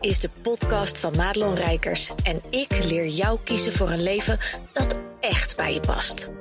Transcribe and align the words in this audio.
is 0.00 0.20
de 0.20 0.30
podcast 0.42 0.98
van 0.98 1.16
Madelon 1.16 1.54
Rijkers 1.54 2.10
en 2.22 2.42
ik 2.50 2.84
leer 2.84 3.06
jou 3.06 3.38
kiezen 3.44 3.72
voor 3.72 3.90
een 3.90 4.02
leven 4.02 4.38
dat 4.72 4.98
echt 5.20 5.56
bij 5.56 5.74
je 5.74 5.80
past. 5.80 6.32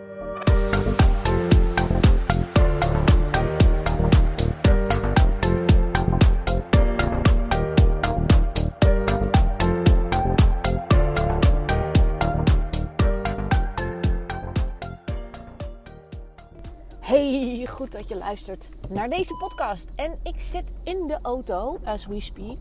Hey, 16.99 17.67
goed 17.69 17.91
dat 17.91 18.09
je 18.09 18.15
luistert 18.15 18.69
naar 18.89 19.09
deze 19.09 19.33
podcast. 19.33 19.87
En 19.95 20.19
ik 20.23 20.39
zit 20.39 20.71
in 20.83 21.07
de 21.07 21.17
auto, 21.21 21.79
as 21.83 22.05
we 22.05 22.19
speak. 22.19 22.57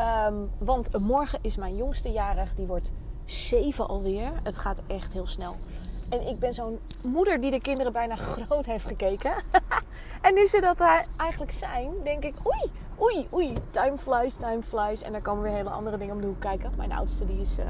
Ehm, 0.00 0.34
want 0.58 0.98
morgen 0.98 1.38
is 1.42 1.56
mijn 1.56 1.76
jongste 1.76 2.10
jarig. 2.10 2.54
Die 2.54 2.66
wordt 2.66 2.90
zeven 3.24 3.88
alweer. 3.88 4.32
Het 4.42 4.58
gaat 4.58 4.82
echt 4.86 5.12
heel 5.12 5.26
snel. 5.26 5.56
En 6.08 6.26
ik 6.28 6.38
ben 6.38 6.54
zo'n 6.54 6.78
moeder 7.04 7.40
die 7.40 7.50
de 7.50 7.60
kinderen 7.60 7.92
bijna 7.92 8.16
groot 8.16 8.66
heeft 8.66 8.86
gekeken. 8.86 9.32
en 10.26 10.34
nu 10.34 10.46
ze 10.46 10.60
dat 10.60 10.80
eigenlijk 11.16 11.52
zijn, 11.52 11.90
denk 12.04 12.24
ik... 12.24 12.34
Oei, 12.46 12.72
oei, 13.00 13.26
oei. 13.32 13.54
Time 13.70 13.98
flies, 13.98 14.34
time 14.34 14.62
flies. 14.62 15.02
En 15.02 15.12
dan 15.12 15.22
komen 15.22 15.42
weer 15.42 15.52
hele 15.52 15.70
andere 15.70 15.98
dingen 15.98 16.14
om 16.14 16.20
de 16.20 16.26
hoek 16.26 16.40
kijken. 16.40 16.70
Mijn 16.76 16.92
oudste 16.92 17.26
die 17.26 17.40
is... 17.40 17.58
Uh, 17.58 17.64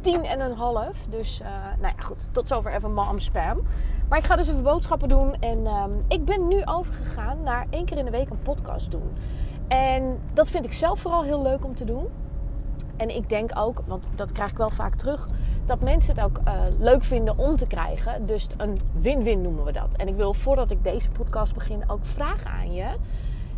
tien 0.00 0.24
en 0.24 0.40
een 0.40 0.56
half. 0.56 1.06
Dus, 1.08 1.40
uh, 1.40 1.48
nou 1.80 1.94
ja, 1.96 2.02
goed. 2.02 2.28
Tot 2.32 2.48
zover 2.48 2.72
even 2.72 2.94
mom 2.94 3.18
spam. 3.18 3.62
Maar 4.08 4.18
ik 4.18 4.24
ga 4.24 4.36
dus 4.36 4.48
even 4.48 4.62
boodschappen 4.62 5.08
doen. 5.08 5.34
En 5.40 5.66
um, 5.66 6.04
ik 6.08 6.24
ben 6.24 6.48
nu 6.48 6.64
overgegaan 6.64 7.42
naar 7.42 7.66
één 7.70 7.84
keer 7.84 7.98
in 7.98 8.04
de 8.04 8.10
week 8.10 8.30
een 8.30 8.42
podcast 8.42 8.90
doen. 8.90 9.16
En 9.68 10.18
dat 10.32 10.50
vind 10.50 10.64
ik 10.64 10.72
zelf 10.72 11.00
vooral 11.00 11.22
heel 11.22 11.42
leuk 11.42 11.64
om 11.64 11.74
te 11.74 11.84
doen. 11.84 12.06
En 12.96 13.16
ik 13.16 13.28
denk 13.28 13.50
ook, 13.54 13.82
want 13.86 14.10
dat 14.14 14.32
krijg 14.32 14.50
ik 14.50 14.56
wel 14.56 14.70
vaak 14.70 14.94
terug, 14.94 15.28
dat 15.66 15.80
mensen 15.80 16.14
het 16.14 16.24
ook 16.24 16.38
uh, 16.46 16.52
leuk 16.78 17.04
vinden 17.04 17.38
om 17.38 17.56
te 17.56 17.66
krijgen. 17.66 18.26
Dus 18.26 18.46
een 18.56 18.78
win-win 18.92 19.40
noemen 19.40 19.64
we 19.64 19.72
dat. 19.72 19.94
En 19.96 20.08
ik 20.08 20.16
wil 20.16 20.34
voordat 20.34 20.70
ik 20.70 20.84
deze 20.84 21.10
podcast 21.10 21.54
begin 21.54 21.90
ook 21.90 22.04
vragen 22.04 22.50
aan 22.50 22.72
je. 22.72 22.86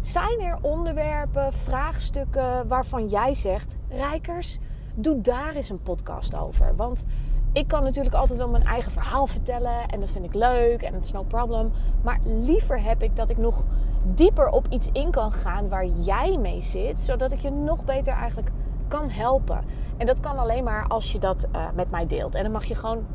Zijn 0.00 0.40
er 0.40 0.58
onderwerpen, 0.62 1.52
vraagstukken 1.52 2.68
waarvan 2.68 3.06
jij 3.06 3.34
zegt, 3.34 3.76
Rijkers, 3.88 4.58
doe 4.94 5.20
daar 5.20 5.54
eens 5.54 5.68
een 5.68 5.82
podcast 5.82 6.36
over. 6.36 6.76
Want 6.76 7.06
ik 7.52 7.68
kan 7.68 7.82
natuurlijk 7.82 8.14
altijd 8.14 8.38
wel 8.38 8.48
mijn 8.48 8.64
eigen 8.64 8.92
verhaal 8.92 9.26
vertellen 9.26 9.88
en 9.88 10.00
dat 10.00 10.10
vind 10.10 10.24
ik 10.24 10.34
leuk 10.34 10.82
en 10.82 10.92
dat 10.92 11.04
is 11.04 11.12
no 11.12 11.22
problem. 11.22 11.70
Maar 12.02 12.18
liever 12.24 12.82
heb 12.82 13.02
ik 13.02 13.16
dat 13.16 13.30
ik 13.30 13.38
nog 13.38 13.64
dieper 14.04 14.48
op 14.48 14.66
iets 14.68 14.88
in 14.92 15.10
kan 15.10 15.32
gaan 15.32 15.68
waar 15.68 15.86
jij 15.86 16.36
mee 16.38 16.60
zit, 16.60 17.00
zodat 17.00 17.32
ik 17.32 17.40
je 17.40 17.50
nog 17.50 17.84
beter 17.84 18.12
eigenlijk 18.12 18.50
kan 18.88 19.10
helpen. 19.10 19.64
En 19.96 20.06
dat 20.06 20.20
kan 20.20 20.38
alleen 20.38 20.64
maar 20.64 20.86
als 20.88 21.12
je 21.12 21.18
dat 21.18 21.46
uh, 21.52 21.66
met 21.74 21.90
mij 21.90 22.06
deelt. 22.06 22.34
En 22.34 22.42
dan 22.42 22.52
mag 22.52 22.64
je 22.64 22.74
gewoon, 22.74 23.06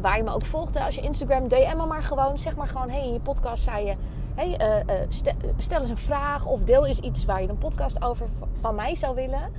waar 0.00 0.16
je 0.16 0.22
me 0.22 0.34
ook 0.34 0.44
volgt, 0.44 0.80
als 0.80 0.94
je 0.94 1.00
Instagram, 1.00 1.48
DM 1.48 1.76
me 1.76 1.86
maar 1.86 2.02
gewoon. 2.02 2.38
Zeg 2.38 2.56
maar 2.56 2.66
gewoon, 2.66 2.90
hey, 2.90 3.06
in 3.06 3.12
je 3.12 3.20
podcast 3.20 3.62
zei 3.62 3.86
je, 3.86 3.94
hey, 4.34 4.82
uh, 4.86 4.96
uh, 4.96 5.06
stel, 5.08 5.32
stel 5.56 5.80
eens 5.80 5.90
een 5.90 5.96
vraag 5.96 6.46
of 6.46 6.64
deel 6.64 6.86
eens 6.86 7.00
iets 7.00 7.24
waar 7.24 7.42
je 7.42 7.48
een 7.48 7.58
podcast 7.58 8.02
over 8.02 8.26
van 8.60 8.74
mij 8.74 8.94
zou 8.94 9.14
willen. 9.14 9.52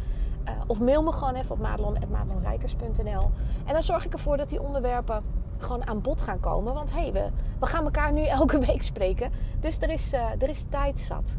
Of 0.68 0.80
mail 0.80 1.04
me 1.04 1.12
gewoon 1.12 1.36
even 1.36 1.52
op 1.52 1.60
madelon.madelonrijkers.nl. 1.60 3.32
En 3.66 3.74
dan 3.74 3.84
zorg 3.84 4.06
ik 4.06 4.14
ervoor 4.14 4.38
dat 4.38 4.50
die 4.50 4.62
onderwerpen 4.62 5.24
gewoon 5.64 5.88
aan 5.88 6.02
bod 6.02 6.22
gaan 6.22 6.40
komen. 6.40 6.74
Want 6.74 6.94
hé, 6.94 7.00
hey, 7.00 7.12
we, 7.12 7.30
we 7.60 7.66
gaan 7.66 7.84
elkaar 7.84 8.14
nu 8.14 8.26
elke 8.40 8.60
week 8.60 8.82
spreken. 8.82 9.32
Dus 9.60 9.80
er 9.80 9.90
is, 9.90 10.14
uh, 10.14 10.32
er 10.40 10.50
is 10.50 10.66
tijd 10.70 11.00
zat. 11.00 11.36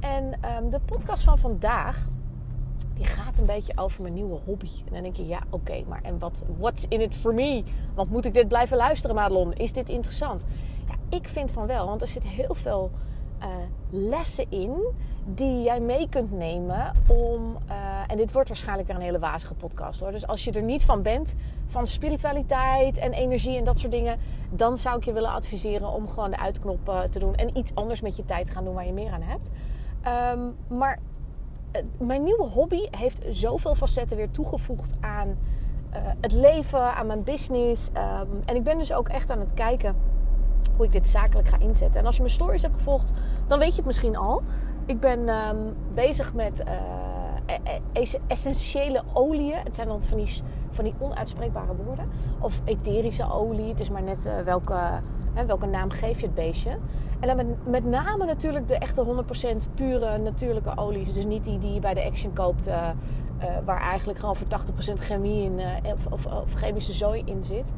En 0.00 0.24
um, 0.24 0.70
de 0.70 0.80
podcast 0.80 1.24
van 1.24 1.38
vandaag, 1.38 2.08
die 2.94 3.04
gaat 3.04 3.38
een 3.38 3.46
beetje 3.46 3.72
over 3.76 4.02
mijn 4.02 4.14
nieuwe 4.14 4.38
hobby. 4.44 4.70
En 4.86 4.92
dan 4.92 5.02
denk 5.02 5.16
je, 5.16 5.26
ja, 5.26 5.40
oké, 5.50 5.82
maar 5.88 6.02
en 6.02 6.18
wat, 6.18 6.44
what's 6.58 6.86
in 6.88 7.00
it 7.00 7.14
for 7.14 7.34
me? 7.34 7.62
Want 7.94 8.10
moet 8.10 8.24
ik 8.24 8.34
dit 8.34 8.48
blijven 8.48 8.76
luisteren, 8.76 9.16
Madelon? 9.16 9.52
Is 9.52 9.72
dit 9.72 9.88
interessant? 9.88 10.44
Ja, 10.88 11.16
ik 11.16 11.28
vind 11.28 11.52
van 11.52 11.66
wel, 11.66 11.86
want 11.86 12.02
er 12.02 12.08
zit 12.08 12.26
heel 12.26 12.54
veel 12.54 12.90
uh, 13.42 13.48
lessen 13.90 14.46
in 14.48 14.72
die 15.24 15.62
jij 15.62 15.80
mee 15.80 16.08
kunt 16.08 16.32
nemen 16.32 16.92
om. 17.08 17.56
Uh, 17.68 17.74
en 18.06 18.16
dit 18.16 18.32
wordt 18.32 18.48
waarschijnlijk 18.48 18.88
weer 18.88 18.96
een 18.96 19.02
hele 19.02 19.18
wazige 19.18 19.54
podcast 19.54 20.00
hoor. 20.00 20.10
Dus 20.10 20.26
als 20.26 20.44
je 20.44 20.52
er 20.52 20.62
niet 20.62 20.84
van 20.84 21.02
bent, 21.02 21.34
van 21.66 21.86
spiritualiteit 21.86 22.98
en 22.98 23.12
energie 23.12 23.56
en 23.56 23.64
dat 23.64 23.78
soort 23.78 23.92
dingen, 23.92 24.18
dan 24.50 24.76
zou 24.76 24.96
ik 24.96 25.04
je 25.04 25.12
willen 25.12 25.30
adviseren 25.30 25.92
om 25.92 26.08
gewoon 26.08 26.30
de 26.30 26.38
uitknop 26.38 27.06
te 27.10 27.18
doen 27.18 27.34
en 27.34 27.56
iets 27.56 27.74
anders 27.74 28.00
met 28.00 28.16
je 28.16 28.24
tijd 28.24 28.46
te 28.46 28.52
gaan 28.52 28.64
doen 28.64 28.74
waar 28.74 28.86
je 28.86 28.92
meer 28.92 29.12
aan 29.12 29.22
hebt. 29.22 29.50
Um, 30.34 30.78
maar 30.78 30.98
uh, 31.76 31.82
mijn 31.98 32.24
nieuwe 32.24 32.46
hobby 32.46 32.86
heeft 32.90 33.24
zoveel 33.28 33.74
facetten 33.74 34.16
weer 34.16 34.30
toegevoegd 34.30 34.94
aan 35.00 35.38
het 36.20 36.32
leven, 36.32 36.94
aan 36.94 37.06
mijn 37.06 37.22
business. 37.22 37.88
Um, 37.88 38.42
en 38.44 38.56
ik 38.56 38.62
ben 38.62 38.78
dus 38.78 38.92
ook 38.92 39.08
echt 39.08 39.30
aan 39.30 39.40
het 39.40 39.54
kijken 39.54 39.96
hoe 40.76 40.84
ik 40.84 40.92
dit 40.92 41.08
zakelijk 41.08 41.48
ga 41.48 41.58
inzetten. 41.58 42.00
En 42.00 42.06
als 42.06 42.16
je 42.16 42.22
mijn 42.22 42.34
stories 42.34 42.62
hebt 42.62 42.76
gevolgd, 42.76 43.12
dan 43.46 43.58
weet 43.58 43.70
je 43.70 43.76
het 43.76 43.86
misschien 43.86 44.16
al. 44.16 44.42
Ik 44.86 45.00
ben 45.00 45.28
um, 45.28 45.74
bezig 45.94 46.34
met 46.34 46.62
uh, 46.66 48.12
essentiële 48.26 49.02
oliën. 49.12 49.58
Het 49.64 49.76
zijn 49.76 49.88
dan 49.88 50.02
van 50.02 50.16
die, 50.16 50.42
van 50.70 50.84
die 50.84 50.94
onuitspreekbare 50.98 51.74
woorden. 51.84 52.08
Of 52.38 52.60
etherische 52.64 53.30
olie. 53.32 53.68
Het 53.68 53.80
is 53.80 53.90
maar 53.90 54.02
net 54.02 54.26
uh, 54.26 54.40
welke, 54.40 55.00
hè, 55.34 55.46
welke 55.46 55.66
naam 55.66 55.90
geef 55.90 56.20
je 56.20 56.26
het 56.26 56.34
beestje. 56.34 56.70
En 57.20 57.26
dan 57.26 57.36
met, 57.36 57.66
met 57.66 57.84
name 57.84 58.24
natuurlijk 58.24 58.68
de 58.68 58.78
echte 58.78 59.24
100% 59.68 59.74
pure 59.74 60.18
natuurlijke 60.18 60.76
olies. 60.76 61.12
Dus 61.12 61.26
niet 61.26 61.44
die 61.44 61.58
die 61.58 61.72
je 61.72 61.80
bij 61.80 61.94
de 61.94 62.04
Action 62.04 62.32
koopt. 62.32 62.68
Uh, 62.68 62.88
waar 63.64 63.80
eigenlijk 63.80 64.18
gewoon 64.18 64.36
voor 64.36 64.46
80% 64.90 64.92
chemie 64.94 65.44
in, 65.44 65.60
of, 65.92 66.06
of, 66.06 66.26
of 66.26 66.52
chemische 66.52 66.92
zooi 66.92 67.22
in 67.24 67.44
zit. 67.44 67.72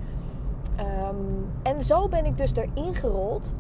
Um, 0.81 1.53
en 1.63 1.85
zo 1.85 2.09
ben 2.09 2.25
ik 2.25 2.37
dus 2.37 2.53
erin 2.55 2.95
gerold 2.95 3.53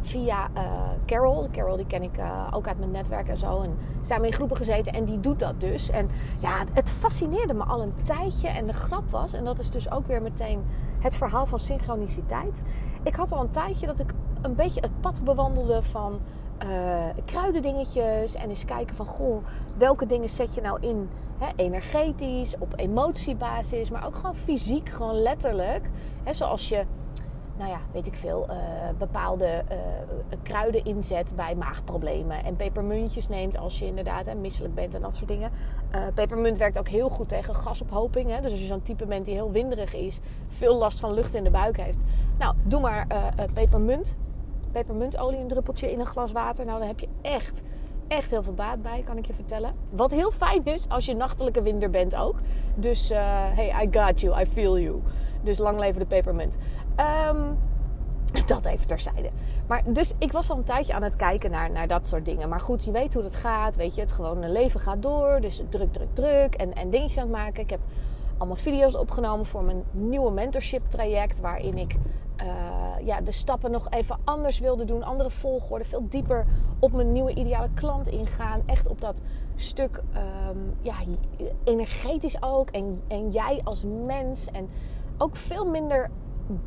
via 0.00 0.48
uh, 0.56 0.62
Carol. 1.06 1.48
Carol 1.52 1.76
die 1.76 1.86
ken 1.86 2.02
ik 2.02 2.18
uh, 2.18 2.48
ook 2.50 2.66
uit 2.68 2.78
mijn 2.78 2.90
netwerk 2.90 3.28
en 3.28 3.36
zo. 3.36 3.60
En 3.60 3.78
zijn 4.00 4.20
we 4.20 4.26
in 4.26 4.32
groepen 4.32 4.56
gezeten 4.56 4.92
en 4.92 5.04
die 5.04 5.20
doet 5.20 5.38
dat 5.38 5.60
dus. 5.60 5.90
En 5.90 6.08
ja, 6.38 6.64
het 6.72 6.90
fascineerde 6.90 7.54
me 7.54 7.64
al 7.64 7.82
een 7.82 7.94
tijdje. 8.02 8.48
En 8.48 8.66
de 8.66 8.72
grap 8.72 9.10
was, 9.10 9.32
en 9.32 9.44
dat 9.44 9.58
is 9.58 9.70
dus 9.70 9.90
ook 9.90 10.06
weer 10.06 10.22
meteen 10.22 10.64
het 10.98 11.14
verhaal 11.14 11.46
van 11.46 11.58
synchroniciteit. 11.58 12.62
Ik 13.02 13.16
had 13.16 13.32
al 13.32 13.40
een 13.40 13.48
tijdje 13.48 13.86
dat 13.86 13.98
ik 13.98 14.12
een 14.42 14.54
beetje 14.54 14.80
het 14.80 15.00
pad 15.00 15.24
bewandelde 15.24 15.82
van 15.82 16.20
uh, 16.64 17.04
kruidendingetjes. 17.24 18.34
En 18.34 18.48
eens 18.48 18.64
kijken 18.64 18.96
van, 18.96 19.06
goh, 19.06 19.44
welke 19.76 20.06
dingen 20.06 20.28
zet 20.28 20.54
je 20.54 20.60
nou 20.60 20.80
in? 20.80 21.08
Energetisch, 21.56 22.54
op 22.58 22.72
emotiebasis, 22.76 23.90
maar 23.90 24.06
ook 24.06 24.16
gewoon 24.16 24.34
fysiek, 24.34 24.88
gewoon 24.88 25.14
letterlijk. 25.14 25.90
Hè, 26.22 26.34
zoals 26.34 26.68
je, 26.68 26.84
nou 27.56 27.70
ja, 27.70 27.78
weet 27.92 28.06
ik 28.06 28.14
veel, 28.14 28.46
uh, 28.50 28.56
bepaalde 28.98 29.64
uh, 29.70 29.76
kruiden 30.42 30.84
inzet 30.84 31.32
bij 31.36 31.54
maagproblemen. 31.54 32.44
En 32.44 32.56
pepermuntjes 32.56 33.28
neemt 33.28 33.58
als 33.58 33.78
je 33.78 33.86
inderdaad 33.86 34.26
hè, 34.26 34.34
misselijk 34.34 34.74
bent 34.74 34.94
en 34.94 35.00
dat 35.00 35.16
soort 35.16 35.28
dingen. 35.28 35.50
pepermunt 36.14 36.58
werkt 36.58 36.78
ook 36.78 36.88
heel 36.88 37.08
goed 37.08 37.28
tegen 37.28 37.54
gasophoping. 37.54 38.30
Hè, 38.30 38.40
dus 38.40 38.50
als 38.50 38.60
je 38.60 38.66
zo'n 38.66 38.82
type 38.82 39.06
bent 39.06 39.24
die 39.24 39.34
heel 39.34 39.52
winderig 39.52 39.94
is, 39.94 40.20
veel 40.48 40.76
last 40.76 41.00
van 41.00 41.14
lucht 41.14 41.34
in 41.34 41.44
de 41.44 41.50
buik 41.50 41.76
heeft. 41.76 42.02
Nou, 42.38 42.54
doe 42.62 42.80
maar 42.80 43.06
pepermunt 43.52 44.16
pepermuntolie, 44.76 45.38
een 45.38 45.48
druppeltje 45.48 45.92
in 45.92 46.00
een 46.00 46.06
glas 46.06 46.32
water. 46.32 46.64
Nou, 46.64 46.78
dan 46.78 46.88
heb 46.88 47.00
je 47.00 47.08
echt, 47.22 47.62
echt 48.08 48.30
heel 48.30 48.42
veel 48.42 48.52
baat 48.52 48.82
bij, 48.82 49.02
kan 49.04 49.16
ik 49.16 49.26
je 49.26 49.34
vertellen. 49.34 49.74
Wat 49.90 50.10
heel 50.10 50.30
fijn 50.30 50.64
is 50.64 50.88
als 50.88 51.06
je 51.06 51.14
nachtelijke 51.14 51.62
winder 51.62 51.90
bent 51.90 52.16
ook. 52.16 52.38
Dus, 52.74 53.10
uh, 53.10 53.18
hey, 53.30 53.84
I 53.84 53.98
got 53.98 54.20
you, 54.20 54.40
I 54.40 54.46
feel 54.46 54.78
you. 54.78 55.02
Dus 55.42 55.58
lang 55.58 55.78
leven 55.78 55.98
de 55.98 56.06
pepermunt. 56.06 56.56
Um, 57.30 57.58
dat 58.46 58.66
even 58.66 58.86
terzijde. 58.86 59.30
Maar 59.66 59.82
dus 59.86 60.12
ik 60.18 60.32
was 60.32 60.50
al 60.50 60.56
een 60.56 60.64
tijdje 60.64 60.94
aan 60.94 61.02
het 61.02 61.16
kijken 61.16 61.50
naar, 61.50 61.70
naar 61.70 61.86
dat 61.86 62.06
soort 62.06 62.24
dingen. 62.24 62.48
Maar 62.48 62.60
goed, 62.60 62.84
je 62.84 62.90
weet 62.90 63.14
hoe 63.14 63.22
het 63.22 63.36
gaat. 63.36 63.76
Weet 63.76 63.94
je, 63.94 64.00
het 64.00 64.12
gewone 64.12 64.48
leven 64.48 64.80
gaat 64.80 65.02
door. 65.02 65.40
Dus 65.40 65.62
druk, 65.68 65.92
druk, 65.92 66.14
druk. 66.14 66.54
En, 66.54 66.74
en 66.74 66.90
dingetjes 66.90 67.18
aan 67.18 67.28
het 67.28 67.36
maken. 67.36 67.62
Ik 67.62 67.70
heb 67.70 67.80
allemaal 68.38 68.56
video's 68.56 68.94
opgenomen 68.96 69.46
voor 69.46 69.64
mijn 69.64 69.84
nieuwe 69.90 70.30
mentorship 70.30 70.88
traject. 70.88 71.40
Waarin 71.40 71.78
ik 71.78 71.96
uh, 72.42 73.06
ja, 73.06 73.20
de 73.20 73.32
stappen 73.32 73.70
nog 73.70 73.90
even 73.90 74.18
anders 74.24 74.58
wilde 74.58 74.84
doen. 74.84 75.02
Andere 75.02 75.30
volgorde. 75.30 75.84
Veel 75.84 76.06
dieper 76.08 76.46
op 76.78 76.92
mijn 76.92 77.12
nieuwe 77.12 77.34
ideale 77.34 77.68
klant 77.74 78.08
ingaan. 78.08 78.62
Echt 78.66 78.88
op 78.88 79.00
dat 79.00 79.22
stuk 79.54 80.02
um, 80.50 80.74
ja, 80.80 80.94
energetisch 81.64 82.42
ook. 82.42 82.70
En, 82.70 83.00
en 83.08 83.30
jij 83.30 83.60
als 83.64 83.84
mens. 84.06 84.46
En 84.46 84.68
ook 85.18 85.36
veel 85.36 85.70
minder 85.70 86.10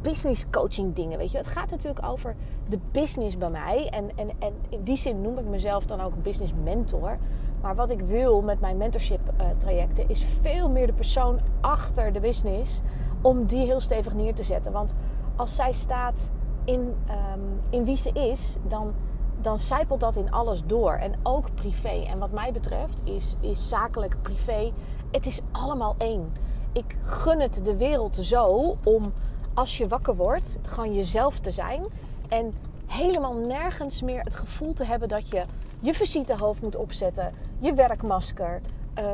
business 0.02 0.46
coaching 0.50 0.96
dingen. 0.96 1.18
Weet 1.18 1.31
je, 1.31 1.38
het 1.38 1.48
gaat 1.48 1.70
natuurlijk 1.70 2.06
over 2.06 2.36
de 2.70 2.80
business 2.92 3.38
bij 3.38 3.50
mij. 3.50 3.90
En, 3.90 4.10
en, 4.16 4.30
en 4.40 4.54
in 4.70 4.84
die 4.84 4.98
zin 4.98 5.22
noem 5.22 5.38
ik 5.38 5.46
mezelf 5.46 5.86
dan 5.86 6.02
ook 6.02 6.24
business 6.24 6.54
mentor. 6.64 7.18
Maar 7.62 7.76
wat 7.76 7.90
ik 7.90 8.02
wil 8.02 8.42
met 8.42 8.60
mijn 8.60 8.78
mentorship 8.78 9.34
uh, 9.42 9.48
trajecten 9.58 10.10
is 10.10 10.26
veel 10.42 10.70
meer 10.70 10.88
de 10.88 10.94
persoon 10.94 11.40
achter 11.62 12.14
de 12.14 12.20
business. 12.20 12.81
Om 13.22 13.46
die 13.46 13.66
heel 13.66 13.80
stevig 13.80 14.14
neer 14.14 14.36
te 14.36 14.44
zetten. 14.44 14.72
Want 14.72 14.96
als 15.36 15.56
zij 15.56 15.72
staat 15.72 16.31
in, 16.66 16.80
um, 16.80 17.60
in 17.70 17.86
wie 17.86 17.98
ze 17.98 18.12
is, 18.12 18.58
dan 18.68 18.94
dan 19.42 19.60
zijpelt 19.60 20.00
dat 20.00 20.16
in 20.16 20.31
alles 20.31 20.64
door. 20.66 20.94
En 20.94 21.14
ook 21.24 21.54
privé. 21.54 22.04
En 22.08 22.20
wat 22.20 22.31
mij 22.31 22.52
betreft 22.52 23.02
is, 23.04 23.36
is 23.40 23.70
zakelijk, 23.70 24.16
privé, 24.22 24.72
het 25.12 25.26
is 25.26 25.42
allemaal 25.52 25.96
één. 25.98 26.34
Ik 26.74 26.98
gun 27.02 27.40
het 27.40 27.66
de 27.66 27.78
wereld 27.78 28.16
zo 28.16 28.76
om 28.84 29.14
als 29.59 29.77
je 29.77 29.88
wakker 29.88 30.15
wordt, 30.15 30.57
gewoon 30.61 30.94
jezelf 30.94 31.39
te 31.39 31.51
zijn. 31.51 31.83
En 32.29 32.53
helemaal 32.85 33.33
nergens 33.33 34.01
meer 34.01 34.23
het 34.23 34.35
gevoel 34.35 34.73
te 34.73 34.83
hebben 34.83 35.07
dat 35.07 35.29
je 35.29 35.44
je 35.79 35.94
visitehoofd 35.94 36.61
moet 36.61 36.75
opzetten, 36.75 37.33
je 37.57 37.73
werkmasker. 37.73 38.61
Ehm, 38.94 39.07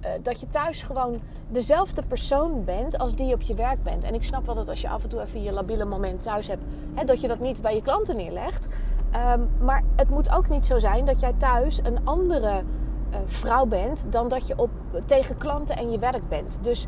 eh, 0.00 0.10
dat 0.22 0.40
je 0.40 0.48
thuis 0.48 0.82
gewoon 0.82 1.20
dezelfde 1.48 2.02
persoon 2.02 2.64
bent 2.64 2.98
als 2.98 3.14
die 3.14 3.34
op 3.34 3.42
je 3.42 3.54
werk 3.54 3.82
bent. 3.82 4.04
En 4.04 4.14
ik 4.14 4.22
snap 4.22 4.46
wel 4.46 4.54
dat 4.54 4.68
als 4.68 4.80
je 4.80 4.88
af 4.88 5.02
en 5.02 5.08
toe 5.08 5.20
even 5.20 5.42
je 5.42 5.52
labiele 5.52 5.84
moment 5.84 6.22
thuis 6.22 6.46
hebt, 6.46 6.62
hè, 6.94 7.04
dat 7.04 7.20
je 7.20 7.28
dat 7.28 7.40
niet 7.40 7.62
bij 7.62 7.74
je 7.74 7.82
klanten 7.82 8.16
neerlegt. 8.16 8.66
Ehm, 9.10 9.40
maar 9.60 9.82
het 9.96 10.10
moet 10.10 10.30
ook 10.30 10.48
niet 10.48 10.66
zo 10.66 10.78
zijn 10.78 11.04
dat 11.04 11.20
jij 11.20 11.32
thuis 11.32 11.80
een 11.82 11.98
andere 12.04 12.62
uh, 13.10 13.16
vrouw 13.24 13.66
bent 13.66 14.06
dan 14.12 14.28
dat 14.28 14.46
je 14.46 14.58
op, 14.58 14.70
tegen 15.06 15.36
klanten 15.36 15.76
en 15.76 15.90
je 15.90 15.98
werk 15.98 16.28
bent. 16.28 16.58
Dus 16.62 16.86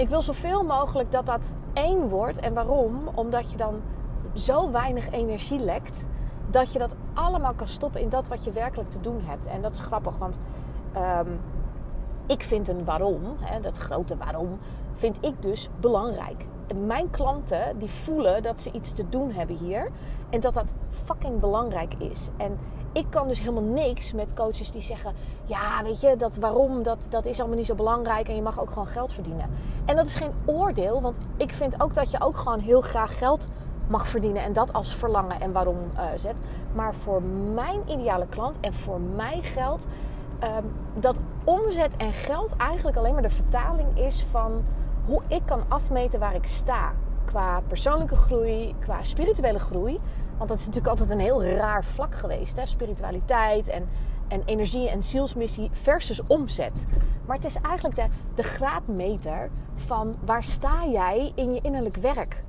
ik 0.00 0.08
wil 0.08 0.20
zoveel 0.20 0.64
mogelijk 0.64 1.12
dat 1.12 1.26
dat 1.26 1.54
één 1.72 2.08
wordt. 2.08 2.38
En 2.38 2.54
waarom? 2.54 3.08
Omdat 3.14 3.50
je 3.50 3.56
dan 3.56 3.80
zo 4.34 4.70
weinig 4.70 5.10
energie 5.10 5.58
lekt 5.58 6.06
dat 6.50 6.72
je 6.72 6.78
dat 6.78 6.96
allemaal 7.14 7.54
kan 7.54 7.68
stoppen 7.68 8.00
in 8.00 8.08
dat 8.08 8.28
wat 8.28 8.44
je 8.44 8.50
werkelijk 8.50 8.90
te 8.90 9.00
doen 9.00 9.20
hebt. 9.24 9.46
En 9.46 9.62
dat 9.62 9.74
is 9.74 9.80
grappig, 9.80 10.16
want 10.18 10.38
um, 10.96 11.40
ik 12.26 12.42
vind 12.42 12.68
een 12.68 12.84
waarom, 12.84 13.20
hè, 13.40 13.60
dat 13.60 13.76
grote 13.76 14.16
waarom, 14.16 14.58
vind 14.92 15.18
ik 15.20 15.42
dus 15.42 15.68
belangrijk. 15.80 16.46
Mijn 16.86 17.10
klanten 17.10 17.78
die 17.78 17.90
voelen 17.90 18.42
dat 18.42 18.60
ze 18.60 18.70
iets 18.72 18.92
te 18.92 19.08
doen 19.08 19.32
hebben 19.32 19.56
hier 19.56 19.88
en 20.30 20.40
dat 20.40 20.54
dat 20.54 20.74
fucking 21.04 21.40
belangrijk 21.40 21.94
is. 21.98 22.28
En 22.36 22.58
ik 22.92 23.06
kan 23.10 23.28
dus 23.28 23.38
helemaal 23.38 23.62
niks 23.62 24.12
met 24.12 24.34
coaches 24.34 24.70
die 24.70 24.82
zeggen: 24.82 25.12
Ja, 25.44 25.82
weet 25.82 26.00
je, 26.00 26.16
dat 26.16 26.36
waarom, 26.36 26.82
dat, 26.82 27.06
dat 27.10 27.26
is 27.26 27.38
allemaal 27.38 27.56
niet 27.56 27.66
zo 27.66 27.74
belangrijk 27.74 28.28
en 28.28 28.34
je 28.34 28.42
mag 28.42 28.60
ook 28.60 28.70
gewoon 28.70 28.86
geld 28.86 29.12
verdienen. 29.12 29.50
En 29.84 29.96
dat 29.96 30.06
is 30.06 30.14
geen 30.14 30.32
oordeel, 30.44 31.00
want 31.00 31.18
ik 31.36 31.52
vind 31.52 31.82
ook 31.82 31.94
dat 31.94 32.10
je 32.10 32.20
ook 32.20 32.36
gewoon 32.36 32.58
heel 32.60 32.80
graag 32.80 33.18
geld 33.18 33.48
mag 33.86 34.08
verdienen 34.08 34.42
en 34.42 34.52
dat 34.52 34.72
als 34.72 34.94
verlangen 34.94 35.40
en 35.40 35.52
waarom 35.52 35.78
uh, 35.94 36.04
zet. 36.14 36.34
Maar 36.72 36.94
voor 36.94 37.22
mijn 37.54 37.80
ideale 37.86 38.26
klant 38.26 38.60
en 38.60 38.74
voor 38.74 39.00
mij 39.00 39.38
geldt 39.42 39.86
um, 40.44 40.72
dat 40.94 41.18
omzet 41.44 41.96
en 41.96 42.12
geld 42.12 42.56
eigenlijk 42.56 42.96
alleen 42.96 43.12
maar 43.12 43.22
de 43.22 43.30
vertaling 43.30 43.98
is 43.98 44.24
van 44.30 44.62
hoe 45.06 45.22
ik 45.28 45.42
kan 45.44 45.62
afmeten 45.68 46.20
waar 46.20 46.34
ik 46.34 46.46
sta. 46.46 46.92
Qua 47.24 47.60
persoonlijke 47.66 48.16
groei, 48.16 48.74
qua 48.78 49.02
spirituele 49.02 49.58
groei. 49.58 50.00
Want 50.40 50.52
dat 50.52 50.60
is 50.60 50.66
natuurlijk 50.66 50.92
altijd 50.92 51.10
een 51.10 51.24
heel 51.24 51.44
raar 51.44 51.84
vlak 51.84 52.14
geweest. 52.14 52.56
Hè? 52.56 52.66
Spiritualiteit 52.66 53.68
en, 53.68 53.88
en 54.28 54.42
energie 54.44 54.88
en 54.88 55.02
zielsmissie 55.02 55.70
versus 55.72 56.22
omzet. 56.22 56.86
Maar 57.26 57.36
het 57.36 57.44
is 57.44 57.56
eigenlijk 57.62 57.96
de, 57.96 58.06
de 58.34 58.42
graadmeter 58.42 59.50
van 59.74 60.16
waar 60.24 60.44
sta 60.44 60.86
jij 60.90 61.32
in 61.34 61.54
je 61.54 61.60
innerlijk 61.60 61.96
werk. 61.96 62.44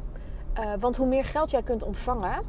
Uh, 0.59 0.73
want 0.79 0.95
hoe 0.95 1.07
meer 1.07 1.25
geld 1.25 1.51
jij 1.51 1.63
kunt 1.63 1.83
ontvangen, 1.83 2.41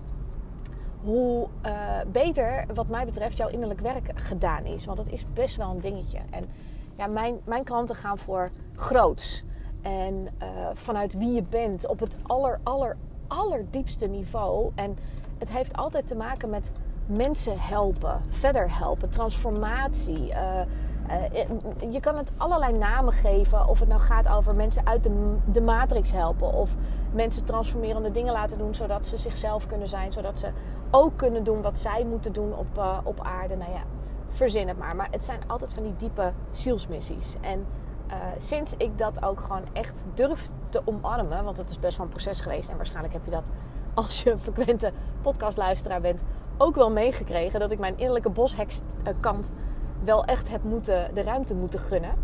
hoe 1.01 1.49
uh, 1.67 1.73
beter, 2.07 2.67
wat 2.75 2.89
mij 2.89 3.05
betreft, 3.05 3.37
jouw 3.37 3.49
innerlijk 3.49 3.81
werk 3.81 4.11
gedaan 4.15 4.65
is. 4.65 4.85
Want 4.85 4.97
dat 4.97 5.09
is 5.09 5.25
best 5.33 5.57
wel 5.57 5.71
een 5.71 5.81
dingetje. 5.81 6.19
En 6.31 6.49
ja, 6.97 7.07
mijn, 7.07 7.41
mijn 7.45 7.65
klanten 7.65 7.97
gaan 7.97 8.19
voor 8.19 8.51
groots. 8.75 9.45
En 9.81 10.15
uh, 10.43 10.49
vanuit 10.75 11.19
wie 11.19 11.33
je 11.33 11.43
bent 11.49 11.87
op 11.87 12.01
het 12.01 12.17
aller, 12.23 12.61
aller, 12.63 12.97
allerdiepste 13.27 14.07
niveau. 14.07 14.73
En 14.75 14.97
het 15.43 15.53
heeft 15.53 15.77
altijd 15.77 16.07
te 16.07 16.15
maken 16.15 16.51
met 16.51 16.73
mensen 17.07 17.59
helpen, 17.59 18.21
verder 18.29 18.79
helpen, 18.79 19.11
transformatie. 19.11 20.29
Uh, 20.29 20.61
uh, 21.09 21.93
je 21.93 22.01
kan 22.01 22.17
het 22.17 22.33
allerlei 22.37 22.73
namen 22.73 23.13
geven. 23.13 23.69
Of 23.69 23.81
het 23.81 23.89
nou 23.89 24.01
gaat 24.01 24.29
over 24.29 24.55
mensen 24.55 24.87
uit 24.87 25.03
de, 25.03 25.37
de 25.45 25.61
matrix 25.61 26.13
helpen. 26.13 26.53
Of 26.53 26.75
mensen 27.13 27.45
transformerende 27.45 28.11
dingen 28.11 28.33
laten 28.33 28.59
doen 28.59 28.75
zodat 28.75 29.07
ze 29.07 29.17
zichzelf 29.17 29.67
kunnen 29.67 29.89
zijn. 29.89 30.13
Zodat 30.13 30.39
ze 30.39 30.51
ook 30.91 31.17
kunnen 31.17 31.45
doen 31.45 31.63
wat 31.63 31.79
zij 31.79 32.05
moeten 32.05 32.33
doen 32.33 32.57
op, 32.57 32.79
uh, 32.79 32.99
op 33.05 33.21
aarde. 33.21 33.57
Nou 33.57 33.71
ja, 33.73 33.83
verzin 34.29 34.69
het 34.69 34.79
maar. 34.79 34.97
Maar 34.97 35.09
het 35.11 35.25
zijn 35.25 35.41
altijd 35.47 35.73
van 35.73 35.83
die 35.83 35.97
diepe 35.97 36.33
zielsmissies. 36.51 37.37
En 37.41 37.67
sinds 38.37 38.75
ik 38.77 38.99
dat 38.99 39.25
ook 39.25 39.41
gewoon 39.41 39.65
echt 39.73 40.07
durf 40.15 40.49
te 40.69 40.83
omarmen. 40.85 41.45
Want 41.45 41.59
het 41.59 41.71
is 41.71 41.79
best 41.79 41.97
wel 41.97 42.07
een 42.07 42.13
proces 42.13 42.41
geweest. 42.41 42.69
En 42.69 42.77
waarschijnlijk 42.77 43.15
heb 43.15 43.25
je 43.25 43.31
dat 43.31 43.51
als 43.95 44.23
je 44.23 44.31
een 44.31 44.39
frequente 44.39 44.93
podcastluisteraar 45.21 46.01
bent, 46.01 46.23
ook 46.59 46.75
wel 46.75 46.91
meegekregen 46.91 47.61
dat 47.61 47.71
ik 47.71 47.79
mijn 47.79 47.99
innerlijke 47.99 48.31
boshekskant 48.31 49.53
wel 50.05 50.25
echt 50.25 50.49
heb 50.49 50.63
moeten, 50.63 51.15
de 51.15 51.23
ruimte 51.23 51.55
moeten 51.55 51.81
gunnen. 51.81 52.15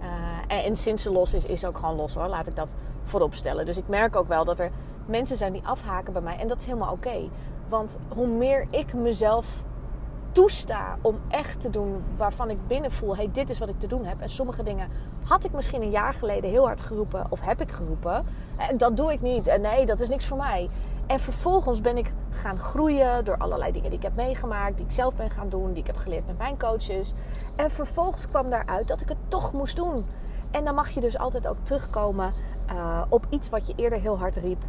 Uh, 0.00 0.64
en, 0.64 0.76
sinds 0.76 1.02
ze 1.02 1.10
los 1.12 1.34
is, 1.34 1.44
is 1.44 1.64
ook 1.64 1.78
gewoon 1.78 1.96
los 1.96 2.14
hoor. 2.14 2.26
Laat 2.26 2.46
ik 2.46 2.56
dat 2.56 2.74
voorop 3.04 3.34
stellen. 3.34 3.66
Dus 3.66 3.76
ik 3.76 3.88
merk 3.88 4.16
ook 4.16 4.28
wel 4.28 4.44
dat 4.44 4.60
er 4.60 4.70
mensen 5.06 5.36
zijn 5.36 5.52
die 5.52 5.62
afhaken 5.64 6.12
bij 6.12 6.22
mij. 6.22 6.38
En 6.38 6.48
dat 6.48 6.58
is 6.58 6.66
helemaal 6.66 6.92
oké. 6.92 7.28
Want 7.68 7.98
hoe 8.08 8.26
meer 8.26 8.66
ik 8.70 8.94
mezelf 8.94 9.64
toesta 10.32 10.96
om 11.00 11.20
echt 11.28 11.60
te 11.60 11.70
doen 11.70 12.04
waarvan 12.16 12.50
ik 12.50 12.66
binnen 12.66 12.92
voel: 12.92 13.16
hey, 13.16 13.28
dit 13.32 13.50
is 13.50 13.58
wat 13.58 13.68
ik 13.68 13.78
te 13.78 13.86
doen 13.86 14.04
heb. 14.04 14.20
En 14.20 14.30
sommige 14.30 14.62
dingen 14.62 14.88
had 15.24 15.44
ik 15.44 15.52
misschien 15.52 15.82
een 15.82 15.90
jaar 15.90 16.14
geleden 16.14 16.50
heel 16.50 16.66
hard 16.66 16.82
geroepen, 16.82 17.26
of 17.28 17.40
heb 17.40 17.60
ik 17.60 17.70
geroepen. 17.70 18.24
En 18.56 18.76
dat 18.76 18.96
doe 18.96 19.12
ik 19.12 19.20
niet. 19.20 19.46
En 19.46 19.60
nee, 19.60 19.86
dat 19.86 20.00
is 20.00 20.08
niks 20.08 20.26
voor 20.26 20.36
mij. 20.36 20.68
En 21.06 21.20
vervolgens 21.20 21.80
ben 21.80 21.96
ik 21.96 22.12
gaan 22.30 22.58
groeien 22.58 23.24
door 23.24 23.36
allerlei 23.36 23.72
dingen 23.72 23.90
die 23.90 23.98
ik 23.98 24.04
heb 24.04 24.16
meegemaakt, 24.16 24.76
die 24.76 24.86
ik 24.86 24.92
zelf 24.92 25.14
ben 25.14 25.30
gaan 25.30 25.48
doen, 25.48 25.72
die 25.72 25.80
ik 25.80 25.86
heb 25.86 25.96
geleerd 25.96 26.26
met 26.26 26.38
mijn 26.38 26.58
coaches. 26.58 27.12
En 27.56 27.70
vervolgens 27.70 28.28
kwam 28.28 28.50
daaruit 28.50 28.88
dat 28.88 29.00
ik 29.00 29.08
het 29.08 29.18
toch 29.28 29.52
moest 29.52 29.76
doen. 29.76 30.04
En 30.50 30.64
dan 30.64 30.74
mag 30.74 30.88
je 30.88 31.00
dus 31.00 31.18
altijd 31.18 31.48
ook 31.48 31.56
terugkomen 31.62 32.32
uh, 32.72 33.02
op 33.08 33.26
iets 33.28 33.48
wat 33.48 33.66
je 33.66 33.72
eerder 33.76 34.00
heel 34.00 34.18
hard 34.18 34.36
riep, 34.36 34.64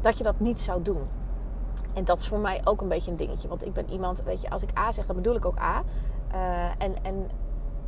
dat 0.00 0.18
je 0.18 0.24
dat 0.24 0.40
niet 0.40 0.60
zou 0.60 0.82
doen. 0.82 1.02
En 1.98 2.04
dat 2.04 2.18
is 2.18 2.28
voor 2.28 2.38
mij 2.38 2.60
ook 2.64 2.80
een 2.80 2.88
beetje 2.88 3.10
een 3.10 3.16
dingetje. 3.16 3.48
Want 3.48 3.66
ik 3.66 3.72
ben 3.72 3.90
iemand, 3.90 4.22
weet 4.22 4.40
je, 4.40 4.50
als 4.50 4.62
ik 4.62 4.78
A 4.78 4.92
zeg, 4.92 5.06
dan 5.06 5.16
bedoel 5.16 5.34
ik 5.34 5.44
ook 5.44 5.58
A. 5.58 5.82
Uh, 6.34 6.64
en, 6.78 6.94
en 7.02 7.30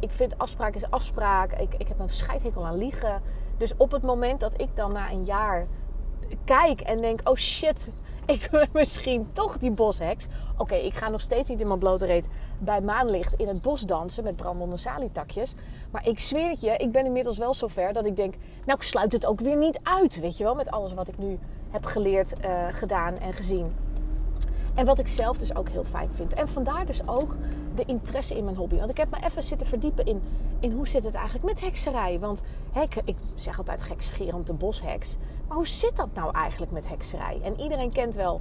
ik 0.00 0.12
vind 0.12 0.38
afspraak 0.38 0.74
is 0.74 0.90
afspraak. 0.90 1.52
Ik, 1.52 1.74
ik 1.74 1.88
heb 1.88 1.98
een 1.98 2.08
scheidhekel 2.08 2.66
aan 2.66 2.76
liegen. 2.76 3.22
Dus 3.56 3.76
op 3.76 3.90
het 3.90 4.02
moment 4.02 4.40
dat 4.40 4.60
ik 4.60 4.76
dan 4.76 4.92
na 4.92 5.10
een 5.10 5.24
jaar 5.24 5.66
kijk 6.44 6.80
en 6.80 6.96
denk: 6.96 7.20
oh 7.24 7.34
shit, 7.34 7.90
ik 8.34 8.48
ben 8.50 8.68
misschien 8.72 9.32
toch 9.32 9.58
die 9.58 9.70
bosheks. 9.70 10.26
Oké, 10.56 10.74
ik 10.74 10.94
ga 10.94 11.08
nog 11.08 11.20
steeds 11.20 11.48
niet 11.48 11.60
in 11.60 11.66
mijn 11.66 11.78
blote 11.78 12.06
reet 12.06 12.28
bij 12.58 12.80
maanlicht 12.80 13.34
in 13.34 13.48
het 13.48 13.62
bos 13.62 13.82
dansen 13.82 14.24
met 14.24 14.36
brandende 14.36 14.76
salietakjes. 14.76 15.54
Maar 15.90 16.08
ik 16.08 16.20
zweer 16.20 16.48
het 16.48 16.60
je, 16.60 16.76
ik 16.76 16.92
ben 16.92 17.04
inmiddels 17.06 17.38
wel 17.38 17.54
zover 17.54 17.92
dat 17.92 18.06
ik 18.06 18.16
denk: 18.16 18.34
nou, 18.64 18.78
ik 18.78 18.84
sluit 18.84 19.12
het 19.12 19.26
ook 19.26 19.40
weer 19.40 19.56
niet 19.56 19.80
uit. 19.82 20.20
Weet 20.20 20.36
je 20.36 20.44
wel, 20.44 20.54
met 20.54 20.70
alles 20.70 20.94
wat 20.94 21.08
ik 21.08 21.18
nu 21.18 21.38
heb 21.70 21.84
geleerd, 21.84 22.32
uh, 22.44 22.66
gedaan 22.70 23.18
en 23.18 23.32
gezien. 23.32 23.88
En 24.80 24.86
wat 24.86 24.98
ik 24.98 25.08
zelf 25.08 25.38
dus 25.38 25.54
ook 25.54 25.68
heel 25.68 25.84
fijn 25.84 26.08
vind. 26.12 26.34
En 26.34 26.48
vandaar 26.48 26.86
dus 26.86 27.08
ook 27.08 27.36
de 27.74 27.84
interesse 27.84 28.36
in 28.36 28.44
mijn 28.44 28.56
hobby. 28.56 28.76
Want 28.76 28.90
ik 28.90 28.96
heb 28.96 29.10
me 29.10 29.16
even 29.24 29.42
zitten 29.42 29.66
verdiepen 29.66 30.04
in, 30.04 30.22
in 30.60 30.72
hoe 30.72 30.88
zit 30.88 31.04
het 31.04 31.14
eigenlijk 31.14 31.44
met 31.44 31.60
hekserij. 31.60 32.18
Want 32.18 32.42
ik, 33.04 33.14
zeg 33.34 33.58
altijd 33.58 33.82
gekscherend 33.82 34.46
de 34.46 34.52
bosheks. 34.52 35.16
Maar 35.48 35.56
hoe 35.56 35.68
zit 35.68 35.96
dat 35.96 36.08
nou 36.14 36.34
eigenlijk 36.34 36.72
met 36.72 36.88
hekserij? 36.88 37.40
En 37.42 37.60
iedereen 37.60 37.92
kent 37.92 38.14
wel 38.14 38.40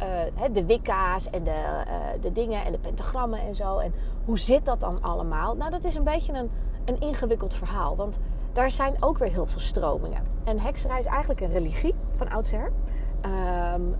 uh, 0.00 0.44
de 0.52 0.64
wicca's 0.64 1.30
en 1.30 1.44
de, 1.44 1.50
uh, 1.50 2.22
de 2.22 2.32
dingen 2.32 2.64
en 2.64 2.72
de 2.72 2.78
pentagrammen 2.78 3.40
en 3.40 3.54
zo. 3.54 3.78
En 3.78 3.94
hoe 4.24 4.38
zit 4.38 4.64
dat 4.64 4.80
dan 4.80 5.02
allemaal? 5.02 5.56
Nou, 5.56 5.70
dat 5.70 5.84
is 5.84 5.94
een 5.94 6.04
beetje 6.04 6.32
een, 6.32 6.50
een 6.84 7.00
ingewikkeld 7.00 7.54
verhaal. 7.54 7.96
Want 7.96 8.18
daar 8.52 8.70
zijn 8.70 9.02
ook 9.02 9.18
weer 9.18 9.30
heel 9.30 9.46
veel 9.46 9.60
stromingen. 9.60 10.22
En 10.44 10.58
hekserij 10.58 10.98
is 10.98 11.06
eigenlijk 11.06 11.40
een 11.40 11.52
religie 11.52 11.94
van 12.16 12.30
oudsher. 12.30 12.72
Um, 13.24 13.96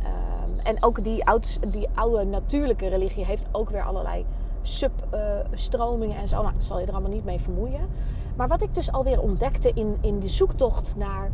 en 0.63 0.83
ook 0.83 1.05
die, 1.05 1.27
oud, 1.27 1.73
die 1.73 1.89
oude 1.95 2.25
natuurlijke 2.25 2.89
religie 2.89 3.25
heeft 3.25 3.47
ook 3.53 3.71
weer 3.71 3.83
allerlei 3.83 4.25
substromingen 4.63 6.17
uh, 6.17 6.23
en 6.23 6.29
zo. 6.29 6.43
Nou, 6.43 6.55
ik 6.55 6.63
zal 6.63 6.81
je 6.81 6.87
er 6.87 6.93
allemaal 6.93 7.11
niet 7.11 7.25
mee 7.25 7.41
vermoeien. 7.41 7.89
Maar 8.37 8.49
wat 8.49 8.63
ik 8.63 8.75
dus 8.75 8.93
alweer 8.93 9.21
ontdekte 9.21 9.73
in, 9.75 9.99
in 10.01 10.21
de 10.21 10.29
zoektocht 10.29 10.97
naar 10.97 11.31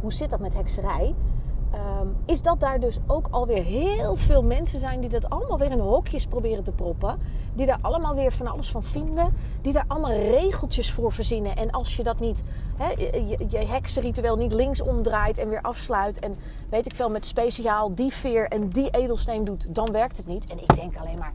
hoe 0.00 0.12
zit 0.12 0.30
dat 0.30 0.40
met 0.40 0.54
hekserij 0.54 1.14
Um, 2.00 2.16
is 2.26 2.42
dat 2.42 2.60
daar 2.60 2.80
dus 2.80 2.98
ook 3.06 3.28
alweer 3.30 3.62
heel 3.62 4.16
veel 4.16 4.42
mensen 4.42 4.80
zijn 4.80 5.00
die 5.00 5.10
dat 5.10 5.30
allemaal 5.30 5.58
weer 5.58 5.70
in 5.70 5.78
hokjes 5.78 6.26
proberen 6.26 6.64
te 6.64 6.72
proppen. 6.72 7.18
Die 7.54 7.66
daar 7.66 7.78
allemaal 7.80 8.14
weer 8.14 8.32
van 8.32 8.46
alles 8.46 8.70
van 8.70 8.82
vinden. 8.82 9.32
Die 9.62 9.72
daar 9.72 9.84
allemaal 9.86 10.12
regeltjes 10.12 10.92
voor 10.92 11.12
verzinnen. 11.12 11.56
En 11.56 11.70
als 11.70 11.96
je 11.96 12.02
dat 12.02 12.20
niet, 12.20 12.42
je, 12.88 13.36
je 13.48 13.58
heksenritueel 13.58 14.36
niet 14.36 14.52
links 14.52 14.80
omdraait 14.80 15.38
en 15.38 15.48
weer 15.48 15.62
afsluit. 15.62 16.18
En 16.18 16.34
weet 16.70 16.86
ik 16.86 16.94
veel, 16.94 17.10
met 17.10 17.26
speciaal 17.26 17.94
die 17.94 18.12
veer 18.12 18.48
en 18.48 18.68
die 18.68 18.90
edelsteen 18.90 19.44
doet, 19.44 19.74
dan 19.74 19.92
werkt 19.92 20.16
het 20.16 20.26
niet. 20.26 20.46
En 20.46 20.62
ik 20.62 20.74
denk 20.74 20.96
alleen 20.96 21.18
maar, 21.18 21.32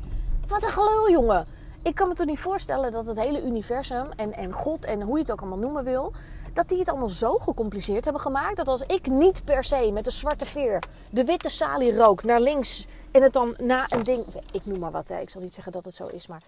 wat 0.47 0.63
een 0.63 0.71
gelul 0.71 1.11
jongen. 1.11 1.45
Ik 1.83 1.95
kan 1.95 2.07
me 2.07 2.13
toch 2.13 2.25
niet 2.25 2.39
voorstellen 2.39 2.91
dat 2.91 3.07
het 3.07 3.21
hele 3.21 3.43
universum 3.43 4.07
en, 4.15 4.33
en 4.33 4.51
God 4.51 4.85
en 4.85 5.01
hoe 5.01 5.15
je 5.15 5.21
het 5.21 5.31
ook 5.31 5.39
allemaal 5.39 5.57
noemen 5.57 5.83
wil 5.83 6.13
dat 6.53 6.69
die 6.69 6.79
het 6.79 6.89
allemaal 6.89 7.07
zo 7.07 7.37
gecompliceerd 7.37 8.03
hebben 8.03 8.21
gemaakt. 8.21 8.57
Dat 8.57 8.67
als 8.67 8.81
ik 8.81 9.07
niet 9.07 9.43
per 9.43 9.63
se 9.63 9.89
met 9.93 10.03
de 10.03 10.11
zwarte 10.11 10.45
veer 10.45 10.83
de 11.11 11.23
witte 11.23 11.49
salie 11.49 11.95
rook 11.95 12.23
naar 12.23 12.39
links 12.39 12.87
En 13.11 13.23
het 13.23 13.33
dan 13.33 13.55
na 13.57 13.85
een 13.89 14.03
ding, 14.03 14.25
ik 14.51 14.65
noem 14.65 14.79
maar 14.79 14.91
wat, 14.91 15.07
hè, 15.07 15.19
ik 15.19 15.29
zal 15.29 15.41
niet 15.41 15.53
zeggen 15.53 15.71
dat 15.71 15.85
het 15.85 15.95
zo 15.95 16.07
is, 16.07 16.27
maar 16.27 16.41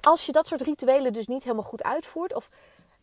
als 0.00 0.26
je 0.26 0.32
dat 0.32 0.46
soort 0.46 0.60
rituelen 0.60 1.12
dus 1.12 1.26
niet 1.26 1.42
helemaal 1.42 1.64
goed 1.64 1.82
uitvoert, 1.82 2.34
of 2.34 2.50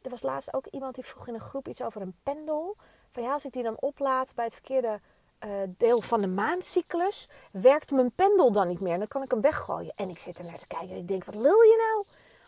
er 0.08 0.14
was 0.14 0.32
laatst 0.32 0.54
ook 0.54 0.68
iemand 0.68 0.96
die 0.96 1.06
vroeg 1.06 1.28
in 1.28 1.34
een 1.34 1.40
groep 1.40 1.68
iets 1.68 1.82
over 1.82 2.02
een 2.02 2.16
pendel. 2.24 2.76
Van 3.12 3.24
ja, 3.24 3.34
als 3.34 3.46
ik 3.46 3.54
die 3.54 3.64
dan 3.64 3.80
oplaad 3.80 4.36
bij 4.36 4.46
het 4.46 4.54
verkeerde 4.54 5.00
uh, 5.46 5.50
deel 5.68 6.02
van 6.02 6.22
de 6.22 6.28
maancyclus, 6.28 7.30
werkt 7.52 7.92
mijn 7.92 8.12
pendel 8.12 8.52
dan 8.52 8.68
niet 8.68 8.80
meer. 8.80 8.98
Dan 8.98 9.08
kan 9.08 9.24
ik 9.24 9.32
hem 9.32 9.42
weggooien. 9.42 9.94
En 9.96 10.10
ik 10.10 10.20
zit 10.20 10.40
er 10.40 10.46
naar 10.46 10.58
te 10.58 10.68
kijken 10.68 10.90
en 10.90 10.98
ik 10.98 11.08
denk, 11.08 11.26
wat 11.26 11.36
lul 11.36 11.62
je 11.62 12.04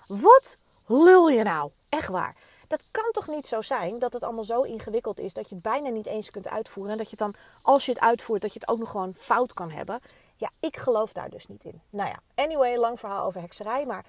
nou? 0.08 0.22
Wat 0.22 0.58
lul 0.86 1.30
je 1.30 1.44
nou? 1.44 1.72
Echt 1.90 2.10
waar. 2.10 2.36
Dat 2.68 2.84
kan 2.92 3.12
toch 3.12 3.28
niet 3.28 3.48
zo 3.48 3.62
zijn 3.62 4.00
dat 4.00 4.14
het 4.14 4.24
allemaal 4.24 4.44
zo 4.44 4.62
ingewikkeld 4.62 5.20
is 5.20 5.34
dat 5.34 5.50
je 5.50 5.56
het 5.56 5.64
bijna 5.64 5.90
niet 5.90 6.06
eens 6.06 6.32
kunt 6.32 6.50
uitvoeren. 6.50 6.92
En 6.92 6.98
dat 6.98 7.10
je 7.10 7.16
dan, 7.16 7.34
als 7.62 7.86
je 7.86 7.92
het 7.92 8.02
uitvoert, 8.02 8.42
dat 8.42 8.54
je 8.54 8.60
het 8.60 8.70
ook 8.70 8.80
nog 8.80 8.90
gewoon 8.90 9.14
fout 9.14 9.54
kan 9.54 9.72
hebben. 9.72 10.00
Ja, 10.36 10.50
ik 10.60 10.78
geloof 10.78 11.14
daar 11.14 11.30
dus 11.30 11.48
niet 11.48 11.64
in. 11.64 11.82
Nou 11.90 12.10
ja, 12.10 12.44
anyway, 12.44 12.78
lang 12.78 13.00
verhaal 13.00 13.26
over 13.26 13.42
hekserij. 13.42 13.86
Maar 13.86 14.06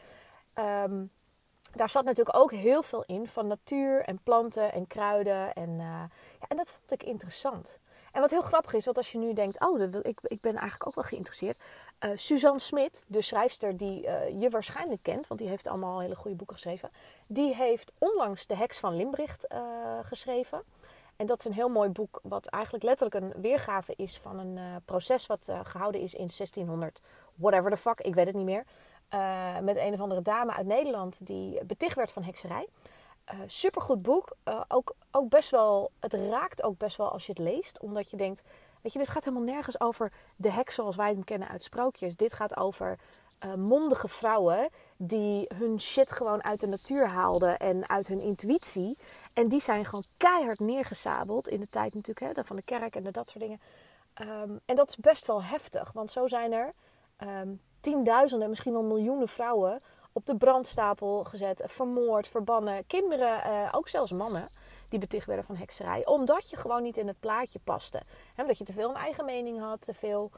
um, 0.84 1.10
daar 1.74 1.90
zat 1.90 2.04
natuurlijk 2.04 2.36
ook 2.36 2.52
heel 2.52 2.82
veel 2.82 3.04
in 3.06 3.28
van 3.28 3.46
natuur 3.46 4.02
en 4.02 4.22
planten 4.22 4.72
en 4.72 4.86
kruiden. 4.86 5.52
En, 5.54 5.70
uh, 5.70 5.78
ja, 6.40 6.46
en 6.48 6.56
dat 6.56 6.70
vond 6.70 6.92
ik 6.92 7.02
interessant. 7.02 7.78
En 8.12 8.20
wat 8.20 8.30
heel 8.30 8.42
grappig 8.42 8.72
is, 8.72 8.84
want 8.84 8.96
als 8.96 9.12
je 9.12 9.18
nu 9.18 9.32
denkt, 9.32 9.60
oh, 9.60 9.80
ik, 10.02 10.18
ik 10.22 10.40
ben 10.40 10.54
eigenlijk 10.54 10.86
ook 10.86 10.94
wel 10.94 11.04
geïnteresseerd. 11.04 11.58
Uh, 12.04 12.10
Suzanne 12.14 12.58
Smit, 12.58 13.04
de 13.06 13.22
schrijfster 13.22 13.76
die 13.76 14.06
uh, 14.06 14.40
je 14.40 14.50
waarschijnlijk 14.50 15.02
kent, 15.02 15.26
want 15.26 15.40
die 15.40 15.48
heeft 15.48 15.68
allemaal 15.68 16.00
hele 16.00 16.16
goede 16.16 16.36
boeken 16.36 16.56
geschreven. 16.56 16.90
Die 17.26 17.54
heeft 17.54 17.92
onlangs 17.98 18.46
De 18.46 18.56
Heks 18.56 18.78
van 18.78 18.96
Limbricht 18.96 19.46
geschreven. 20.02 20.62
En 21.16 21.26
dat 21.26 21.38
is 21.38 21.44
een 21.44 21.52
heel 21.52 21.68
mooi 21.68 21.88
boek, 21.88 22.20
wat 22.22 22.46
eigenlijk 22.46 22.84
letterlijk 22.84 23.24
een 23.24 23.40
weergave 23.40 23.94
is 23.96 24.18
van 24.18 24.38
een 24.38 24.82
proces 24.84 25.26
wat 25.26 25.52
gehouden 25.62 26.00
is 26.00 26.14
in 26.14 26.28
1600, 26.36 27.00
whatever 27.34 27.70
the 27.70 27.76
fuck, 27.76 28.00
ik 28.00 28.14
weet 28.14 28.26
het 28.26 28.34
niet 28.34 28.44
meer. 28.44 28.64
Met 29.62 29.76
een 29.76 29.92
of 29.92 30.00
andere 30.00 30.22
dame 30.22 30.52
uit 30.52 30.66
Nederland 30.66 31.26
die 31.26 31.64
beticht 31.64 31.96
werd 31.96 32.12
van 32.12 32.22
hekserij. 32.22 32.68
Uh, 33.32 33.40
supergoed 33.46 34.02
boek. 34.02 34.36
Uh, 34.48 34.60
ook, 34.68 34.94
ook 35.10 35.28
best 35.28 35.50
wel, 35.50 35.90
het 36.00 36.14
raakt 36.14 36.62
ook 36.62 36.78
best 36.78 36.96
wel 36.96 37.10
als 37.12 37.26
je 37.26 37.32
het 37.32 37.40
leest. 37.40 37.80
Omdat 37.80 38.10
je 38.10 38.16
denkt, 38.16 38.42
weet 38.82 38.92
je, 38.92 38.98
dit 38.98 39.08
gaat 39.08 39.24
helemaal 39.24 39.54
nergens 39.54 39.80
over 39.80 40.12
de 40.36 40.50
heks 40.50 40.74
zoals 40.74 40.96
wij 40.96 41.10
hem 41.12 41.24
kennen 41.24 41.48
uit 41.48 41.62
sprookjes. 41.62 42.16
Dit 42.16 42.32
gaat 42.32 42.56
over 42.56 42.98
mondige 43.56 44.08
vrouwen 44.08 44.68
die 44.96 45.46
hun 45.54 45.80
shit 45.80 46.12
gewoon 46.12 46.44
uit 46.44 46.60
de 46.60 46.66
natuur 46.66 47.06
haalden 47.06 47.58
en 47.58 47.88
uit 47.88 48.06
hun 48.06 48.20
intuïtie. 48.20 48.98
En 49.32 49.48
die 49.48 49.60
zijn 49.60 49.84
gewoon 49.84 50.04
keihard 50.16 50.58
neergesabeld 50.58 51.48
in 51.48 51.60
de 51.60 51.68
tijd 51.68 51.94
natuurlijk 51.94 52.36
hè, 52.36 52.44
van 52.44 52.56
de 52.56 52.62
kerk 52.62 52.96
en 52.96 53.02
dat 53.02 53.30
soort 53.30 53.44
dingen. 53.44 53.60
Um, 54.20 54.60
en 54.64 54.76
dat 54.76 54.88
is 54.88 54.96
best 54.96 55.26
wel 55.26 55.42
heftig, 55.42 55.92
want 55.92 56.10
zo 56.10 56.26
zijn 56.26 56.52
er 56.52 56.72
um, 57.18 57.60
tienduizenden, 57.80 58.48
misschien 58.48 58.72
wel 58.72 58.82
miljoenen 58.82 59.28
vrouwen 59.28 59.82
op 60.12 60.26
de 60.26 60.36
brandstapel 60.36 61.24
gezet, 61.24 61.62
vermoord, 61.66 62.28
verbannen. 62.28 62.86
Kinderen, 62.86 63.40
uh, 63.46 63.68
ook 63.72 63.88
zelfs 63.88 64.12
mannen, 64.12 64.48
die 64.88 64.98
beticht 64.98 65.26
werden 65.26 65.44
van 65.44 65.56
hekserij. 65.56 66.06
Omdat 66.06 66.50
je 66.50 66.56
gewoon 66.56 66.82
niet 66.82 66.96
in 66.96 67.06
het 67.06 67.20
plaatje 67.20 67.58
paste. 67.64 68.02
Omdat 68.36 68.58
je 68.58 68.64
te 68.64 68.72
veel 68.72 68.88
een 68.88 68.96
eigen 68.96 69.24
mening 69.24 69.60
had, 69.60 69.80
te 69.80 69.94
veel 69.94 70.30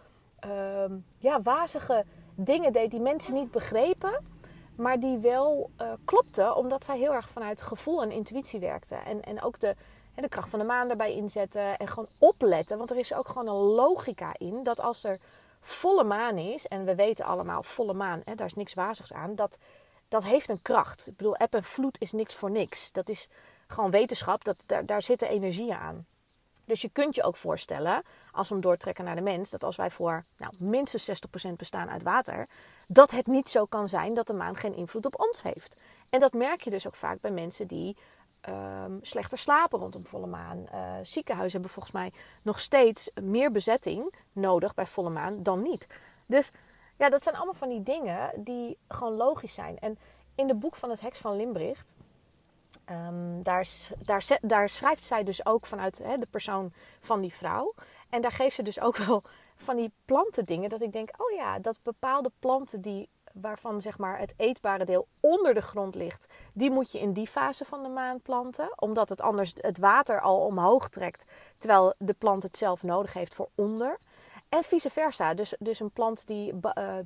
uh, 0.47 0.85
ja, 1.19 1.43
wazige 1.43 2.05
dingen 2.35 2.73
deed 2.73 2.91
die 2.91 3.01
mensen 3.01 3.35
niet 3.35 3.51
begrepen. 3.51 4.25
Maar 4.77 5.01
die 5.01 5.19
wel 5.19 5.71
uh, 5.81 5.93
klopten, 6.05 6.57
omdat 6.57 6.85
zij 6.85 6.99
heel 6.99 7.15
erg 7.15 7.29
vanuit 7.29 7.63
gevoel 7.63 8.03
en 8.03 8.11
intuïtie 8.11 8.61
werkten. 8.61 9.05
En, 9.05 9.23
en 9.23 9.43
ook 9.43 9.61
de, 9.61 9.75
de 10.15 10.29
kracht 10.29 10.49
van 10.49 10.59
de 10.59 10.65
maan 10.65 10.91
erbij 10.91 11.13
inzetten. 11.13 11.77
En 11.77 11.89
gewoon 11.89 12.09
opletten. 12.19 12.79
Want 12.79 12.91
er 12.91 12.97
is 12.97 13.15
ook 13.15 13.29
gewoon 13.29 13.49
een 13.49 13.75
logica 13.75 14.35
in 14.39 14.63
dat 14.63 14.81
als 14.81 15.05
er 15.05 15.19
volle 15.63 16.05
maan 16.05 16.39
is, 16.39 16.67
en 16.67 16.85
we 16.85 16.95
weten 16.95 17.25
allemaal, 17.25 17.63
volle 17.63 17.95
maan, 17.95 18.23
hè, 18.25 18.35
daar 18.35 18.47
is 18.47 18.55
niks 18.55 18.75
wazigs 18.75 19.13
aan, 19.13 19.35
dat, 19.35 19.59
dat 20.09 20.25
heeft 20.25 20.49
een 20.49 20.63
kracht. 20.63 21.07
Ik 21.07 21.17
bedoel, 21.17 21.37
eb 21.37 21.55
en 21.55 21.65
vloed 21.65 22.01
is 22.01 22.13
niks 22.13 22.35
voor 22.35 22.51
niks. 22.51 22.93
Dat 22.93 23.09
is 23.09 23.29
gewoon 23.67 23.91
wetenschap, 23.91 24.45
dat, 24.45 24.63
daar, 24.67 24.87
daar 24.87 25.03
zitten 25.03 25.29
energieën 25.29 25.77
aan. 25.77 26.07
Dus 26.65 26.81
je 26.81 26.89
kunt 26.89 27.15
je 27.15 27.23
ook 27.23 27.37
voorstellen, 27.37 28.03
als 28.33 28.49
we 28.49 28.55
hem 28.55 28.63
doortrekken 28.63 29.05
naar 29.05 29.15
de 29.15 29.21
mens, 29.21 29.51
dat 29.51 29.65
als 29.65 29.77
wij 29.77 29.91
voor 29.91 30.25
nou, 30.37 30.53
minstens 30.59 31.11
60% 31.49 31.53
bestaan 31.57 31.91
uit 31.91 32.03
water, 32.03 32.49
dat 32.89 33.11
het 33.11 33.27
niet 33.27 33.49
zo 33.49 33.65
kan 33.65 33.89
zijn 33.89 34.15
dat 34.15 34.27
de 34.27 34.33
maan 34.33 34.57
geen 34.57 34.75
invloed 34.75 35.07
op 35.07 35.21
ons 35.21 35.43
heeft. 35.43 35.77
En 36.11 36.21
dat 36.21 36.33
merk 36.33 36.61
je 36.61 36.71
dus 36.71 36.87
ook 36.87 36.95
vaak 36.95 37.21
bij 37.21 37.31
mensen 37.31 37.67
die 37.67 37.97
um, 38.49 38.99
slechter 39.03 39.39
slapen 39.39 39.79
rondom 39.79 40.07
volle 40.07 40.27
maan. 40.27 40.59
Uh, 40.75 40.95
ziekenhuizen 41.03 41.53
hebben 41.53 41.71
volgens 41.71 41.95
mij 41.95 42.13
nog 42.43 42.61
steeds 42.61 43.11
meer 43.23 43.51
bezetting 43.51 44.15
nodig 44.33 44.75
bij 44.75 44.87
volle 44.87 45.11
maan 45.11 45.43
dan 45.43 45.63
niet. 45.63 45.87
Dus 46.27 46.51
ja, 46.97 47.09
dat 47.09 47.23
zijn 47.23 47.37
allemaal 47.37 47.55
van 47.55 47.69
die 47.69 47.83
dingen 47.83 48.31
die 48.45 48.79
gewoon 48.89 49.15
logisch 49.15 49.55
zijn. 49.55 49.79
En 49.79 49.99
in 50.35 50.47
de 50.47 50.55
boek 50.55 50.77
van 50.77 50.91
het 50.91 51.01
Heks 51.01 51.19
van 51.19 51.37
Limbricht, 51.37 51.93
um, 52.91 53.43
daar, 53.43 53.69
daar, 53.99 54.39
daar, 54.41 54.69
schrijft 54.69 55.05
zij 55.05 55.25
dus 55.25 55.47
ook 55.47 55.67
vanuit 55.67 55.99
hè, 55.99 56.19
de 56.19 56.27
persoon 56.31 56.73
van 57.01 57.21
die 57.21 57.35
vrouw. 57.35 57.75
En 58.09 58.23
daar 58.23 58.33
geeft 58.33 58.55
ze 58.55 58.63
dus 58.63 58.81
ook 58.81 58.97
wel 58.97 59.23
van 59.57 59.77
die 59.77 59.93
plantendingen 60.05 60.69
dat 60.69 60.83
ik 60.83 60.93
denk, 60.93 61.11
oh 61.17 61.37
ja, 61.37 61.59
dat 61.59 61.79
bepaalde 61.83 62.31
planten 62.39 62.81
die 62.81 63.09
waarvan 63.33 63.81
zeg 63.81 63.99
maar, 63.99 64.19
het 64.19 64.35
eetbare 64.37 64.85
deel 64.85 65.07
onder 65.21 65.55
de 65.55 65.61
grond 65.61 65.95
ligt, 65.95 66.27
die 66.53 66.71
moet 66.71 66.93
je 66.93 66.99
in 66.99 67.13
die 67.13 67.27
fase 67.27 67.65
van 67.65 67.83
de 67.83 67.89
maan 67.89 68.21
planten. 68.21 68.73
Omdat 68.77 69.09
het 69.09 69.21
anders 69.21 69.53
het 69.57 69.79
water 69.79 70.21
al 70.21 70.47
omhoog 70.47 70.89
trekt, 70.89 71.25
terwijl 71.59 71.95
de 71.99 72.15
plant 72.15 72.43
het 72.43 72.57
zelf 72.57 72.83
nodig 72.83 73.13
heeft 73.13 73.35
voor 73.35 73.49
onder. 73.55 73.99
En 74.49 74.63
vice 74.63 74.91
versa. 74.91 75.35
Dus, 75.35 75.55
dus 75.59 75.81
een 75.81 75.91
plant 75.91 76.27
die 76.27 76.53
uh, 76.79 76.99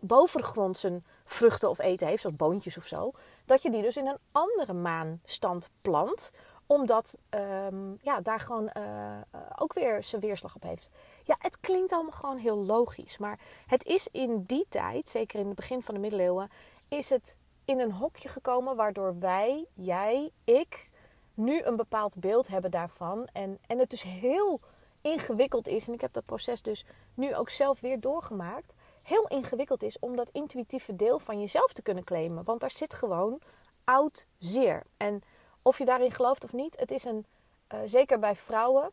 boven 0.00 0.40
de 0.40 0.46
grond 0.46 0.78
zijn 0.78 1.04
vruchten 1.24 1.70
of 1.70 1.78
eten 1.78 2.06
heeft, 2.06 2.22
zoals 2.22 2.36
boontjes 2.36 2.76
of 2.76 2.86
zo, 2.86 3.12
dat 3.46 3.62
je 3.62 3.70
die 3.70 3.82
dus 3.82 3.96
in 3.96 4.06
een 4.06 4.18
andere 4.32 4.72
maanstand 4.72 5.70
plant 5.80 6.30
omdat 6.68 7.18
um, 7.30 7.98
ja, 8.02 8.20
daar 8.20 8.40
gewoon 8.40 8.70
uh, 8.76 9.16
ook 9.56 9.72
weer 9.72 10.02
zijn 10.02 10.20
weerslag 10.20 10.54
op 10.54 10.62
heeft. 10.62 10.90
Ja, 11.28 11.36
het 11.38 11.60
klinkt 11.60 11.92
allemaal 11.92 12.12
gewoon 12.12 12.36
heel 12.36 12.56
logisch. 12.56 13.18
Maar 13.18 13.38
het 13.66 13.84
is 13.84 14.08
in 14.12 14.42
die 14.42 14.66
tijd, 14.68 15.08
zeker 15.08 15.38
in 15.40 15.46
het 15.46 15.54
begin 15.54 15.82
van 15.82 15.94
de 15.94 16.00
middeleeuwen, 16.00 16.50
is 16.88 17.10
het 17.10 17.36
in 17.64 17.80
een 17.80 17.92
hokje 17.92 18.28
gekomen 18.28 18.76
waardoor 18.76 19.18
wij, 19.18 19.66
jij, 19.74 20.30
ik, 20.44 20.88
nu 21.34 21.62
een 21.62 21.76
bepaald 21.76 22.16
beeld 22.20 22.48
hebben 22.48 22.70
daarvan. 22.70 23.28
En, 23.32 23.58
en 23.66 23.78
het 23.78 23.90
dus 23.90 24.02
heel 24.02 24.60
ingewikkeld 25.00 25.68
is. 25.68 25.88
En 25.88 25.94
ik 25.94 26.00
heb 26.00 26.12
dat 26.12 26.24
proces 26.24 26.62
dus 26.62 26.84
nu 27.14 27.34
ook 27.34 27.50
zelf 27.50 27.80
weer 27.80 28.00
doorgemaakt. 28.00 28.74
Heel 29.02 29.26
ingewikkeld 29.26 29.82
is 29.82 29.98
om 29.98 30.16
dat 30.16 30.30
intuïtieve 30.30 30.96
deel 30.96 31.18
van 31.18 31.40
jezelf 31.40 31.72
te 31.72 31.82
kunnen 31.82 32.04
claimen. 32.04 32.44
Want 32.44 32.60
daar 32.60 32.70
zit 32.70 32.94
gewoon 32.94 33.40
oud 33.84 34.26
zeer. 34.38 34.82
En 34.96 35.22
of 35.62 35.78
je 35.78 35.84
daarin 35.84 36.12
gelooft 36.12 36.44
of 36.44 36.52
niet, 36.52 36.78
het 36.78 36.90
is 36.90 37.04
een, 37.04 37.26
uh, 37.74 37.80
zeker 37.84 38.18
bij 38.18 38.36
vrouwen, 38.36 38.92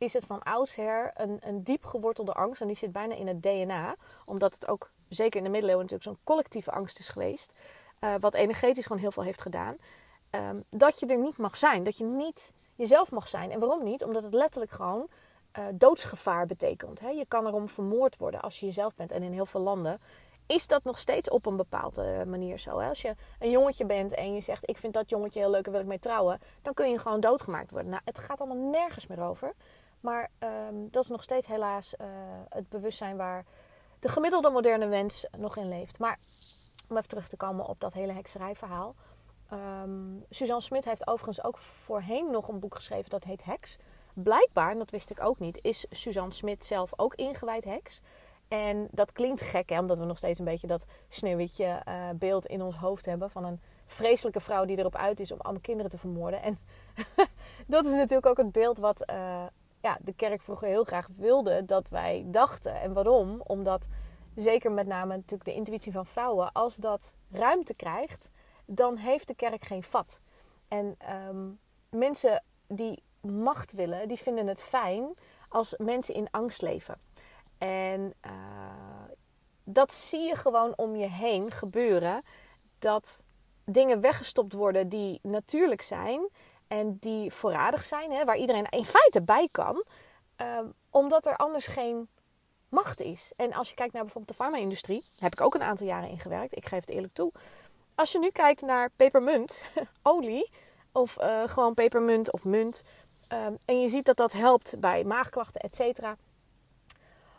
is 0.00 0.12
het 0.12 0.24
van 0.24 0.42
oudsher 0.42 1.10
een, 1.14 1.38
een 1.40 1.62
diep 1.62 1.84
gewortelde 1.84 2.32
angst. 2.32 2.60
En 2.60 2.66
die 2.66 2.76
zit 2.76 2.92
bijna 2.92 3.14
in 3.14 3.26
het 3.26 3.42
DNA. 3.42 3.94
Omdat 4.24 4.54
het 4.54 4.68
ook, 4.68 4.90
zeker 5.08 5.36
in 5.36 5.44
de 5.44 5.50
middeleeuwen, 5.50 5.84
natuurlijk 5.84 6.10
zo'n 6.10 6.24
collectieve 6.24 6.70
angst 6.70 6.98
is 6.98 7.08
geweest. 7.08 7.52
Uh, 8.00 8.14
wat 8.20 8.34
energetisch 8.34 8.86
gewoon 8.86 9.02
heel 9.02 9.10
veel 9.10 9.22
heeft 9.22 9.40
gedaan. 9.40 9.76
Um, 10.30 10.64
dat 10.70 11.00
je 11.00 11.06
er 11.06 11.18
niet 11.18 11.36
mag 11.36 11.56
zijn. 11.56 11.84
Dat 11.84 11.98
je 11.98 12.04
niet 12.04 12.52
jezelf 12.74 13.10
mag 13.10 13.28
zijn. 13.28 13.50
En 13.50 13.58
waarom 13.58 13.84
niet? 13.84 14.04
Omdat 14.04 14.22
het 14.22 14.34
letterlijk 14.34 14.72
gewoon 14.72 15.08
uh, 15.58 15.64
doodsgevaar 15.74 16.46
betekent. 16.46 17.00
Hè? 17.00 17.08
Je 17.08 17.26
kan 17.28 17.46
erom 17.46 17.68
vermoord 17.68 18.16
worden 18.16 18.40
als 18.40 18.60
je 18.60 18.66
jezelf 18.66 18.94
bent. 18.94 19.12
En 19.12 19.22
in 19.22 19.32
heel 19.32 19.46
veel 19.46 19.60
landen 19.60 19.98
is 20.46 20.66
dat 20.66 20.84
nog 20.84 20.98
steeds 20.98 21.30
op 21.30 21.46
een 21.46 21.56
bepaalde 21.56 22.24
manier 22.26 22.58
zo. 22.58 22.78
Hè? 22.78 22.88
Als 22.88 23.02
je 23.02 23.14
een 23.38 23.50
jongetje 23.50 23.86
bent 23.86 24.14
en 24.14 24.34
je 24.34 24.40
zegt: 24.40 24.68
Ik 24.68 24.78
vind 24.78 24.94
dat 24.94 25.10
jongetje 25.10 25.40
heel 25.40 25.50
leuk 25.50 25.66
en 25.66 25.72
wil 25.72 25.80
ik 25.80 25.86
mee 25.86 25.98
trouwen, 25.98 26.40
dan 26.62 26.74
kun 26.74 26.90
je 26.90 26.98
gewoon 26.98 27.20
doodgemaakt 27.20 27.70
worden. 27.70 27.90
Nou, 27.90 28.02
het 28.04 28.18
gaat 28.18 28.40
allemaal 28.40 28.70
nergens 28.70 29.06
meer 29.06 29.20
over. 29.22 29.52
Maar 30.00 30.30
um, 30.38 30.88
dat 30.90 31.02
is 31.02 31.08
nog 31.08 31.22
steeds 31.22 31.46
helaas 31.46 31.94
uh, 32.00 32.06
het 32.48 32.68
bewustzijn 32.68 33.16
waar 33.16 33.44
de 33.98 34.08
gemiddelde 34.08 34.50
moderne 34.50 34.86
mens 34.86 35.26
nog 35.36 35.56
in 35.56 35.68
leeft. 35.68 35.98
Maar 35.98 36.18
om 36.88 36.96
even 36.96 37.08
terug 37.08 37.28
te 37.28 37.36
komen 37.36 37.66
op 37.66 37.80
dat 37.80 37.92
hele 37.92 38.12
hekserijverhaal. 38.12 38.94
Um, 39.52 40.24
Suzanne 40.30 40.62
Smit 40.62 40.84
heeft 40.84 41.06
overigens 41.06 41.44
ook 41.44 41.58
voorheen 41.58 42.30
nog 42.30 42.48
een 42.48 42.58
boek 42.58 42.74
geschreven 42.74 43.10
dat 43.10 43.24
heet 43.24 43.44
Heks. 43.44 43.76
Blijkbaar, 44.14 44.70
en 44.70 44.78
dat 44.78 44.90
wist 44.90 45.10
ik 45.10 45.20
ook 45.22 45.38
niet, 45.38 45.64
is 45.64 45.86
Suzanne 45.90 46.32
Smit 46.32 46.64
zelf 46.64 46.92
ook 46.96 47.14
ingewijd 47.14 47.64
heks. 47.64 48.00
En 48.48 48.88
dat 48.90 49.12
klinkt 49.12 49.40
gek, 49.40 49.68
hè, 49.68 49.78
omdat 49.78 49.98
we 49.98 50.04
nog 50.04 50.16
steeds 50.16 50.38
een 50.38 50.44
beetje 50.44 50.66
dat 50.66 50.84
sneeuwwitje 51.08 51.82
uh, 51.88 52.08
beeld 52.14 52.46
in 52.46 52.62
ons 52.62 52.76
hoofd 52.76 53.06
hebben 53.06 53.30
van 53.30 53.44
een 53.44 53.60
vreselijke 53.86 54.40
vrouw 54.40 54.64
die 54.64 54.78
erop 54.78 54.96
uit 54.96 55.20
is 55.20 55.32
om 55.32 55.40
allemaal 55.40 55.60
kinderen 55.62 55.90
te 55.90 55.98
vermoorden. 55.98 56.42
En 56.42 56.58
dat 57.66 57.84
is 57.84 57.94
natuurlijk 57.94 58.26
ook 58.26 58.36
het 58.36 58.52
beeld 58.52 58.78
wat 58.78 59.10
uh, 59.10 59.44
ja, 59.80 59.98
de 60.00 60.12
kerk 60.12 60.42
vroeger 60.42 60.68
heel 60.68 60.84
graag 60.84 61.08
wilde 61.16 61.64
dat 61.64 61.88
wij 61.88 62.24
dachten. 62.26 62.80
En 62.80 62.92
waarom? 62.92 63.40
Omdat 63.44 63.88
zeker 64.34 64.72
met 64.72 64.86
name 64.86 65.14
natuurlijk 65.14 65.44
de 65.44 65.54
intuïtie 65.54 65.92
van 65.92 66.06
vrouwen, 66.06 66.52
als 66.52 66.76
dat 66.76 67.16
ruimte 67.30 67.74
krijgt, 67.74 68.30
dan 68.64 68.96
heeft 68.96 69.28
de 69.28 69.34
kerk 69.34 69.64
geen 69.64 69.82
vat. 69.82 70.20
En 70.68 70.96
um, 71.28 71.58
mensen 71.88 72.44
die 72.66 73.02
macht 73.20 73.72
willen, 73.72 74.08
die 74.08 74.18
vinden 74.18 74.46
het 74.46 74.62
fijn 74.62 75.14
als 75.48 75.74
mensen 75.76 76.14
in 76.14 76.28
angst 76.30 76.62
leven. 76.62 76.98
En 77.58 78.14
uh, 78.26 78.32
dat 79.64 79.92
zie 79.92 80.20
je 80.20 80.36
gewoon 80.36 80.72
om 80.76 80.96
je 80.96 81.08
heen 81.08 81.50
gebeuren. 81.50 82.22
Dat 82.78 83.24
dingen 83.64 84.00
weggestopt 84.00 84.52
worden 84.52 84.88
die 84.88 85.18
natuurlijk 85.22 85.82
zijn 85.82 86.28
en 86.70 86.96
die 87.00 87.32
voorradig 87.32 87.82
zijn, 87.82 88.10
hè, 88.10 88.24
waar 88.24 88.36
iedereen 88.36 88.66
in 88.68 88.84
feite 88.84 89.22
bij 89.22 89.48
kan, 89.52 89.84
uh, 90.42 90.58
omdat 90.90 91.26
er 91.26 91.36
anders 91.36 91.66
geen 91.66 92.08
macht 92.68 93.00
is. 93.00 93.32
En 93.36 93.52
als 93.52 93.68
je 93.68 93.74
kijkt 93.74 93.92
naar 93.92 94.02
bijvoorbeeld 94.02 94.38
de 94.38 94.44
farma-industrie, 94.44 95.04
heb 95.18 95.32
ik 95.32 95.40
ook 95.40 95.54
een 95.54 95.62
aantal 95.62 95.86
jaren 95.86 96.08
in 96.08 96.18
gewerkt, 96.18 96.56
ik 96.56 96.66
geef 96.66 96.80
het 96.80 96.90
eerlijk 96.90 97.14
toe. 97.14 97.32
Als 97.94 98.12
je 98.12 98.18
nu 98.18 98.30
kijkt 98.30 98.60
naar 98.60 98.90
pepermunt, 98.96 99.64
olie, 100.02 100.50
of 100.92 101.20
uh, 101.20 101.42
gewoon 101.46 101.74
pepermunt 101.74 102.32
of 102.32 102.44
munt, 102.44 102.82
um, 103.32 103.58
en 103.64 103.80
je 103.80 103.88
ziet 103.88 104.04
dat 104.04 104.16
dat 104.16 104.32
helpt 104.32 104.80
bij 104.80 105.04
maagklachten, 105.04 105.60
et 105.60 105.76
cetera 105.76 106.16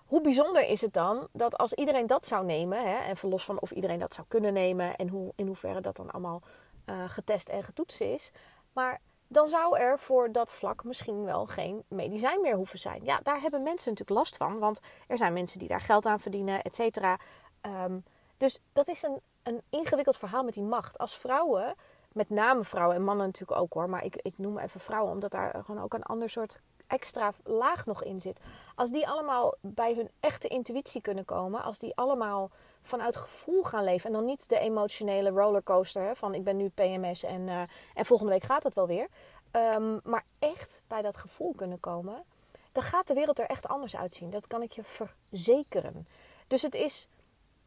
hoe 0.05 0.21
bijzonder 0.21 0.67
is 0.67 0.81
het 0.81 0.93
dan 0.93 1.27
dat 1.31 1.57
als 1.57 1.73
iedereen 1.73 2.07
dat 2.07 2.25
zou 2.25 2.45
nemen, 2.45 2.83
hè, 2.83 2.97
en 2.97 3.17
verlos 3.17 3.43
van 3.43 3.59
of 3.59 3.71
iedereen 3.71 3.99
dat 3.99 4.13
zou 4.13 4.27
kunnen 4.27 4.53
nemen 4.53 4.95
en 4.95 5.07
hoe, 5.07 5.33
in 5.35 5.47
hoeverre 5.47 5.81
dat 5.81 5.95
dan 5.95 6.11
allemaal 6.11 6.41
uh, 6.85 7.09
getest 7.09 7.49
en 7.49 7.63
getoetst 7.63 8.01
is, 8.01 8.31
maar 8.73 8.99
dan 9.31 9.47
zou 9.47 9.77
er 9.77 9.99
voor 9.99 10.31
dat 10.31 10.53
vlak 10.53 10.83
misschien 10.83 11.23
wel 11.23 11.45
geen 11.45 11.83
medicijn 11.87 12.41
meer 12.41 12.55
hoeven 12.55 12.79
zijn. 12.79 13.03
Ja, 13.03 13.19
daar 13.23 13.41
hebben 13.41 13.63
mensen 13.63 13.89
natuurlijk 13.91 14.19
last 14.19 14.37
van, 14.37 14.59
want 14.59 14.79
er 15.07 15.17
zijn 15.17 15.33
mensen 15.33 15.59
die 15.59 15.67
daar 15.67 15.81
geld 15.81 16.05
aan 16.05 16.19
verdienen, 16.19 16.61
et 16.61 16.75
cetera. 16.75 17.19
Um, 17.61 18.03
dus 18.37 18.59
dat 18.73 18.87
is 18.87 19.03
een, 19.03 19.21
een 19.43 19.61
ingewikkeld 19.69 20.17
verhaal 20.17 20.43
met 20.43 20.53
die 20.53 20.63
macht. 20.63 20.97
Als 20.97 21.17
vrouwen, 21.17 21.75
met 22.11 22.29
name 22.29 22.63
vrouwen 22.63 22.95
en 22.95 23.03
mannen 23.03 23.25
natuurlijk 23.25 23.59
ook 23.59 23.73
hoor, 23.73 23.89
maar 23.89 24.03
ik, 24.03 24.15
ik 24.15 24.37
noem 24.37 24.57
even 24.57 24.79
vrouwen 24.79 25.11
omdat 25.11 25.31
daar 25.31 25.63
gewoon 25.63 25.83
ook 25.83 25.93
een 25.93 26.03
ander 26.03 26.29
soort 26.29 26.59
extra 26.87 27.33
laag 27.43 27.85
nog 27.85 28.03
in 28.03 28.21
zit. 28.21 28.39
Als 28.75 28.91
die 28.91 29.07
allemaal 29.07 29.55
bij 29.61 29.93
hun 29.93 30.09
echte 30.19 30.47
intuïtie 30.47 31.01
kunnen 31.01 31.25
komen, 31.25 31.63
als 31.63 31.79
die 31.79 31.95
allemaal 31.95 32.49
vanuit 32.81 33.15
gevoel 33.15 33.63
gaan 33.63 33.83
leven 33.83 34.05
en 34.05 34.13
dan 34.13 34.25
niet 34.25 34.49
de 34.49 34.59
emotionele 34.59 35.29
rollercoaster 35.29 36.03
hè, 36.03 36.15
van 36.15 36.33
ik 36.33 36.43
ben 36.43 36.57
nu 36.57 36.69
PMS 36.69 37.23
en, 37.23 37.41
uh, 37.41 37.61
en 37.93 38.05
volgende 38.05 38.31
week 38.31 38.43
gaat 38.43 38.63
het 38.63 38.75
wel 38.75 38.87
weer, 38.87 39.07
um, 39.51 39.99
maar 40.03 40.25
echt 40.39 40.81
bij 40.87 41.01
dat 41.01 41.17
gevoel 41.17 41.53
kunnen 41.55 41.79
komen, 41.79 42.23
dan 42.71 42.83
gaat 42.83 43.07
de 43.07 43.13
wereld 43.13 43.39
er 43.39 43.45
echt 43.45 43.67
anders 43.67 43.95
uitzien. 43.95 44.29
Dat 44.29 44.47
kan 44.47 44.61
ik 44.61 44.71
je 44.71 44.83
verzekeren. 44.83 46.07
Dus 46.47 46.61
het 46.61 46.75
is 46.75 47.07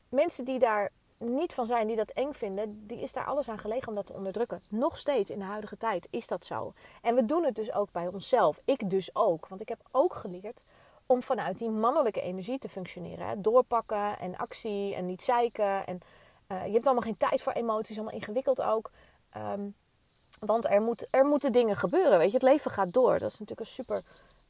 mensen 0.08 0.44
die 0.44 0.58
daar 0.58 0.90
niet 1.16 1.54
van 1.54 1.66
zijn 1.66 1.86
die 1.86 1.96
dat 1.96 2.10
eng 2.10 2.32
vinden, 2.32 2.86
die 2.86 3.00
is 3.00 3.12
daar 3.12 3.24
alles 3.24 3.48
aan 3.48 3.58
gelegen 3.58 3.88
om 3.88 3.94
dat 3.94 4.06
te 4.06 4.12
onderdrukken. 4.12 4.62
Nog 4.70 4.98
steeds 4.98 5.30
in 5.30 5.38
de 5.38 5.44
huidige 5.44 5.76
tijd 5.76 6.08
is 6.10 6.26
dat 6.26 6.44
zo. 6.44 6.72
En 7.02 7.14
we 7.14 7.24
doen 7.24 7.44
het 7.44 7.54
dus 7.54 7.72
ook 7.72 7.92
bij 7.92 8.06
onszelf. 8.06 8.60
Ik 8.64 8.90
dus 8.90 9.14
ook. 9.14 9.48
Want 9.48 9.60
ik 9.60 9.68
heb 9.68 9.80
ook 9.90 10.14
geleerd 10.14 10.62
om 11.06 11.22
vanuit 11.22 11.58
die 11.58 11.70
mannelijke 11.70 12.20
energie 12.20 12.58
te 12.58 12.68
functioneren. 12.68 13.42
Doorpakken 13.42 14.18
en 14.18 14.36
actie 14.36 14.94
en 14.94 15.06
niet 15.06 15.22
zeiken. 15.22 15.86
En 15.86 16.00
uh, 16.48 16.66
je 16.66 16.72
hebt 16.72 16.84
allemaal 16.84 17.04
geen 17.04 17.16
tijd 17.16 17.42
voor 17.42 17.52
emoties, 17.52 17.96
allemaal 17.96 18.14
ingewikkeld 18.14 18.62
ook. 18.62 18.90
Um, 19.36 19.74
want 20.40 20.70
er, 20.70 20.82
moet, 20.82 21.06
er 21.10 21.24
moeten 21.24 21.52
dingen 21.52 21.76
gebeuren. 21.76 22.18
Weet 22.18 22.28
je, 22.28 22.34
het 22.34 22.42
leven 22.42 22.70
gaat 22.70 22.92
door. 22.92 23.18
Dat 23.18 23.30
is 23.30 23.38
natuurlijk 23.38 23.60
een 23.60 23.66
super 23.66 24.02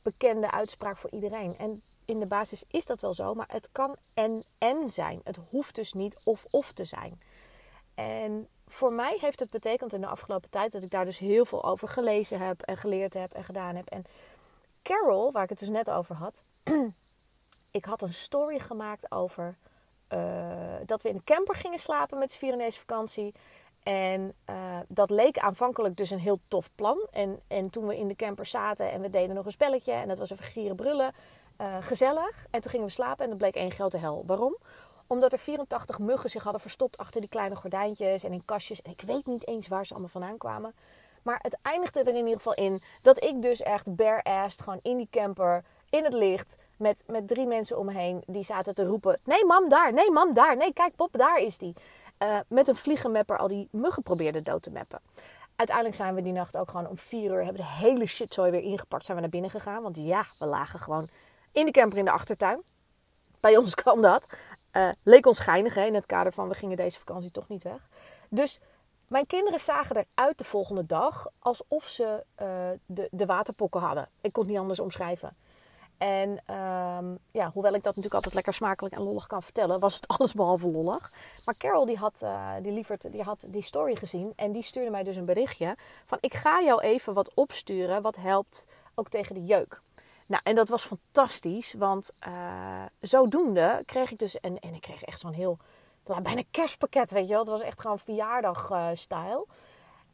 bekende 0.03 0.51
uitspraak 0.51 0.97
voor 0.97 1.11
iedereen. 1.11 1.57
En 1.59 1.83
in 2.05 2.21
de 2.21 2.27
basis 2.27 2.65
is 2.69 2.87
dat 2.87 3.01
wel 3.01 3.13
zo, 3.13 3.35
maar 3.35 3.49
het 3.49 3.69
kan 3.73 3.97
en 4.15 4.45
en 4.59 4.91
zijn. 4.91 5.21
Het 5.25 5.39
hoeft 5.51 5.75
dus 5.75 5.93
niet 5.93 6.17
of 6.25 6.47
of 6.51 6.73
te 6.73 6.85
zijn. 6.85 7.21
En 7.95 8.49
voor 8.67 8.93
mij 8.93 9.17
heeft 9.21 9.41
het 9.41 9.51
betekend 9.51 9.93
in 9.93 10.01
de 10.01 10.07
afgelopen 10.07 10.51
tijd 10.51 10.73
dat 10.73 10.83
ik 10.83 10.91
daar 10.91 11.05
dus 11.05 11.19
heel 11.19 11.45
veel 11.45 11.65
over 11.65 11.89
gelezen 11.89 12.41
heb 12.41 12.63
en 12.63 12.77
geleerd 12.77 13.15
heb 13.15 13.33
en 13.33 13.45
gedaan 13.45 13.77
heb. 13.77 13.89
En 13.89 14.05
Carol, 14.85 15.33
waar 15.33 15.43
ik 15.43 15.49
het 15.49 15.59
dus 15.59 15.69
net 15.69 15.91
over 15.91 16.15
had, 16.15 16.45
ik 17.71 17.85
had 17.85 18.03
een 18.03 18.13
story 18.13 18.59
gemaakt 18.59 19.11
over 19.11 19.57
uh, 20.09 20.77
dat 20.87 21.03
we 21.03 21.09
in 21.09 21.15
een 21.15 21.25
camper 21.25 21.57
gingen 21.57 21.79
slapen 21.79 22.19
met 22.19 22.33
z'n 22.33 22.71
vakantie. 22.71 23.35
En 23.83 24.35
uh, 24.51 24.79
dat 24.89 25.11
leek 25.11 25.39
aanvankelijk 25.39 25.97
dus 25.97 26.11
een 26.11 26.19
heel 26.19 26.41
tof 26.49 26.71
plan. 26.75 27.07
En, 27.11 27.41
en 27.47 27.71
toen 27.71 27.87
we 27.87 27.99
in 27.99 28.09
de 28.09 28.17
camper 28.17 28.47
zaten 28.47 28.91
en 28.91 29.01
we 29.01 29.11
deden 29.11 29.35
nog 29.35 29.45
een 29.45 29.51
spelletje 29.51 29.93
en 29.93 30.09
dat 30.09 30.19
was 30.19 30.31
even 30.31 30.45
gieren 30.45 30.77
brullen. 30.77 31.13
Uh, 31.61 31.77
gezellig. 31.81 32.47
En 32.51 32.61
toen 32.61 32.71
gingen 32.71 32.87
we 32.87 32.93
slapen 32.93 33.25
en 33.25 33.31
dat 33.31 33.39
bleek 33.39 33.55
één 33.55 33.71
grote 33.71 33.99
hel. 33.99 34.23
Waarom? 34.27 34.57
Omdat 35.07 35.33
er 35.33 35.39
84 35.39 35.99
muggen 35.99 36.31
zich 36.31 36.43
hadden 36.43 36.61
verstopt 36.61 36.97
achter 36.97 37.21
die 37.21 37.31
kleine 37.31 37.57
gordijntjes 37.57 38.25
en 38.25 38.33
in 38.33 38.45
kastjes. 38.45 38.83
En 38.83 38.91
ik 38.91 39.01
weet 39.01 39.27
niet 39.27 39.47
eens 39.47 39.69
waar 39.69 39.87
ze 39.87 39.93
allemaal 39.93 40.11
vandaan 40.11 40.39
kwamen. 40.39 40.75
Maar 41.25 41.39
het 41.43 41.59
eindigde 41.63 42.01
er 42.01 42.09
in 42.09 42.17
ieder 42.17 42.37
geval 42.37 42.55
in 42.55 42.83
dat 43.03 43.25
ik 43.25 43.43
dus 43.43 43.63
echt 43.63 43.97
bare-assed 43.97 44.61
gewoon 44.61 44.79
in 44.83 44.97
die 44.97 45.09
camper, 45.11 45.65
in 45.91 46.05
het 46.05 46.13
licht, 46.13 46.57
met, 46.77 47.05
met 47.07 47.29
drie 47.29 47.47
mensen 47.47 47.79
om 47.79 47.87
me 47.87 47.93
heen. 47.93 48.23
Die 48.27 48.45
zaten 48.45 48.75
te 48.75 48.85
roepen, 48.85 49.21
nee 49.25 49.45
mam 49.45 49.69
daar, 49.69 49.93
nee 49.93 50.11
mam 50.11 50.35
daar, 50.35 50.57
nee 50.57 50.73
kijk 50.73 50.97
pop, 50.97 51.13
daar 51.13 51.39
is 51.39 51.59
die. 51.59 51.75
Uh, 52.23 52.39
met 52.49 52.69
een 52.69 52.77
vliegenmapper 52.77 53.39
al 53.39 53.49
die 53.49 53.69
muggen 53.71 54.03
probeerde 54.03 54.41
dood 54.41 54.63
te 54.63 54.71
mappen. 54.71 55.01
Uiteindelijk 55.57 55.97
zijn 55.97 56.15
we 56.15 56.23
die 56.23 56.33
nacht 56.33 56.57
ook 56.57 56.71
gewoon 56.71 56.89
om 56.89 56.99
vier 56.99 57.31
uur, 57.31 57.45
hebben 57.45 57.63
de 57.63 57.69
hele 57.69 58.07
shitzooi 58.07 58.51
weer 58.51 58.63
ingepakt, 58.63 59.05
zijn 59.05 59.17
we 59.17 59.23
naar 59.23 59.33
binnen 59.33 59.51
gegaan. 59.51 59.83
Want 59.83 59.97
ja, 59.97 60.27
we 60.39 60.47
lagen 60.47 60.79
gewoon 60.79 61.09
in 61.53 61.65
de 61.65 61.71
camper 61.71 61.99
in 61.99 62.05
de 62.05 62.11
achtertuin. 62.11 62.63
Bij 63.41 63.57
ons 63.57 63.75
kan 63.85 64.03
dat. 64.03 64.37
Uh, 64.73 64.89
leek 65.03 65.27
ons 65.27 65.39
geinig 65.39 65.75
hè, 65.75 65.85
in 65.85 65.95
het 65.95 66.07
kader 66.07 66.33
van 66.33 66.49
we 66.49 66.55
gingen 66.55 66.77
deze 66.77 66.99
vakantie 66.99 67.31
toch 67.31 67.49
niet 67.49 67.63
weg. 67.63 67.89
Dus 68.29 68.61
mijn 69.09 69.27
kinderen 69.27 69.61
zagen 69.61 69.97
eruit 69.97 70.39
de 70.39 70.45
volgende 70.45 70.87
dag 70.87 71.27
alsof 71.39 71.85
ze 71.87 72.25
uh, 72.43 72.49
de, 72.87 73.09
de 73.11 73.27
waterpokken 73.27 73.81
hadden. 73.81 74.09
Ik 74.21 74.33
kon 74.33 74.43
het 74.43 74.53
niet 74.53 74.61
anders 74.61 74.81
omschrijven. 74.81 75.37
En 75.99 76.31
um, 76.31 77.19
ja, 77.31 77.51
hoewel 77.53 77.75
ik 77.75 77.83
dat 77.83 77.85
natuurlijk 77.85 78.15
altijd 78.15 78.35
lekker 78.35 78.53
smakelijk 78.53 78.95
en 78.95 79.03
lollig 79.03 79.27
kan 79.27 79.43
vertellen, 79.43 79.81
was 79.81 79.95
het 79.95 80.09
alles 80.19 80.33
behalve 80.33 80.69
lollig. 80.69 81.13
Maar 81.45 81.57
Carol 81.57 81.87
die 81.87 81.97
had, 81.97 82.21
uh, 82.23 82.51
die, 82.63 82.73
lieverd, 82.73 83.13
die 83.13 83.23
had 83.23 83.47
die 83.49 83.63
story 83.63 83.97
gezien 83.97 84.33
en 84.37 84.53
die 84.53 84.63
stuurde 84.63 84.91
mij 84.91 85.03
dus 85.03 85.17
een 85.17 85.25
berichtje 85.25 85.77
van 86.05 86.19
ik 86.21 86.35
ga 86.35 86.63
jou 86.63 86.81
even 86.81 87.15
wat 87.15 87.35
opsturen 87.35 88.03
wat 88.03 88.17
helpt 88.17 88.67
ook 88.95 89.09
tegen 89.09 89.35
de 89.35 89.45
jeuk. 89.45 89.83
Nou, 90.27 90.43
en 90.45 90.55
dat 90.55 90.69
was 90.69 90.85
fantastisch, 90.85 91.73
want 91.73 92.13
uh, 92.29 92.83
zodoende 93.01 93.83
kreeg 93.87 94.11
ik 94.11 94.19
dus, 94.19 94.41
en, 94.41 94.59
en 94.59 94.75
ik 94.75 94.81
kreeg 94.81 95.03
echt 95.03 95.21
zo'n 95.21 95.33
heel, 95.33 95.59
bijna 96.05 96.43
kerstpakket, 96.51 97.11
weet 97.11 97.27
je 97.27 97.33
wel. 97.33 97.41
Het 97.41 97.49
was 97.49 97.61
echt 97.61 97.81
gewoon 97.81 97.99
verjaardagstijl. 97.99 99.47
Uh, 99.49 99.55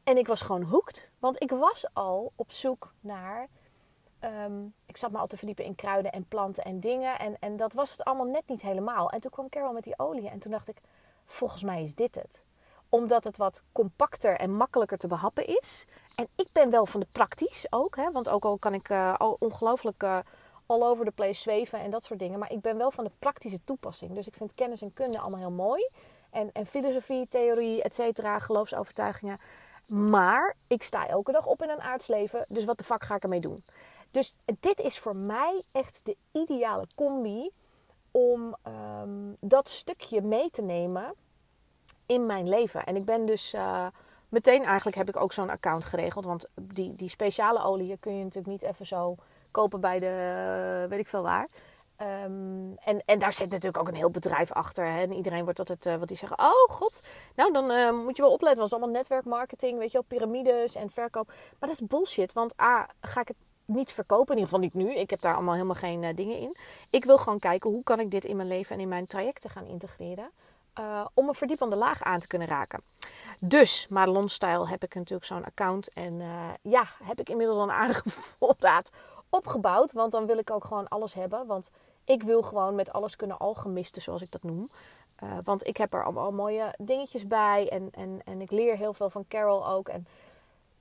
en 0.05 0.17
ik 0.17 0.27
was 0.27 0.43
gewoon 0.43 0.63
hoekt, 0.63 1.11
want 1.19 1.43
ik 1.43 1.51
was 1.51 1.87
al 1.93 2.33
op 2.37 2.53
zoek 2.53 2.93
naar, 3.01 3.49
um, 4.21 4.75
ik 4.87 4.97
zat 4.97 5.11
me 5.11 5.19
al 5.19 5.27
te 5.27 5.37
verdiepen 5.37 5.65
in 5.65 5.75
kruiden 5.75 6.13
en 6.13 6.29
planten 6.29 6.65
en 6.65 6.81
dingen. 6.81 7.19
En, 7.19 7.37
en 7.41 7.57
dat 7.57 7.73
was 7.73 7.91
het 7.91 8.05
allemaal 8.05 8.27
net 8.27 8.49
niet 8.49 8.63
helemaal. 8.63 9.11
En 9.11 9.21
toen 9.21 9.31
kwam 9.31 9.49
Carol 9.49 9.73
met 9.73 9.85
die 9.85 9.99
olie 9.99 10.29
en 10.29 10.39
toen 10.39 10.51
dacht 10.51 10.69
ik, 10.69 10.81
volgens 11.25 11.63
mij 11.63 11.83
is 11.83 11.95
dit 11.95 12.15
het 12.15 12.45
omdat 12.91 13.25
het 13.25 13.37
wat 13.37 13.63
compacter 13.73 14.37
en 14.37 14.57
makkelijker 14.57 14.99
te 14.99 15.07
behappen 15.07 15.47
is. 15.47 15.85
En 16.15 16.29
ik 16.37 16.49
ben 16.53 16.71
wel 16.71 16.87
van 16.87 17.01
de 17.01 17.07
praktisch 17.13 17.67
ook. 17.71 17.97
Hè? 17.97 18.11
Want 18.11 18.29
ook 18.29 18.45
al 18.45 18.59
kan 18.59 18.75
ik 18.75 18.89
uh, 18.89 19.15
ongelooflijk 19.39 20.03
uh, 20.03 20.19
all 20.71 20.83
over 20.83 21.05
the 21.05 21.11
place 21.11 21.41
zweven 21.41 21.81
en 21.81 21.91
dat 21.91 22.05
soort 22.05 22.19
dingen. 22.19 22.39
Maar 22.39 22.53
ik 22.53 22.61
ben 22.61 22.77
wel 22.77 22.91
van 22.91 23.05
de 23.05 23.11
praktische 23.19 23.65
toepassing. 23.65 24.15
Dus 24.15 24.27
ik 24.27 24.37
vind 24.37 24.55
kennis 24.55 24.83
en 24.83 24.93
kunde 24.93 25.19
allemaal 25.19 25.39
heel 25.39 25.51
mooi. 25.51 25.89
En, 26.31 26.53
en 26.53 26.67
filosofie, 26.67 27.29
theorie, 27.29 27.83
et 27.83 27.95
cetera, 27.95 28.39
geloofsovertuigingen. 28.39 29.39
Maar 29.87 30.57
ik 30.67 30.83
sta 30.83 31.07
elke 31.07 31.33
dag 31.33 31.47
op 31.47 31.63
in 31.63 31.71
een 31.71 31.81
aardsleven. 31.81 32.45
Dus 32.49 32.65
wat 32.65 32.79
de 32.79 32.85
fuck 32.85 33.05
ga 33.05 33.15
ik 33.15 33.23
ermee 33.23 33.41
doen? 33.41 33.65
Dus 34.11 34.35
dit 34.61 34.81
is 34.81 34.99
voor 34.99 35.17
mij 35.17 35.63
echt 35.73 36.01
de 36.03 36.17
ideale 36.33 36.87
combi 36.95 37.51
om 38.11 38.57
um, 39.03 39.37
dat 39.41 39.69
stukje 39.69 40.23
mee 40.23 40.51
te 40.51 40.63
nemen 40.63 41.15
in 42.07 42.27
mijn 42.27 42.49
leven. 42.49 42.85
En 42.85 42.97
ik 42.97 43.05
ben 43.05 43.27
dus 43.27 43.55
uh, 43.55 43.87
meteen 44.29 44.65
eigenlijk 44.65 44.97
heb 44.97 45.09
ik 45.09 45.17
ook 45.17 45.33
zo'n 45.33 45.51
account 45.51 45.85
geregeld. 45.85 46.25
Want 46.25 46.47
die, 46.61 46.97
die 46.97 47.09
speciale 47.09 47.63
olie 47.63 47.97
kun 47.97 48.17
je 48.17 48.25
natuurlijk 48.25 48.53
niet 48.53 48.63
even 48.63 48.87
zo 48.87 49.17
kopen 49.51 49.81
bij 49.81 49.99
de 49.99 50.87
weet 50.89 50.99
ik 50.99 51.09
veel 51.09 51.23
waar. 51.23 51.49
Um, 52.03 52.75
en, 52.79 53.03
en 53.05 53.19
daar 53.19 53.33
zit 53.33 53.51
natuurlijk 53.51 53.79
ook 53.79 53.89
een 53.89 53.95
heel 53.95 54.11
bedrijf 54.11 54.53
achter. 54.53 54.87
Hè? 54.87 55.01
En 55.01 55.13
iedereen 55.13 55.45
wordt 55.45 55.59
altijd 55.59 55.87
uh, 55.87 55.97
wat 55.97 56.09
die 56.09 56.17
zeggen: 56.17 56.39
Oh 56.39 56.69
god, 56.69 57.01
nou 57.35 57.53
dan 57.53 57.71
uh, 57.71 57.91
moet 57.91 58.17
je 58.17 58.23
wel 58.23 58.33
opletten. 58.33 58.59
Want 58.59 58.59
het 58.59 58.67
is 58.67 58.73
allemaal 58.73 59.01
netwerkmarketing, 59.01 59.79
weet 59.79 59.93
je 59.93 59.99
wel, 59.99 60.19
piramides 60.19 60.75
en 60.75 60.91
verkoop. 60.91 61.27
Maar 61.27 61.69
dat 61.69 61.81
is 61.81 61.87
bullshit. 61.87 62.33
Want 62.33 62.61
A, 62.61 62.89
ga 63.01 63.21
ik 63.21 63.29
het 63.29 63.37
niet 63.65 63.93
verkopen, 63.93 64.35
in 64.35 64.41
ieder 64.41 64.45
geval 64.45 64.61
niet 64.61 64.75
nu. 64.75 65.01
Ik 65.01 65.11
heb 65.11 65.21
daar 65.21 65.35
allemaal 65.35 65.55
helemaal 65.55 65.75
geen 65.75 66.03
uh, 66.03 66.15
dingen 66.15 66.39
in. 66.39 66.57
Ik 66.91 67.05
wil 67.05 67.19
gewoon 67.19 67.39
kijken 67.39 67.71
hoe 67.71 67.83
kan 67.83 68.01
ik 68.01 68.11
dit 68.11 68.25
in 68.25 68.37
mijn 68.37 68.49
leven 68.49 68.75
en 68.75 68.81
in 68.81 68.89
mijn 68.89 69.07
trajecten 69.07 69.51
gaan 69.51 69.67
integreren. 69.67 70.31
Om 71.15 71.29
een 71.29 71.35
verdiepende 71.35 71.77
laag 71.77 72.03
aan 72.03 72.21
te 72.21 72.27
kunnen 72.27 72.49
raken. 72.49 72.81
Dus, 73.39 73.89
Madelon 73.89 74.29
Style 74.29 74.69
heb 74.69 74.83
ik 74.83 74.95
natuurlijk 74.95 75.25
zo'n 75.25 75.45
account. 75.45 75.93
En 75.93 76.23
ja, 76.63 76.85
heb 77.03 77.21
ik 77.21 77.29
inmiddels 77.29 77.59
een 77.59 77.71
aardige 77.71 78.11
voorraad 78.39 78.91
opgebouwd. 79.31 79.93
Want 79.93 80.13
dan 80.13 80.27
wil 80.27 80.39
ik 80.39 80.51
ook 80.51 80.65
gewoon 80.65 80.89
alles 80.89 81.15
hebben. 81.15 81.47
Want 81.47 81.71
ik 82.05 82.23
wil 82.23 82.43
gewoon 82.43 82.75
met 82.75 82.93
alles 82.93 83.17
kunnen 83.17 83.39
alchemisten, 83.39 84.03
zoals 84.03 84.23
ik 84.23 84.31
dat 84.31 84.43
noem. 84.43 84.71
Uh, 85.23 85.39
want 85.45 85.67
ik 85.67 85.77
heb 85.77 85.95
er 85.95 86.05
allemaal 86.05 86.33
mooie 86.33 86.75
dingetjes 86.79 87.27
bij. 87.27 87.69
En, 87.69 87.89
en, 87.91 88.21
en 88.25 88.41
ik 88.41 88.51
leer 88.51 88.77
heel 88.77 88.95
veel 88.95 89.11
van 89.11 89.25
Carol 89.29 89.69
ook. 89.69 89.89
En 89.89 90.07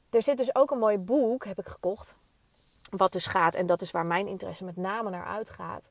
er 0.09 0.21
zit 0.21 0.37
dus 0.37 0.55
ook 0.55 0.71
een 0.71 0.79
mooi 0.79 0.97
boek, 0.97 1.45
heb 1.45 1.59
ik 1.59 1.67
gekocht. 1.67 2.15
Wat 2.89 3.11
dus 3.11 3.25
gaat, 3.25 3.55
en 3.55 3.65
dat 3.65 3.81
is 3.81 3.91
waar 3.91 4.05
mijn 4.05 4.27
interesse 4.27 4.65
met 4.65 4.75
name 4.75 5.09
naar 5.09 5.25
uitgaat 5.25 5.89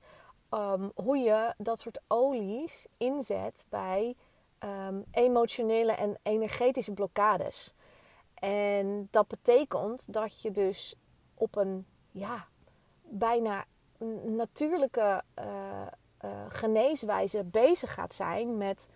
ehm, 0.48 0.88
hoe 0.94 1.18
je 1.18 1.54
dat 1.58 1.80
soort 1.80 2.00
olies 2.06 2.86
inzet 2.96 3.66
bij 3.68 4.16
ehm, 4.58 5.00
emotionele 5.10 5.92
en 5.92 6.18
energetische 6.22 6.92
blokkades. 6.92 7.74
En 8.34 9.08
dat 9.10 9.28
betekent 9.28 10.12
dat 10.12 10.40
je 10.40 10.52
dus 10.52 10.94
op 11.34 11.56
een 11.56 11.86
ja, 12.10 12.46
bijna 13.02 13.64
natuurlijke 14.24 15.22
uh, 15.38 15.44
uh, 16.24 16.30
geneeswijze 16.48 17.44
bezig 17.44 17.94
gaat 17.94 18.14
zijn 18.14 18.56
met 18.56 18.88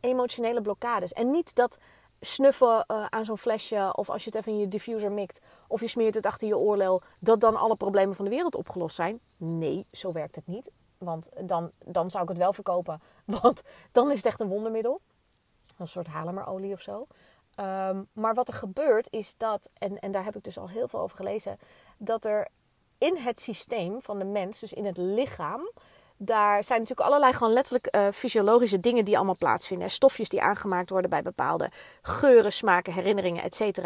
emotionele 0.00 0.60
blokkades. 0.60 1.12
En 1.12 1.30
niet 1.30 1.54
dat 1.54 1.78
snuffen 2.20 2.84
uh, 2.88 3.04
aan 3.04 3.24
zo'n 3.24 3.38
flesje 3.38 3.92
of 3.96 4.10
als 4.10 4.24
je 4.24 4.30
het 4.30 4.38
even 4.38 4.52
in 4.52 4.58
je 4.58 4.68
diffuser 4.68 5.12
mikt 5.12 5.40
of 5.68 5.80
je 5.80 5.86
smeert 5.86 6.14
het 6.14 6.26
achter 6.26 6.48
je 6.48 6.56
oorlel, 6.56 7.02
dat 7.18 7.40
dan 7.40 7.56
alle 7.56 7.76
problemen 7.76 8.14
van 8.14 8.24
de 8.24 8.30
wereld 8.30 8.54
opgelost 8.54 8.96
zijn. 8.96 9.20
Nee, 9.36 9.86
zo 9.90 10.12
werkt 10.12 10.36
het 10.36 10.46
niet. 10.46 10.70
Want 10.98 11.28
dan, 11.44 11.70
dan 11.78 12.10
zou 12.10 12.22
ik 12.22 12.28
het 12.28 12.38
wel 12.38 12.52
verkopen. 12.52 13.00
Want 13.40 13.62
dan 13.90 14.10
is 14.10 14.16
het 14.16 14.26
echt 14.26 14.40
een 14.40 14.48
wondermiddel. 14.48 15.00
Een 15.78 15.88
soort 15.88 16.06
halemerolie 16.06 16.72
of 16.72 16.80
zo. 16.80 17.06
Um, 17.60 18.08
maar 18.12 18.34
wat 18.34 18.48
er 18.48 18.54
gebeurt 18.54 19.06
is 19.10 19.34
dat, 19.36 19.70
en, 19.74 19.98
en 19.98 20.12
daar 20.12 20.24
heb 20.24 20.36
ik 20.36 20.44
dus 20.44 20.58
al 20.58 20.68
heel 20.68 20.88
veel 20.88 21.00
over 21.00 21.16
gelezen, 21.16 21.58
dat 21.98 22.24
er 22.24 22.48
in 23.00 23.16
het 23.16 23.40
systeem 23.40 24.02
van 24.02 24.18
de 24.18 24.24
mens, 24.24 24.60
dus 24.60 24.72
in 24.72 24.84
het 24.84 24.96
lichaam, 24.96 25.70
daar 26.16 26.64
zijn 26.64 26.80
natuurlijk 26.80 27.08
allerlei 27.08 27.32
gewoon 27.32 27.52
letterlijk 27.52 27.96
uh, 27.96 28.08
fysiologische 28.12 28.80
dingen 28.80 29.04
die 29.04 29.16
allemaal 29.16 29.36
plaatsvinden. 29.36 29.90
Stofjes 29.90 30.28
die 30.28 30.42
aangemaakt 30.42 30.90
worden 30.90 31.10
bij 31.10 31.22
bepaalde 31.22 31.70
geuren, 32.02 32.52
smaken, 32.52 32.92
herinneringen, 32.92 33.42
etc. 33.42 33.78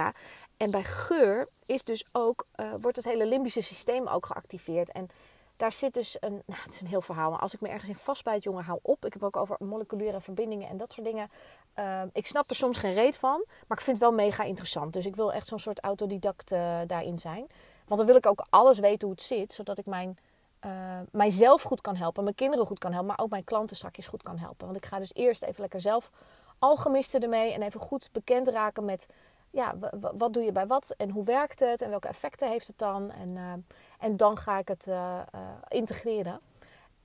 En 0.57 0.70
bij 0.70 0.85
geur 0.85 1.48
is 1.66 1.85
dus 1.85 2.05
ook, 2.12 2.46
uh, 2.57 2.66
wordt 2.81 2.96
het 2.96 3.07
hele 3.07 3.27
limbische 3.27 3.61
systeem 3.61 4.07
ook 4.07 4.27
geactiveerd. 4.27 4.92
En 4.92 5.09
daar 5.57 5.72
zit 5.72 5.94
dus 5.94 6.16
een, 6.20 6.42
nou 6.46 6.61
het 6.64 6.72
is 6.72 6.81
een 6.81 6.87
heel 6.87 7.03
verhaal, 7.03 7.31
maar 7.31 7.40
als 7.40 7.55
ik 7.55 7.61
me 7.61 7.68
ergens 7.68 7.90
in 7.90 7.96
vastbijt, 7.96 8.42
jongen, 8.42 8.64
hou 8.64 8.79
op. 8.83 9.05
Ik 9.05 9.12
heb 9.12 9.22
ook 9.22 9.37
over 9.37 9.57
moleculaire 9.59 10.20
verbindingen 10.20 10.68
en 10.68 10.77
dat 10.77 10.92
soort 10.92 11.07
dingen. 11.07 11.31
Uh, 11.79 12.03
ik 12.12 12.27
snap 12.27 12.50
er 12.50 12.57
soms 12.57 12.79
geen 12.79 12.94
reet 12.94 13.18
van, 13.18 13.44
maar 13.66 13.79
ik 13.79 13.85
vind 13.85 13.98
het 13.98 14.09
wel 14.09 14.16
mega 14.16 14.44
interessant. 14.44 14.92
Dus 14.92 15.07
ik 15.07 15.16
wil 15.16 15.33
echt 15.33 15.46
zo'n 15.46 15.59
soort 15.59 15.81
autodidact 15.81 16.48
daarin 16.87 17.18
zijn. 17.18 17.46
Want 17.87 18.01
dan 18.01 18.07
wil 18.07 18.16
ik 18.16 18.27
ook 18.27 18.47
alles 18.51 18.79
weten 18.79 19.07
hoe 19.09 19.16
het 19.16 19.27
zit, 19.27 19.53
zodat 19.53 19.79
ik 19.79 19.87
mijn 19.87 20.18
uh, 20.66 21.01
mijzelf 21.12 21.62
goed 21.62 21.81
kan 21.81 21.97
helpen, 21.97 22.25
mijn 22.25 22.35
kinderen 22.35 22.66
goed 22.66 22.79
kan 22.79 22.90
helpen, 22.90 23.09
maar 23.09 23.25
ook 23.25 23.31
mijn 23.31 23.44
klanten 23.44 23.77
straks 23.77 24.07
goed 24.07 24.23
kan 24.23 24.38
helpen. 24.38 24.66
Want 24.66 24.79
ik 24.79 24.87
ga 24.87 24.99
dus 24.99 25.14
eerst 25.14 25.42
even 25.42 25.61
lekker 25.61 25.81
zelf 25.81 26.11
alchemisten 26.59 27.23
ermee 27.23 27.53
en 27.53 27.62
even 27.62 27.81
goed 27.81 28.09
bekend 28.12 28.49
raken 28.49 28.85
met 28.85 29.07
ja, 29.51 29.75
wat 30.16 30.33
doe 30.33 30.42
je 30.42 30.53
bij 30.53 30.66
wat 30.66 30.94
en 30.97 31.11
hoe 31.11 31.25
werkt 31.25 31.61
het 31.61 31.83
en 31.83 31.90
welke 31.90 32.09
effecten 32.09 32.49
heeft 32.49 32.66
het 32.66 32.79
dan. 32.79 33.11
En, 33.11 33.29
uh, 33.29 33.53
en 33.99 34.16
dan 34.16 34.38
ga 34.38 34.59
ik 34.59 34.68
het 34.68 34.87
uh, 34.87 35.20
integreren. 35.68 36.40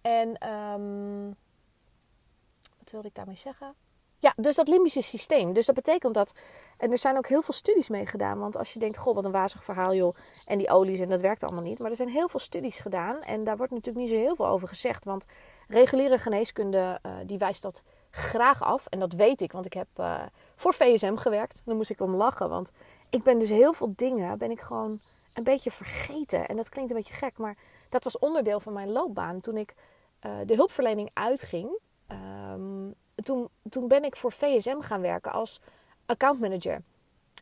En 0.01 0.49
um, 0.49 1.35
wat 2.77 2.91
wilde 2.91 3.07
ik 3.07 3.15
daarmee 3.15 3.35
zeggen? 3.35 3.75
Ja, 4.21 4.33
dus 4.35 4.55
dat 4.55 4.67
limbische 4.67 5.01
systeem. 5.01 5.53
Dus 5.53 5.65
dat 5.65 5.75
betekent 5.75 6.13
dat. 6.13 6.33
En 6.77 6.91
er 6.91 6.97
zijn 6.97 7.17
ook 7.17 7.27
heel 7.27 7.41
veel 7.41 7.53
studies 7.53 7.89
mee 7.89 8.05
gedaan. 8.05 8.39
Want 8.39 8.57
als 8.57 8.73
je 8.73 8.79
denkt, 8.79 8.97
goh, 8.97 9.15
wat 9.15 9.23
een 9.23 9.31
wazig 9.31 9.63
verhaal, 9.63 9.93
joh. 9.93 10.15
En 10.45 10.57
die 10.57 10.69
olies 10.69 10.99
en 10.99 11.09
dat 11.09 11.21
werkt 11.21 11.43
allemaal 11.43 11.63
niet. 11.63 11.79
Maar 11.79 11.89
er 11.89 11.95
zijn 11.95 12.09
heel 12.09 12.29
veel 12.29 12.39
studies 12.39 12.79
gedaan. 12.79 13.21
En 13.21 13.43
daar 13.43 13.57
wordt 13.57 13.71
natuurlijk 13.71 14.05
niet 14.05 14.15
zo 14.15 14.21
heel 14.21 14.35
veel 14.35 14.47
over 14.47 14.67
gezegd. 14.67 15.05
Want 15.05 15.25
reguliere 15.67 16.17
geneeskunde, 16.17 16.99
uh, 17.05 17.11
die 17.25 17.37
wijst 17.37 17.61
dat 17.61 17.81
graag 18.11 18.63
af. 18.63 18.85
En 18.85 18.99
dat 18.99 19.13
weet 19.13 19.41
ik, 19.41 19.51
want 19.51 19.65
ik 19.65 19.73
heb 19.73 19.87
uh, 19.99 20.21
voor 20.55 20.73
VSM 20.73 21.15
gewerkt. 21.15 21.61
Daar 21.65 21.75
moest 21.75 21.89
ik 21.89 22.01
om 22.01 22.15
lachen. 22.15 22.49
Want 22.49 22.71
ik 23.09 23.23
ben 23.23 23.39
dus 23.39 23.49
heel 23.49 23.73
veel 23.73 23.93
dingen, 23.95 24.37
ben 24.37 24.51
ik 24.51 24.59
gewoon 24.59 24.99
een 25.33 25.43
beetje 25.43 25.71
vergeten. 25.71 26.47
En 26.47 26.55
dat 26.55 26.69
klinkt 26.69 26.91
een 26.91 26.97
beetje 26.97 27.13
gek. 27.13 27.37
Maar 27.37 27.57
dat 27.89 28.03
was 28.03 28.19
onderdeel 28.19 28.59
van 28.59 28.73
mijn 28.73 28.91
loopbaan. 28.91 29.41
Toen 29.41 29.57
ik 29.57 29.73
uh, 30.25 30.31
de 30.45 30.55
hulpverlening 30.55 31.09
uitging. 31.13 31.79
Um, 32.51 32.95
toen, 33.23 33.49
toen 33.69 33.87
ben 33.87 34.03
ik 34.03 34.15
voor 34.15 34.31
VSM 34.31 34.79
gaan 34.79 35.01
werken 35.01 35.31
als 35.31 35.59
accountmanager. 36.05 36.81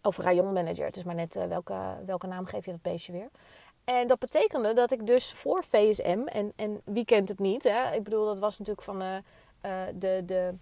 Of 0.02 0.18
rayonmanager. 0.18 0.86
Het 0.86 0.98
is 0.98 1.04
maar 1.04 1.16
net 1.16 1.36
uh, 1.36 1.46
welke, 1.46 1.98
welke 2.06 2.28
naam 2.28 2.46
geef 2.46 2.66
je 2.66 2.72
dat 2.72 2.82
beestje 2.82 3.12
weer. 3.12 3.30
En 3.84 4.08
dat 4.08 4.20
betekende 4.20 4.74
dat 4.74 4.92
ik 4.92 5.08
dus 5.08 5.34
voor 5.34 5.63
VSM, 5.63 6.22
en, 6.26 6.54
en 6.56 6.82
wie 6.84 7.06
kent 7.06 7.30
het 7.30 7.40
niet? 7.40 7.63
Hè? 7.63 7.94
Ik 7.94 8.04
bedoel, 8.04 8.26
dat 8.26 8.40
was 8.40 8.60
natuurlijk 8.60 8.86
van 8.86 9.02
uh, 9.02 9.08
uh, 9.66 9.72
de, 9.94 10.22
de, 10.26 10.54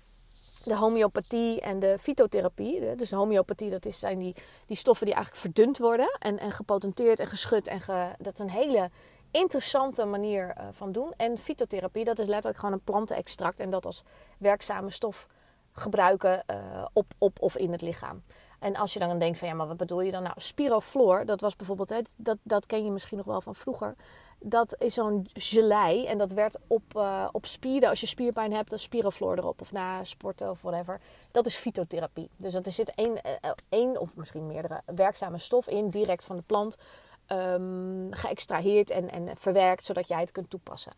de 0.64 0.76
homeopathie 0.76 1.62
en 1.62 1.80
de 1.80 1.98
fytotherapie. 2.00 2.96
Dus 2.96 3.10
de 3.10 3.16
homeopathie, 3.16 3.70
dat 3.70 3.86
is, 3.86 4.00
zijn 4.00 4.20
die, 4.20 4.36
die 4.66 4.78
stoffen 4.78 5.06
die 5.06 5.16
eigenlijk 5.16 5.46
verdund 5.46 5.78
worden 5.78 6.18
en, 6.20 6.40
en 6.40 6.52
gepotenteerd 6.52 7.20
en 7.20 7.28
geschud. 7.28 7.68
En 7.68 7.82
dat 8.18 8.34
is 8.34 8.40
een 8.40 8.50
hele 8.50 8.90
interessante 9.36 10.06
manier 10.06 10.56
uh, 10.58 10.68
van 10.72 10.92
doen. 10.92 11.14
En 11.18 11.38
fytotherapie, 11.38 12.06
dat 12.06 12.20
is 12.20 12.28
letterlijk 12.28 12.58
gewoon 12.58 12.74
een 12.74 12.84
plantenextract 12.84 13.60
en 13.60 13.70
dat 13.70 13.86
als 13.86 14.04
werkzame 14.38 14.90
stof 14.90 15.28
gebruiken 15.72 16.44
uh, 16.52 16.86
op, 16.94 17.06
op 17.18 17.42
of 17.42 17.58
in 17.58 17.72
het 17.72 17.82
lichaam. 17.82 18.24
En 18.60 18.76
als 18.76 18.94
je 18.94 19.00
dan 19.00 19.20
denkt 19.20 19.38
van 19.38 19.48
ja, 19.48 19.54
maar 19.54 19.68
wat 19.68 19.78
bedoel 19.78 20.02
je 20.02 20.12
dan? 20.12 20.24
Nou, 20.24 20.36
spirofloor, 20.38 21.26
dat 21.26 21.42
was 21.42 21.56
bijvoorbeeld, 21.56 21.90
hè, 21.90 22.00
dat, 22.16 22.38
dat 22.44 22.66
ken 22.66 22.86
je 22.86 22.92
misschien 22.92 23.18
nog 23.18 23.26
wel 23.26 23.42
van 23.42 23.56
vroeger. 23.56 23.96
Dat 24.40 24.76
is 24.80 24.94
zo'n 24.94 25.28
gelei 25.34 26.06
en 26.06 26.18
dat 26.18 26.32
werd 26.32 26.58
op, 26.68 26.84
uh, 26.96 27.28
op 27.32 27.46
spieren, 27.46 27.90
als 27.90 28.00
je 28.00 28.08
spierpijn 28.08 28.54
hebt, 28.54 28.70
dan 28.70 28.80
spirofloor 28.80 29.38
erop. 29.38 29.62
Of 29.62 29.72
na 29.72 30.04
sporten 30.04 30.50
of 30.50 30.62
whatever. 30.62 31.02
Dat 31.32 31.46
is 31.46 31.56
fytotherapie. 31.56 32.30
Dus 32.38 32.54
dat 32.54 32.66
er 32.66 32.72
zit 32.72 32.94
één, 32.96 33.22
één 33.70 34.00
of 34.00 34.16
misschien 34.16 34.48
meerdere 34.48 34.82
werkzame 34.86 35.38
stof 35.38 35.68
in, 35.68 35.90
direct 35.90 36.24
van 36.24 36.36
de 36.36 36.44
plant 36.46 36.78
um, 37.28 38.08
geëxtraheerd 38.10 38.90
en, 38.90 39.10
en 39.12 39.38
verwerkt, 39.38 39.86
zodat 39.86 40.08
jij 40.08 40.20
het 40.20 40.32
kunt 40.32 40.50
toepassen. 40.50 40.94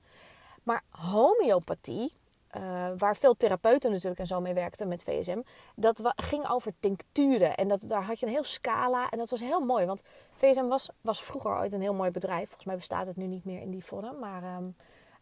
Maar 0.64 0.84
homeopathie, 0.90 2.14
uh, 2.56 2.90
waar 2.98 3.18
veel 3.18 3.38
therapeuten 3.38 3.92
natuurlijk 3.92 4.20
en 4.20 4.28
zo 4.28 4.42
mee 4.42 4.54
werkten 4.54 4.88
met 4.88 5.04
VSM, 5.04 5.42
dat 5.76 6.02
ging 6.16 6.50
over 6.50 6.74
tincturen. 6.80 7.56
En 7.56 7.68
dat, 7.68 7.82
daar 7.82 8.04
had 8.04 8.20
je 8.20 8.26
een 8.26 8.32
heel 8.32 8.44
scala 8.44 9.10
en 9.10 9.18
dat 9.18 9.30
was 9.30 9.40
heel 9.40 9.60
mooi. 9.60 9.86
Want 9.86 10.02
VSM 10.32 10.66
was, 10.66 10.90
was 11.02 11.24
vroeger 11.24 11.58
ooit 11.58 11.74
een 11.74 11.82
heel 11.82 11.94
mooi 11.94 12.12
bedrijf. 12.12 12.46
Volgens 12.46 12.66
mij 12.66 12.76
bestaat 12.76 13.08
het 13.08 13.18
nu 13.18 13.26
niet 13.26 13.46
meer 13.46 13.62
in 13.62 13.72
die 13.72 13.86
vorm, 13.86 14.20
maar 14.20 14.58
um, 14.58 14.76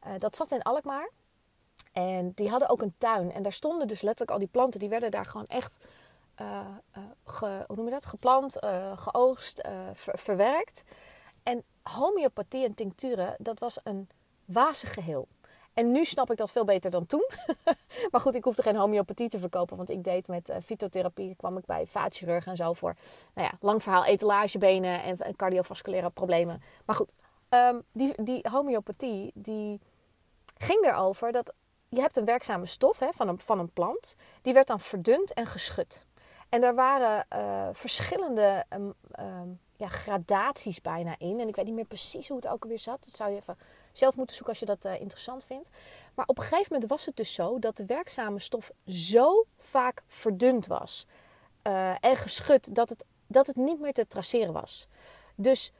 uh, 0.07 0.13
dat 0.17 0.35
zat 0.35 0.51
in 0.51 0.61
Alkmaar. 0.61 1.09
En 1.91 2.31
die 2.35 2.49
hadden 2.49 2.69
ook 2.69 2.81
een 2.81 2.95
tuin. 2.97 3.31
En 3.31 3.43
daar 3.43 3.53
stonden 3.53 3.87
dus 3.87 4.01
letterlijk 4.01 4.31
al 4.31 4.39
die 4.39 4.47
planten. 4.47 4.79
Die 4.79 4.89
werden 4.89 5.11
daar 5.11 5.25
gewoon 5.25 5.47
echt 5.47 5.85
ge, 7.25 7.63
hoe 7.67 7.75
noem 7.75 7.85
je 7.85 7.91
dat? 7.91 8.05
geplant, 8.05 8.63
uh, 8.63 8.97
geoogst, 8.97 9.67
ver, 9.93 10.17
verwerkt. 10.17 10.83
En 11.43 11.63
homeopathie 11.81 12.65
en 12.65 12.73
tincturen, 12.73 13.35
dat 13.37 13.59
was 13.59 13.79
een 13.83 14.09
wazig 14.45 14.93
geheel. 14.93 15.27
En 15.75 15.91
nu 15.91 16.05
snap 16.05 16.31
ik 16.31 16.37
dat 16.37 16.51
veel 16.51 16.65
beter 16.65 16.91
dan 16.91 17.05
toen. 17.05 17.29
maar 18.11 18.21
goed, 18.21 18.35
ik 18.35 18.43
hoefde 18.43 18.61
geen 18.61 18.75
homeopathie 18.75 19.29
te 19.29 19.39
verkopen. 19.39 19.77
Want 19.77 19.89
ik 19.89 20.03
deed 20.03 20.27
met 20.27 20.53
fytotherapie, 20.63 21.35
kwam 21.35 21.57
ik 21.57 21.65
bij 21.65 21.85
vaatchirurg 21.85 22.45
en 22.45 22.55
zo 22.55 22.73
voor, 22.73 22.95
nou 23.33 23.47
ja, 23.47 23.57
lang 23.59 23.83
verhaal, 23.83 24.05
etalagebenen 24.05 25.03
en, 25.03 25.35
cardiovasculaire 25.35 26.09
problemen. 26.09 26.61
Maar 26.85 26.95
goed, 26.95 27.11
um, 27.49 27.83
die, 27.91 28.23
die 28.23 28.45
homeopathie, 28.51 29.31
die 29.33 29.79
ging 30.57 30.85
erover 30.85 31.31
dat 31.31 31.53
je 31.89 32.01
hebt 32.01 32.17
een 32.17 32.25
werkzame 32.25 32.65
stof 32.65 32.99
hè, 32.99 33.07
van, 33.11 33.27
een, 33.27 33.39
van 33.39 33.59
een 33.59 33.71
plant. 33.71 34.15
Die 34.41 34.53
werd 34.53 34.67
dan 34.67 34.79
verdund 34.79 35.33
en 35.33 35.47
geschud. 35.47 36.05
En 36.55 36.63
er 36.63 36.75
waren 36.75 37.25
uh, 37.33 37.67
verschillende 37.71 38.65
um, 38.69 38.93
um, 39.19 39.59
ja, 39.75 39.87
gradaties 39.87 40.81
bijna 40.81 41.15
in. 41.17 41.39
En 41.39 41.47
ik 41.47 41.55
weet 41.55 41.65
niet 41.65 41.73
meer 41.73 41.85
precies 41.85 42.27
hoe 42.27 42.37
het 42.37 42.47
ook 42.47 42.63
alweer 42.63 42.79
zat. 42.79 43.05
Dat 43.05 43.15
zou 43.15 43.31
je 43.31 43.37
even 43.37 43.57
zelf 43.91 44.15
moeten 44.15 44.35
zoeken 44.35 44.53
als 44.53 44.61
je 44.61 44.75
dat 44.75 44.85
uh, 44.85 45.01
interessant 45.01 45.43
vindt. 45.43 45.69
Maar 46.13 46.25
op 46.25 46.37
een 46.37 46.43
gegeven 46.43 46.73
moment 46.73 46.89
was 46.89 47.05
het 47.05 47.15
dus 47.15 47.33
zo 47.33 47.59
dat 47.59 47.77
de 47.77 47.85
werkzame 47.85 48.39
stof 48.39 48.71
zo 48.87 49.45
vaak 49.57 50.03
verdund 50.07 50.67
was. 50.67 51.05
Uh, 51.63 51.89
en 51.99 52.15
geschud 52.15 52.75
dat 52.75 52.89
het, 52.89 53.05
dat 53.27 53.47
het 53.47 53.55
niet 53.55 53.79
meer 53.79 53.93
te 53.93 54.07
traceren 54.07 54.53
was. 54.53 54.87
Dus 55.35 55.71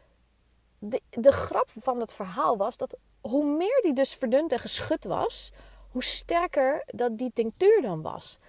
de, 0.80 1.02
de 1.10 1.32
grap 1.32 1.70
van 1.80 2.00
het 2.00 2.14
verhaal 2.14 2.58
was 2.58 2.78
dat 2.78 2.98
hoe 3.22 3.46
meer 3.46 3.80
die 3.82 3.94
dus 3.94 4.14
verdund 4.14 4.52
en 4.52 4.60
geschud 4.60 5.04
was, 5.04 5.52
hoe 5.92 6.04
sterker 6.04 6.84
dat 6.86 7.18
die 7.18 7.32
tinctuur 7.34 7.82
dan 7.82 8.02
was. 8.02 8.40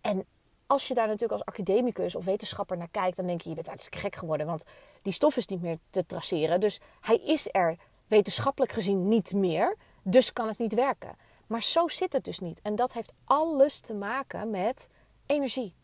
En 0.00 0.26
als 0.72 0.88
je 0.88 0.94
daar 0.94 1.06
natuurlijk 1.06 1.32
als 1.32 1.44
academicus 1.44 2.14
of 2.14 2.24
wetenschapper 2.24 2.76
naar 2.76 2.88
kijkt, 2.90 3.16
dan 3.16 3.26
denk 3.26 3.40
je, 3.40 3.48
je 3.48 3.54
bent 3.54 3.66
hartstikke 3.66 3.98
gek 3.98 4.16
geworden, 4.16 4.46
want 4.46 4.64
die 5.02 5.12
stof 5.12 5.36
is 5.36 5.46
niet 5.46 5.62
meer 5.62 5.78
te 5.90 6.06
traceren. 6.06 6.60
Dus 6.60 6.80
hij 7.00 7.16
is 7.16 7.48
er 7.50 7.76
wetenschappelijk 8.06 8.72
gezien 8.72 9.08
niet 9.08 9.34
meer, 9.34 9.76
dus 10.02 10.32
kan 10.32 10.48
het 10.48 10.58
niet 10.58 10.74
werken. 10.74 11.16
Maar 11.46 11.62
zo 11.62 11.88
zit 11.88 12.12
het 12.12 12.24
dus 12.24 12.38
niet. 12.38 12.60
En 12.62 12.74
dat 12.74 12.92
heeft 12.92 13.12
alles 13.24 13.80
te 13.80 13.94
maken 13.94 14.50
met 14.50 14.88
energie. 15.26 15.74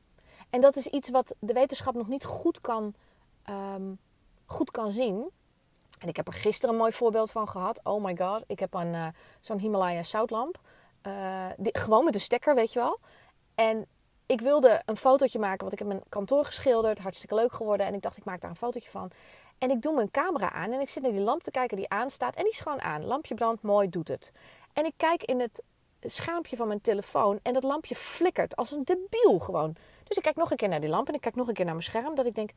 En 0.50 0.60
dat 0.60 0.76
is 0.76 0.86
iets 0.86 1.10
wat 1.10 1.34
de 1.38 1.52
wetenschap 1.52 1.94
nog 1.94 2.08
niet 2.08 2.24
goed 2.24 2.60
kan, 2.60 2.94
um, 3.50 3.98
goed 4.46 4.70
kan 4.70 4.92
zien. 4.92 5.30
En 5.98 6.08
ik 6.08 6.16
heb 6.16 6.26
er 6.26 6.32
gisteren 6.32 6.74
een 6.74 6.80
mooi 6.80 6.92
voorbeeld 6.92 7.30
van 7.30 7.48
gehad. 7.48 7.80
Oh 7.82 8.04
my 8.04 8.16
god, 8.16 8.44
ik 8.46 8.58
heb 8.58 8.74
een, 8.74 8.94
uh, 8.94 9.06
zo'n 9.40 9.58
Himalaya 9.58 10.02
zoutlamp. 10.02 10.58
Die, 11.56 11.78
gewoon 11.78 12.04
met 12.04 12.14
een 12.14 12.20
stekker, 12.20 12.54
weet 12.54 12.72
je 12.72 12.78
wel. 12.78 12.98
En 13.54 13.86
ik 14.28 14.40
wilde 14.40 14.82
een 14.84 14.96
fotootje 14.96 15.38
maken, 15.38 15.58
want 15.58 15.72
ik 15.72 15.78
heb 15.78 15.88
mijn 15.88 16.02
kantoor 16.08 16.44
geschilderd. 16.44 16.98
Hartstikke 16.98 17.34
leuk 17.34 17.52
geworden. 17.52 17.86
En 17.86 17.94
ik 17.94 18.02
dacht, 18.02 18.16
ik 18.16 18.24
maak 18.24 18.40
daar 18.40 18.50
een 18.50 18.56
fotootje 18.56 18.90
van. 18.90 19.10
En 19.58 19.70
ik 19.70 19.82
doe 19.82 19.94
mijn 19.94 20.10
camera 20.10 20.52
aan 20.52 20.72
en 20.72 20.80
ik 20.80 20.88
zit 20.88 21.02
naar 21.02 21.12
die 21.12 21.20
lamp 21.20 21.42
te 21.42 21.50
kijken 21.50 21.76
die 21.76 21.88
aanstaat. 21.88 22.34
En 22.34 22.42
die 22.42 22.52
is 22.52 22.60
gewoon 22.60 22.80
aan. 22.80 23.04
Lampje 23.04 23.34
brandt, 23.34 23.62
mooi, 23.62 23.88
doet 23.88 24.08
het. 24.08 24.32
En 24.72 24.84
ik 24.84 24.92
kijk 24.96 25.22
in 25.22 25.40
het 25.40 25.62
schermpje 26.00 26.56
van 26.56 26.66
mijn 26.66 26.80
telefoon 26.80 27.40
en 27.42 27.52
dat 27.52 27.62
lampje 27.62 27.94
flikkert 27.94 28.56
als 28.56 28.70
een 28.70 28.84
debiel 28.84 29.38
gewoon. 29.38 29.76
Dus 30.04 30.16
ik 30.16 30.22
kijk 30.22 30.36
nog 30.36 30.50
een 30.50 30.56
keer 30.56 30.68
naar 30.68 30.80
die 30.80 30.90
lamp 30.90 31.08
en 31.08 31.14
ik 31.14 31.20
kijk 31.20 31.34
nog 31.34 31.48
een 31.48 31.54
keer 31.54 31.64
naar 31.64 31.74
mijn 31.74 31.86
scherm. 31.86 32.14
Dat 32.14 32.26
ik 32.26 32.34
denk, 32.34 32.50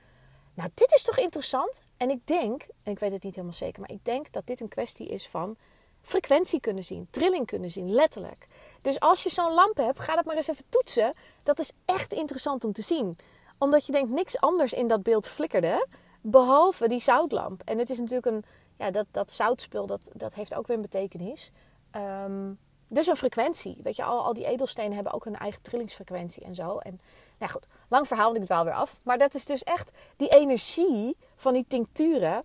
nou 0.53 0.69
dit 0.73 0.91
is 0.93 1.03
toch 1.03 1.17
interessant? 1.17 1.81
En 1.97 2.10
ik 2.10 2.27
denk, 2.27 2.65
en 2.84 2.91
ik 2.91 2.99
weet 2.99 3.12
het 3.12 3.23
niet 3.23 3.36
helemaal 3.36 3.55
zeker, 3.55 3.79
maar 3.79 3.91
ik 3.91 4.05
denk 4.05 4.31
dat 4.31 4.47
dit 4.47 4.60
een 4.60 4.67
kwestie 4.67 5.07
is 5.07 5.27
van 5.27 5.57
frequentie 6.01 6.60
kunnen 6.60 6.84
zien, 6.84 7.07
trilling 7.10 7.45
kunnen 7.45 7.69
zien, 7.69 7.91
letterlijk. 7.91 8.47
Dus 8.82 9.00
als 9.00 9.24
je 9.24 9.30
zo'n 9.30 9.54
lamp 9.54 9.78
hebt, 9.78 10.00
ga 10.00 10.15
dat 10.15 10.26
maar 10.26 10.36
eens 10.36 10.48
even 10.48 10.65
toetsen. 10.70 11.13
Dat 11.44 11.60
is 11.60 11.72
echt 11.86 12.13
interessant 12.13 12.63
om 12.63 12.72
te 12.72 12.82
zien. 12.82 13.17
Omdat 13.58 13.86
je 13.86 13.91
denkt, 13.91 14.10
niks 14.10 14.39
anders 14.39 14.74
in 14.74 14.88
dat 14.88 15.04
beeld 15.04 15.28
flikkerde, 15.28 15.88
behalve 16.22 16.88
die 16.88 17.02
zoutlamp. 17.02 17.62
En 17.65 17.78
het 17.78 17.89
is 17.89 18.00
natuurlijk 18.00 18.26
een, 18.26 18.44
ja, 18.78 18.91
dat, 18.91 19.06
dat 19.12 19.32
zoutspul, 19.32 19.86
dat, 19.86 20.10
dat 20.13 20.34
heeft 20.34 20.56
ook 20.56 20.67
weer 20.67 20.76
een 20.76 20.82
betekenis. 20.82 21.52
Um, 21.96 22.60
dus 22.91 23.08
een 23.08 23.15
frequentie. 23.15 23.78
Weet 23.84 23.96
je, 23.96 24.04
al, 24.04 24.24
al 24.24 24.34
die 24.34 24.46
edelstenen 24.46 24.94
hebben 24.94 25.13
ook 25.13 25.26
een 25.26 25.38
eigen 25.38 25.62
trillingsfrequentie 25.62 26.44
en 26.44 26.56
zo. 26.56 26.78
En 26.78 27.02
nou 27.38 27.52
goed, 27.52 27.67
lang 27.88 28.08
verhaal, 28.08 28.34
ik 28.34 28.39
het 28.39 28.50
wel 28.50 28.63
weer 28.63 28.74
af. 28.74 29.00
Maar 29.04 29.17
dat 29.17 29.34
is 29.34 29.46
dus 29.46 29.63
echt 29.63 29.91
die 30.15 30.30
energie 30.30 31.17
van 31.36 31.54
die 31.54 31.65
tincturen. 31.67 32.44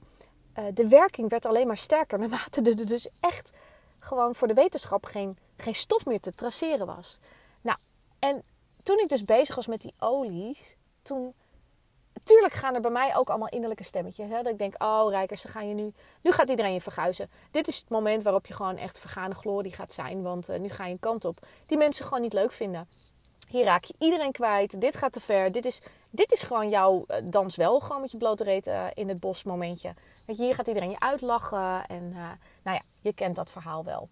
Uh, 0.59 0.65
de 0.75 0.89
werking 0.89 1.31
werd 1.31 1.47
alleen 1.47 1.67
maar 1.67 1.77
sterker 1.77 2.19
naarmate 2.19 2.63
er 2.63 2.87
dus 2.87 3.09
echt 3.21 3.51
gewoon 3.99 4.35
voor 4.35 4.49
de 4.49 4.55
wetenschap 4.55 5.05
geen, 5.05 5.39
geen 5.57 5.75
stof 5.75 6.07
meer 6.07 6.21
te 6.21 6.35
traceren 6.35 6.87
was. 6.87 7.19
Nou, 7.61 7.79
en 8.19 8.43
toen 8.83 8.99
ik 8.99 9.09
dus 9.09 9.25
bezig 9.25 9.55
was 9.55 9.67
met 9.67 9.81
die 9.81 9.95
olies, 9.99 10.77
toen 11.03 11.35
Tuurlijk 12.27 12.55
gaan 12.55 12.75
er 12.75 12.81
bij 12.81 12.91
mij 12.91 13.17
ook 13.17 13.29
allemaal 13.29 13.49
innerlijke 13.49 13.85
stemmetjes. 13.85 14.31
Hè? 14.31 14.37
Dat 14.43 14.53
ik 14.53 14.59
denk, 14.59 14.83
oh 14.83 15.11
Rijkers, 15.11 15.43
dan 15.43 15.53
ga 15.53 15.61
je 15.61 15.75
nu... 15.75 15.93
Nu 16.23 16.33
gaat 16.33 16.51
iedereen 16.51 16.73
je 16.73 16.81
verguizen. 16.81 17.31
Dit 17.51 17.69
is 17.69 17.77
het 17.77 17.89
moment 17.89 18.23
waarop 18.23 18.47
je 18.47 18.55
gewoon 18.55 18.77
echt 18.77 19.01
vergane 19.01 19.35
glorie 19.35 19.75
gaat 19.75 19.93
zijn. 19.93 20.23
Want 20.23 20.51
uh, 20.51 20.59
nu 20.59 20.69
ga 20.69 20.85
je 20.85 20.93
een 20.93 20.99
kant 20.99 21.25
op 21.25 21.39
die 21.67 21.79
mensen 21.79 22.05
gewoon 22.05 22.21
niet 22.21 22.33
leuk 22.33 22.53
vinden. 22.53 22.89
Hier 23.49 23.65
raak 23.65 23.85
je 23.85 23.95
iedereen 23.99 24.33
kwijt. 24.33 24.81
Dit 24.81 24.97
gaat 24.97 25.13
te 25.13 25.21
ver. 25.21 25.53
Dit 25.53 25.65
is, 25.65 25.81
dit 26.11 26.33
is 26.33 26.43
gewoon 26.43 26.69
jouw 26.69 27.05
uh, 27.09 27.17
dans 27.25 27.57
wel. 27.57 27.81
Gewoon 27.81 28.01
met 28.01 28.11
je 28.11 28.19
blote 28.19 28.45
reet 28.45 28.67
uh, 28.67 28.87
in 28.95 29.09
het 29.09 29.21
bos 29.21 29.43
momentje. 29.43 29.95
Weet 30.27 30.37
je, 30.37 30.43
hier 30.43 30.55
gaat 30.55 30.69
iedereen 30.69 30.91
je 30.91 31.01
uitlachen. 31.01 31.87
En 31.87 32.09
nou 32.63 32.77
ja, 32.77 32.83
je 33.01 33.13
kent 33.13 33.37
dat 33.37 33.51
verhaal 33.51 33.85
wel. 33.85 34.09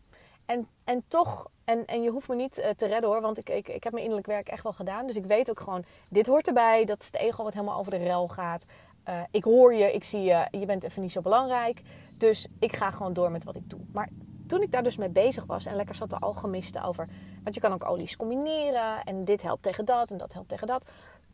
En, 0.47 0.69
en 0.85 1.05
toch, 1.09 1.47
en, 1.65 1.87
en 1.87 2.03
je 2.03 2.11
hoeft 2.11 2.29
me 2.29 2.35
niet 2.35 2.59
uh, 2.59 2.69
te 2.77 2.87
redden 2.87 3.11
hoor, 3.11 3.21
want 3.21 3.39
ik, 3.39 3.49
ik, 3.49 3.69
ik 3.69 3.85
heb 3.85 3.93
mijn 3.93 4.05
innerlijk 4.05 4.33
werk 4.33 4.49
echt 4.49 4.63
wel 4.63 4.73
gedaan. 4.73 5.07
Dus 5.07 5.17
ik 5.17 5.25
weet 5.25 5.51
ook 5.51 5.61
gewoon, 5.61 5.85
dit 6.09 6.27
hoort 6.27 6.47
erbij. 6.47 6.85
Dat 6.85 7.01
is 7.01 7.07
het 7.07 7.17
ego 7.17 7.43
wat 7.43 7.53
helemaal 7.53 7.79
over 7.79 7.91
de 7.91 7.97
rel 8.05 8.29
gaat. 8.29 8.67
Uh, 9.09 9.21
ik 9.31 9.45
hoor 9.45 9.75
je, 9.75 9.93
ik 9.93 10.05
zie 10.05 10.23
je, 10.23 10.47
je 10.51 10.67
bent 10.67 10.85
even 10.85 11.03
niet 11.03 11.13
zo 11.13 11.21
belangrijk. 11.21 11.83
Dus 12.19 12.47
ik 12.59 12.77
ga 12.77 12.91
gewoon 12.91 13.13
door 13.13 13.31
met 13.31 13.45
wat 13.45 13.57
ik 13.57 13.71
doe. 13.71 13.81
Maar 13.93 14.09
toen 14.47 14.63
ik 14.63 14.73
daar 14.73 14.83
dus 14.83 14.97
mee 14.97 15.09
bezig 15.09 15.45
was 15.47 15.67
en 15.67 15.77
lekker 15.77 15.95
zat 15.95 16.11
de 16.11 16.19
alchemisten 16.19 16.83
over. 16.83 17.09
Want 17.43 17.55
je 17.55 17.61
kan 17.61 17.73
ook 17.73 17.85
olies 17.85 18.17
combineren 18.17 19.05
en 19.05 19.25
dit 19.25 19.43
helpt 19.43 19.63
tegen 19.63 19.85
dat 19.85 20.11
en 20.11 20.19
dat 20.19 20.33
helpt 20.33 20.49
tegen 20.49 20.67
dat. 20.67 20.85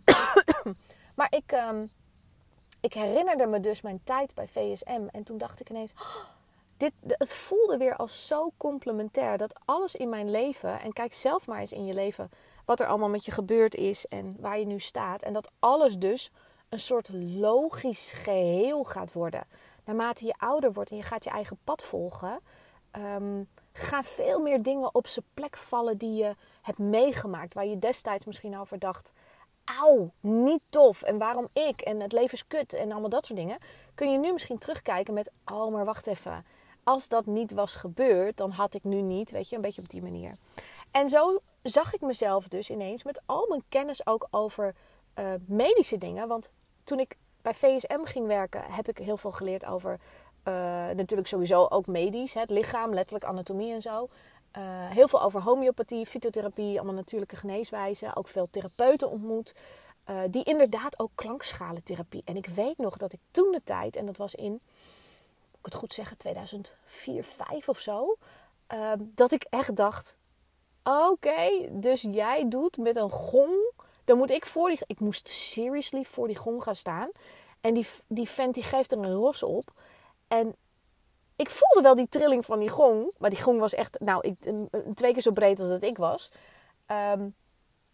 maar 1.16 1.26
ik, 1.30 1.52
um, 1.52 1.90
ik 2.80 2.92
herinnerde 2.92 3.46
me 3.46 3.60
dus 3.60 3.80
mijn 3.80 4.00
tijd 4.04 4.34
bij 4.34 4.48
VSM 4.48 5.02
en 5.10 5.22
toen 5.22 5.38
dacht 5.38 5.60
ik 5.60 5.70
ineens... 5.70 5.92
dit, 6.80 6.92
het 7.06 7.34
voelde 7.34 7.76
weer 7.76 7.96
als 7.96 8.26
zo 8.26 8.52
complementair. 8.56 9.38
Dat 9.38 9.60
alles 9.64 9.94
in 9.94 10.08
mijn 10.08 10.30
leven, 10.30 10.80
en 10.80 10.92
kijk 10.92 11.14
zelf 11.14 11.46
maar 11.46 11.60
eens 11.60 11.72
in 11.72 11.86
je 11.86 11.94
leven 11.94 12.30
wat 12.64 12.80
er 12.80 12.86
allemaal 12.86 13.08
met 13.08 13.24
je 13.24 13.32
gebeurd 13.32 13.74
is 13.74 14.06
en 14.06 14.36
waar 14.38 14.58
je 14.58 14.66
nu 14.66 14.78
staat. 14.78 15.22
En 15.22 15.32
dat 15.32 15.50
alles 15.58 15.98
dus 15.98 16.30
een 16.68 16.78
soort 16.78 17.08
logisch 17.12 18.12
geheel 18.12 18.84
gaat 18.84 19.12
worden. 19.12 19.46
Naarmate 19.84 20.26
je 20.26 20.34
ouder 20.38 20.72
wordt 20.72 20.90
en 20.90 20.96
je 20.96 21.02
gaat 21.02 21.24
je 21.24 21.30
eigen 21.30 21.58
pad 21.64 21.82
volgen, 21.82 22.40
um, 22.96 23.48
gaan 23.72 24.04
veel 24.04 24.40
meer 24.40 24.62
dingen 24.62 24.94
op 24.94 25.06
zijn 25.06 25.24
plek 25.34 25.56
vallen 25.56 25.98
die 25.98 26.14
je 26.14 26.34
hebt 26.62 26.78
meegemaakt. 26.78 27.54
Waar 27.54 27.66
je 27.66 27.78
destijds 27.78 28.24
misschien 28.24 28.58
over 28.58 28.78
dacht: 28.78 29.12
auw, 29.64 30.10
niet 30.20 30.62
tof. 30.68 31.02
En 31.02 31.18
waarom 31.18 31.48
ik? 31.52 31.80
En 31.80 32.00
het 32.00 32.12
leven 32.12 32.34
is 32.34 32.46
kut 32.46 32.72
en 32.72 32.90
allemaal 32.90 33.10
dat 33.10 33.26
soort 33.26 33.38
dingen. 33.38 33.58
Kun 33.94 34.12
je 34.12 34.18
nu 34.18 34.32
misschien 34.32 34.58
terugkijken 34.58 35.14
met: 35.14 35.30
oh, 35.44 35.72
maar 35.72 35.84
wacht 35.84 36.06
even 36.06 36.44
als 36.84 37.08
dat 37.08 37.26
niet 37.26 37.52
was 37.52 37.76
gebeurd, 37.76 38.36
dan 38.36 38.50
had 38.50 38.74
ik 38.74 38.84
nu 38.84 39.00
niet, 39.00 39.30
weet 39.30 39.48
je, 39.48 39.56
een 39.56 39.62
beetje 39.62 39.82
op 39.82 39.88
die 39.88 40.02
manier. 40.02 40.36
En 40.90 41.08
zo 41.08 41.40
zag 41.62 41.94
ik 41.94 42.00
mezelf 42.00 42.48
dus 42.48 42.70
ineens 42.70 43.02
met 43.02 43.20
al 43.26 43.46
mijn 43.48 43.62
kennis 43.68 44.06
ook 44.06 44.26
over 44.30 44.74
uh, 45.18 45.24
medische 45.46 45.98
dingen. 45.98 46.28
Want 46.28 46.52
toen 46.84 46.98
ik 47.00 47.16
bij 47.42 47.54
VSM 47.54 48.04
ging 48.04 48.26
werken, 48.26 48.62
heb 48.64 48.88
ik 48.88 48.98
heel 48.98 49.16
veel 49.16 49.32
geleerd 49.32 49.66
over 49.66 49.92
uh, 49.92 50.54
natuurlijk 50.94 51.28
sowieso 51.28 51.66
ook 51.66 51.86
medisch, 51.86 52.34
het 52.34 52.50
lichaam, 52.50 52.94
letterlijk 52.94 53.24
anatomie 53.24 53.72
en 53.72 53.82
zo. 53.82 54.08
Uh, 54.58 54.62
heel 54.90 55.08
veel 55.08 55.22
over 55.22 55.42
homeopathie, 55.42 56.06
fytotherapie, 56.06 56.76
allemaal 56.76 56.94
natuurlijke 56.94 57.36
geneeswijzen. 57.36 58.16
Ook 58.16 58.28
veel 58.28 58.48
therapeuten 58.50 59.10
ontmoet. 59.10 59.54
Die 60.30 60.44
inderdaad 60.44 60.98
ook 60.98 61.10
klankschalentherapie. 61.14 62.22
En 62.24 62.36
ik 62.36 62.46
weet 62.46 62.78
nog 62.78 62.96
dat 62.96 63.12
ik 63.12 63.18
toen 63.30 63.52
de 63.52 63.60
tijd, 63.64 63.96
en 63.96 64.06
dat 64.06 64.16
was 64.16 64.34
in 64.34 64.60
ik 65.60 65.72
het 65.72 65.74
goed 65.74 65.94
zeggen, 65.94 66.16
2004, 66.16 67.22
2005 67.22 67.68
of 67.68 67.78
zo. 67.78 68.16
Uh, 68.74 68.92
dat 69.14 69.30
ik 69.30 69.44
echt 69.50 69.76
dacht: 69.76 70.18
oké, 70.82 71.68
dus 71.70 72.00
jij 72.00 72.48
doet 72.48 72.76
met 72.76 72.96
een 72.96 73.10
gong. 73.10 73.72
Dan 74.04 74.18
moet 74.18 74.30
ik 74.30 74.46
voor 74.46 74.68
die. 74.68 74.78
Ik 74.86 75.00
moest 75.00 75.28
seriously 75.28 76.04
voor 76.04 76.26
die 76.26 76.36
gong 76.36 76.62
gaan 76.62 76.74
staan. 76.74 77.10
En 77.60 77.74
die, 77.74 77.86
die 78.06 78.28
vent 78.28 78.54
die 78.54 78.62
geeft 78.62 78.92
er 78.92 78.98
een 78.98 79.12
ros 79.12 79.42
op. 79.42 79.72
En 80.28 80.54
ik 81.36 81.50
voelde 81.50 81.82
wel 81.82 81.94
die 81.94 82.08
trilling 82.08 82.44
van 82.44 82.58
die 82.58 82.68
gong. 82.68 83.14
Maar 83.18 83.30
die 83.30 83.42
gong 83.42 83.60
was 83.60 83.74
echt, 83.74 84.00
nou, 84.00 84.28
ik, 84.28 84.44
een, 84.44 84.68
twee 84.94 85.12
keer 85.12 85.22
zo 85.22 85.32
breed 85.32 85.60
als 85.60 85.68
dat 85.68 85.82
ik 85.82 85.96
was. 85.96 86.30
Um, 86.86 87.34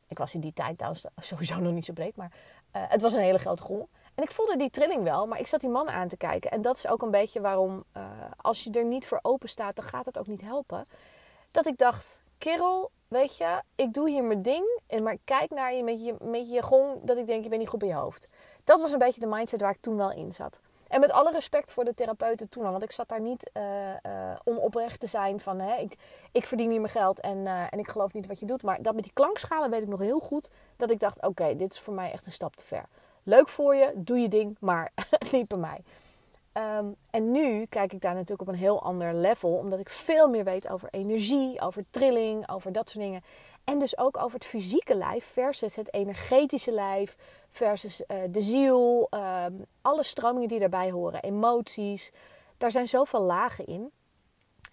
ik 0.09 0.19
was 0.19 0.35
in 0.35 0.41
die 0.41 0.53
tijd 0.53 0.77
trouwens 0.77 1.05
sowieso 1.17 1.59
nog 1.59 1.73
niet 1.73 1.85
zo 1.85 1.93
breed. 1.93 2.17
Maar 2.17 2.33
uh, 2.77 2.83
het 2.89 3.03
was 3.03 3.13
een 3.13 3.23
hele 3.23 3.39
grote 3.39 3.63
gong. 3.63 3.89
En 4.17 4.23
ik 4.23 4.31
voelde 4.31 4.57
die 4.57 4.71
trilling 4.71 5.03
wel, 5.03 5.27
maar 5.27 5.39
ik 5.39 5.47
zat 5.47 5.61
die 5.61 5.71
man 5.71 5.89
aan 5.89 6.09
te 6.09 6.17
kijken. 6.17 6.51
En 6.51 6.63
dat 6.63 6.77
is 6.77 6.89
ook 6.89 7.03
een 7.03 7.11
beetje 7.11 7.41
waarom, 7.41 7.85
uh, 7.97 8.03
als 8.37 8.65
je 8.65 8.71
er 8.71 8.85
niet 8.85 9.07
voor 9.07 9.19
open 9.23 9.49
staat, 9.49 9.77
dan 9.77 9.85
gaat 9.85 10.07
het 10.07 10.19
ook 10.19 10.27
niet 10.27 10.41
helpen. 10.41 10.87
Dat 11.51 11.67
ik 11.67 11.79
dacht, 11.79 12.23
kerel, 12.39 12.91
weet 13.09 13.37
je, 13.37 13.63
ik 13.75 13.93
doe 13.93 14.11
hier 14.11 14.25
mijn 14.25 14.43
ding. 14.43 14.81
Maar 15.03 15.17
kijk 15.25 15.51
naar 15.51 15.75
je 15.75 15.83
met 15.83 16.05
je, 16.05 16.15
met 16.21 16.51
je 16.51 16.63
gong, 16.63 17.01
dat 17.03 17.17
ik 17.17 17.27
denk, 17.27 17.43
je 17.43 17.49
bent 17.49 17.61
niet 17.61 17.71
goed 17.71 17.79
bij 17.79 17.89
je 17.89 17.95
hoofd. 17.95 18.29
Dat 18.65 18.81
was 18.81 18.93
een 18.93 18.99
beetje 18.99 19.21
de 19.21 19.27
mindset 19.27 19.61
waar 19.61 19.71
ik 19.71 19.81
toen 19.81 19.97
wel 19.97 20.13
in 20.13 20.33
zat. 20.33 20.61
En 20.89 21.01
met 21.01 21.13
alle 21.13 21.31
respect 21.31 21.73
voor 21.73 21.85
de 21.85 21.95
therapeuten 21.95 22.49
toen 22.49 22.65
al. 22.65 22.71
Want 22.71 22.83
ik 22.83 22.93
zat 22.93 23.09
daar 23.09 23.21
niet 23.21 23.51
uh, 23.55 23.63
uh, 23.63 24.37
om 24.45 24.57
oprecht 24.57 25.01
te 25.01 25.07
zijn 25.07 25.41
van... 25.41 25.59
Hè, 25.61 25.77
ik, 25.77 25.97
ik 26.33 26.47
verdien 26.47 26.69
niet 26.69 26.81
mijn 26.81 26.93
geld 26.93 27.21
en, 27.21 27.47
en 27.47 27.79
ik 27.79 27.89
geloof 27.89 28.13
niet 28.13 28.27
wat 28.27 28.41
je 28.41 28.47
doet. 28.47 28.63
Maar 28.63 28.83
dat 28.83 28.95
met 28.95 29.03
die 29.03 29.13
klankschalen 29.13 29.71
weet 29.71 29.83
ik 29.83 29.89
nog 29.89 30.01
heel 30.01 30.19
goed. 30.19 30.51
Dat 30.77 30.91
ik 30.91 31.01
dacht, 31.01 31.23
oké, 31.23 31.57
dit 31.57 31.73
is 31.73 31.81
voor 31.81 31.95
mij 31.95 32.13
echt 32.13 32.27
een 32.27 32.33
stap 32.33 32.57
te 32.57 32.65
ver 32.65 32.85
leuk 33.27 33.49
voor 33.49 33.75
je, 33.75 33.93
doe 33.95 34.19
je 34.19 34.29
ding, 34.29 34.57
maar 34.61 34.93
niet 35.33 35.49
bij 35.49 35.59
mij. 35.59 35.83
Um, 36.79 36.97
en 37.11 37.31
nu 37.31 37.67
kijk 37.67 37.93
ik 37.93 38.01
daar 38.01 38.15
natuurlijk 38.15 38.41
op 38.41 38.49
een 38.49 38.61
heel 38.61 38.83
ander 38.83 39.15
level, 39.15 39.57
omdat 39.57 39.79
ik 39.79 39.89
veel 39.89 40.29
meer 40.29 40.45
weet 40.45 40.69
over 40.69 40.89
energie, 40.91 41.61
over 41.61 41.85
trilling, 41.91 42.51
over 42.51 42.73
dat 42.73 42.91
soort 42.91 43.05
dingen. 43.05 43.23
En 43.65 43.79
dus 43.79 43.99
ook 43.99 44.17
over 44.17 44.33
het 44.33 44.45
fysieke 44.45 44.95
lijf 44.95 45.25
versus 45.25 45.77
het 45.77 45.95
energetische 45.95 46.73
lijf, 46.73 47.17
versus 47.51 48.01
uh, 48.01 48.17
de 48.31 48.41
ziel, 48.41 49.09
um, 49.11 49.65
alle 49.83 50.03
stromingen 50.03 50.49
die 50.49 50.59
daarbij 50.59 50.91
horen, 50.91 51.23
emoties. 51.23 52.13
Daar 52.57 52.71
zijn 52.71 52.89
zoveel 52.89 53.23
lagen 53.23 53.67
in. 53.67 53.91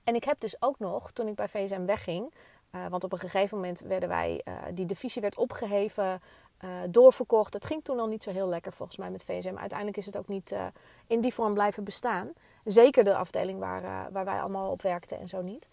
En 0.04 0.16
ik 0.16 0.24
heb 0.24 0.40
dus 0.40 0.62
ook 0.62 0.80
nog, 0.80 1.12
toen 1.12 1.28
ik 1.28 1.36
bij 1.36 1.50
VSM 1.50 1.86
wegging, 1.86 2.34
uh, 2.72 2.88
want 2.88 3.04
op 3.04 3.12
een 3.12 3.20
gegeven 3.20 3.58
moment 3.58 3.80
werden 3.80 4.10
wij, 4.10 4.42
uh, 4.48 4.54
die 4.74 4.86
divisie 4.86 5.22
werd 5.22 5.38
opgeheven 5.38 6.22
uh, 6.64 6.70
doorverkocht. 6.90 7.54
Het 7.54 7.66
ging 7.66 7.84
toen 7.84 8.00
al 8.00 8.08
niet 8.08 8.24
zo 8.24 8.32
heel 8.32 8.48
lekker 8.48 8.74
volgens 8.74 8.98
mij 8.98 9.12
met 9.12 9.24
VSM. 9.24 9.58
Uiteindelijk 9.58 9.98
is 9.98 10.06
het 10.06 10.18
ook 10.18 10.28
niet 10.28 10.52
uh, 10.52 10.66
in 11.08 11.22
die 11.22 11.34
vorm 11.34 11.54
blijven 11.54 11.84
bestaan. 11.84 12.34
Zeker 12.64 13.04
de 13.04 13.16
afdeling 13.16 13.60
waar, 13.60 13.84
uh, 13.84 14.02
waar 14.12 14.26
wij 14.26 14.40
allemaal 14.40 14.72
op 14.72 14.82
werkten 14.82 15.20
en 15.20 15.28
zo 15.28 15.42
niet. 15.42 15.68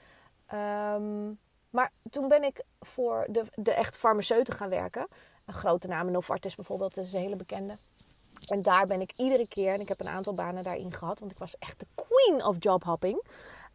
Um, 0.55 1.39
maar 1.71 1.93
toen 2.11 2.29
ben 2.29 2.43
ik 2.43 2.63
voor 2.81 3.27
de, 3.29 3.45
de 3.55 3.73
echt 3.73 3.97
farmaceuten 3.97 4.55
gaan 4.55 4.69
werken. 4.69 5.07
Een 5.47 5.55
grote 5.55 5.89
naam, 5.89 6.11
Novartis 6.11 6.55
bijvoorbeeld, 6.55 6.95
dat 6.95 7.05
is 7.05 7.13
een 7.13 7.21
hele 7.21 7.37
bekende. 7.37 7.77
En 8.47 8.63
daar 8.63 8.87
ben 8.87 9.01
ik 9.01 9.13
iedere 9.17 9.49
keer, 9.49 9.73
en 9.73 9.81
ik 9.81 9.89
heb 9.89 10.01
een 10.01 10.09
aantal 10.09 10.35
banen 10.35 10.63
daarin 10.63 10.93
gehad, 10.93 11.19
want 11.19 11.33
ik 11.33 11.39
was 11.39 11.59
echt 11.59 11.81
de 11.81 11.87
queen 11.95 12.45
of 12.45 12.57
jobhopping. 12.59 13.25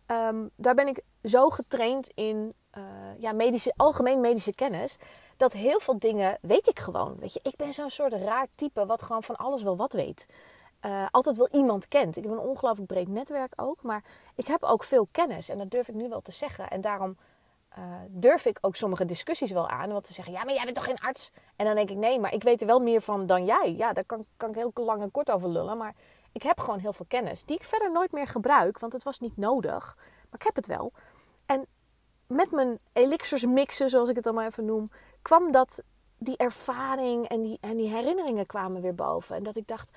Um, 0.08 0.50
daar 0.56 0.76
ben 0.76 0.88
ik 0.88 1.04
zo 1.24 1.50
getraind 1.50 2.12
in 2.16 2.54
ja, 3.20 3.32
medische, 3.32 3.74
algemeen 3.76 4.20
medische 4.22 4.56
kennis 4.56 4.98
dat 5.38 5.54
heel 5.54 5.80
veel 5.80 6.00
dingen 6.00 6.38
weet 6.42 6.68
ik 6.68 6.80
gewoon. 6.80 7.16
Weet 7.20 7.34
je, 7.34 7.40
ik 7.44 7.56
ben 7.56 7.74
zo'n 7.74 7.90
soort 7.90 8.14
raar 8.14 8.48
type 8.56 8.86
wat 8.86 9.04
gewoon 9.04 9.24
van 9.24 9.36
alles 9.36 9.64
wel 9.64 9.78
wat 9.78 9.94
weet. 9.94 10.28
Uh, 10.86 11.06
altijd 11.12 11.38
wel 11.38 11.50
iemand 11.52 11.88
kent. 11.88 12.18
Ik 12.18 12.24
heb 12.24 12.32
een 12.32 12.40
ongelooflijk 12.40 12.88
breed 12.88 13.08
netwerk 13.08 13.54
ook, 13.56 13.84
maar 13.84 14.04
ik 14.36 14.48
heb 14.48 14.64
ook 14.64 14.84
veel 14.84 15.08
kennis 15.12 15.50
en 15.50 15.58
dat 15.58 15.72
durf 15.72 15.88
ik 15.88 15.96
nu 15.96 16.10
wel 16.10 16.22
te 16.22 16.32
zeggen. 16.32 16.70
En 16.70 16.82
daarom 16.82 17.18
uh, 17.78 17.84
durf 18.08 18.46
ik 18.46 18.58
ook 18.62 18.76
sommige 18.76 19.06
discussies 19.06 19.52
wel 19.52 19.70
aan. 19.70 19.92
Want 19.92 20.04
te 20.04 20.14
zeggen, 20.14 20.34
ja, 20.34 20.44
maar 20.44 20.54
jij 20.54 20.64
bent 20.64 20.76
toch 20.76 20.86
geen 20.86 21.00
arts? 21.00 21.32
En 21.56 21.66
dan 21.66 21.76
denk 21.76 21.90
ik, 21.90 21.98
nee, 21.98 22.20
maar 22.20 22.34
ik 22.34 22.44
weet 22.44 22.62
er 22.62 22.68
wel 22.68 22.80
meer 22.80 23.02
van 23.02 23.26
dan 23.26 23.46
jij. 23.46 23.74
Ja, 23.78 23.94
daar 23.94 24.06
kan, 24.06 24.26
kan 24.38 24.50
ik 24.50 24.56
heel 24.56 24.72
lang 24.74 25.02
en 25.02 25.12
kort 25.12 25.32
over 25.32 25.50
lullen. 25.50 25.78
Maar 25.78 25.96
ik 26.32 26.44
heb 26.44 26.60
gewoon 26.60 26.80
heel 26.80 26.94
veel 26.94 27.06
kennis 27.08 27.46
die 27.46 27.56
ik 27.56 27.64
verder 27.64 27.92
nooit 27.92 28.12
meer 28.12 28.28
gebruik, 28.28 28.80
want 28.80 28.94
het 28.94 29.04
was 29.04 29.20
niet 29.20 29.38
nodig. 29.38 29.96
Maar 29.96 30.40
ik 30.40 30.44
heb 30.46 30.56
het 30.56 30.68
wel. 30.68 30.92
En 31.46 31.66
met 32.28 32.52
mijn 32.52 32.80
elixirs 32.94 33.46
mixen, 33.46 33.90
zoals 33.90 34.10
ik 34.10 34.16
het 34.16 34.24
dan 34.24 34.34
maar 34.34 34.46
even 34.46 34.66
noem, 34.66 34.92
kwam 35.22 35.52
dat 35.52 35.82
die 36.18 36.38
ervaring 36.38 37.28
en 37.28 37.42
die, 37.42 37.58
en 37.62 37.78
die 37.78 37.90
herinneringen 37.90 38.46
kwamen 38.46 38.82
weer 38.82 38.96
boven. 38.96 39.36
En 39.36 39.44
dat 39.44 39.56
ik 39.56 39.68
dacht, 39.68 39.92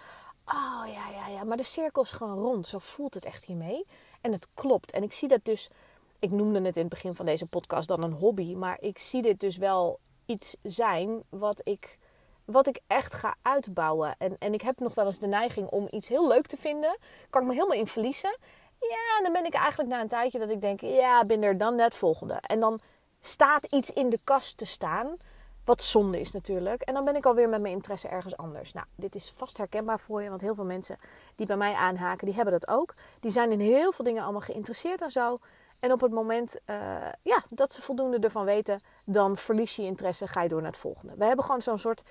oh 0.44 0.82
ja, 0.86 1.08
ja, 1.08 1.28
ja, 1.28 1.44
maar 1.44 1.56
de 1.56 1.62
cirkel 1.62 2.02
is 2.02 2.12
gewoon 2.12 2.38
rond. 2.38 2.66
Zo 2.66 2.78
voelt 2.78 3.14
het 3.14 3.24
echt 3.24 3.44
hiermee. 3.44 3.86
En 4.20 4.32
het 4.32 4.48
klopt. 4.54 4.92
En 4.92 5.02
ik 5.02 5.12
zie 5.12 5.28
dat 5.28 5.44
dus, 5.44 5.70
ik 6.18 6.30
noemde 6.30 6.60
het 6.60 6.76
in 6.76 6.82
het 6.82 6.90
begin 6.90 7.14
van 7.14 7.26
deze 7.26 7.46
podcast 7.46 7.88
dan 7.88 8.02
een 8.02 8.12
hobby, 8.12 8.54
maar 8.54 8.76
ik 8.80 8.98
zie 8.98 9.22
dit 9.22 9.40
dus 9.40 9.56
wel 9.56 9.98
iets 10.26 10.56
zijn 10.62 11.22
wat 11.28 11.60
ik, 11.64 11.98
wat 12.44 12.66
ik 12.66 12.80
echt 12.86 13.14
ga 13.14 13.36
uitbouwen. 13.42 14.14
En, 14.18 14.38
en 14.38 14.52
ik 14.52 14.62
heb 14.62 14.78
nog 14.78 14.94
wel 14.94 15.04
eens 15.04 15.18
de 15.18 15.26
neiging 15.26 15.68
om 15.68 15.86
iets 15.90 16.08
heel 16.08 16.28
leuk 16.28 16.46
te 16.46 16.56
vinden. 16.56 16.98
Kan 17.30 17.42
ik 17.42 17.48
me 17.48 17.54
helemaal 17.54 17.76
in 17.76 17.86
verliezen. 17.86 18.36
Ja, 18.80 19.22
dan 19.22 19.32
ben 19.32 19.44
ik 19.44 19.54
eigenlijk 19.54 19.90
na 19.90 20.00
een 20.00 20.08
tijdje 20.08 20.38
dat 20.38 20.50
ik 20.50 20.60
denk, 20.60 20.80
ja, 20.80 21.24
ben 21.24 21.42
er 21.42 21.58
dan 21.58 21.74
net 21.74 21.94
volgende. 21.94 22.34
En 22.34 22.60
dan 22.60 22.80
staat 23.20 23.64
iets 23.64 23.90
in 23.90 24.08
de 24.08 24.18
kast 24.24 24.56
te 24.56 24.66
staan, 24.66 25.16
wat 25.64 25.82
zonde 25.82 26.20
is 26.20 26.30
natuurlijk. 26.30 26.82
En 26.82 26.94
dan 26.94 27.04
ben 27.04 27.16
ik 27.16 27.26
alweer 27.26 27.48
met 27.48 27.60
mijn 27.60 27.74
interesse 27.74 28.08
ergens 28.08 28.36
anders. 28.36 28.72
Nou, 28.72 28.86
dit 28.94 29.14
is 29.14 29.32
vast 29.36 29.56
herkenbaar 29.56 30.00
voor 30.00 30.22
je, 30.22 30.28
want 30.28 30.40
heel 30.40 30.54
veel 30.54 30.64
mensen 30.64 30.96
die 31.34 31.46
bij 31.46 31.56
mij 31.56 31.74
aanhaken, 31.74 32.26
die 32.26 32.34
hebben 32.34 32.52
dat 32.60 32.68
ook. 32.68 32.94
Die 33.20 33.30
zijn 33.30 33.52
in 33.52 33.60
heel 33.60 33.92
veel 33.92 34.04
dingen 34.04 34.22
allemaal 34.22 34.40
geïnteresseerd 34.40 35.02
en 35.02 35.10
zo. 35.10 35.36
En 35.80 35.92
op 35.92 36.00
het 36.00 36.12
moment 36.12 36.56
uh, 36.66 36.76
ja, 37.22 37.42
dat 37.48 37.72
ze 37.72 37.82
voldoende 37.82 38.18
ervan 38.18 38.44
weten, 38.44 38.80
dan 39.04 39.36
verlies 39.36 39.76
je 39.76 39.82
interesse, 39.82 40.26
ga 40.26 40.42
je 40.42 40.48
door 40.48 40.62
naar 40.62 40.70
het 40.70 40.80
volgende. 40.80 41.14
We 41.16 41.24
hebben 41.24 41.44
gewoon 41.44 41.62
zo'n 41.62 41.78
soort 41.78 42.02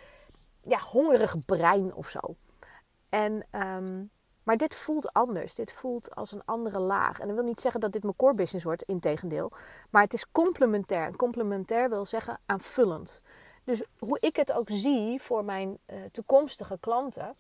ja, 0.62 0.80
hongerig 0.80 1.46
brein 1.46 1.94
of 1.94 2.10
zo. 2.10 2.20
En 3.10 3.46
um, 3.52 4.12
maar 4.48 4.58
dit 4.58 4.76
voelt 4.76 5.14
anders. 5.14 5.56
Dit 5.56 5.74
voelt 5.74 6.16
als 6.16 6.32
een 6.32 6.42
andere 6.46 6.80
laag. 6.80 7.20
En 7.20 7.28
dat 7.28 7.36
wil 7.36 7.46
niet 7.46 7.62
zeggen 7.62 7.80
dat 7.80 7.92
dit 7.92 8.04
mijn 8.04 8.16
core 8.16 8.34
business 8.34 8.66
wordt, 8.66 8.84
integendeel. 8.84 9.52
Maar 9.90 10.04
het 10.04 10.14
is 10.14 10.32
complementair. 10.32 11.06
En 11.06 11.16
complementair 11.16 11.90
wil 11.90 12.06
zeggen 12.06 12.40
aanvullend. 12.46 13.22
Dus 13.64 13.84
hoe 14.00 14.18
ik 14.20 14.36
het 14.36 14.52
ook 14.52 14.68
zie 14.70 15.22
voor 15.22 15.46
mijn 15.46 15.78
uh, 15.88 15.98
toekomstige 16.12 16.78
klanten. 16.80 17.36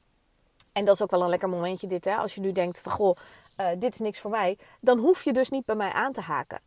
En 0.71 0.85
dat 0.85 0.95
is 0.95 1.01
ook 1.01 1.11
wel 1.11 1.21
een 1.21 1.29
lekker 1.29 1.49
momentje 1.49 1.87
dit, 1.87 2.05
hè. 2.05 2.15
Als 2.15 2.35
je 2.35 2.41
nu 2.41 2.51
denkt 2.51 2.79
van, 2.79 2.91
goh, 2.91 3.15
uh, 3.59 3.67
dit 3.77 3.93
is 3.93 3.99
niks 3.99 4.19
voor 4.19 4.31
mij. 4.31 4.57
Dan 4.79 4.97
hoef 4.97 5.23
je 5.23 5.33
dus 5.33 5.49
niet 5.49 5.65
bij 5.65 5.75
mij 5.75 5.91
aan 5.91 6.11
te 6.11 6.21
haken. 6.21 6.59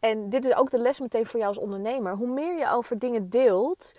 En 0.00 0.30
dit 0.30 0.44
is 0.44 0.54
ook 0.54 0.70
de 0.70 0.78
les 0.78 1.00
meteen 1.00 1.26
voor 1.26 1.40
jou 1.40 1.54
als 1.54 1.62
ondernemer. 1.62 2.16
Hoe 2.16 2.28
meer 2.28 2.58
je 2.58 2.70
over 2.70 2.98
dingen 2.98 3.28
deelt, 3.28 3.94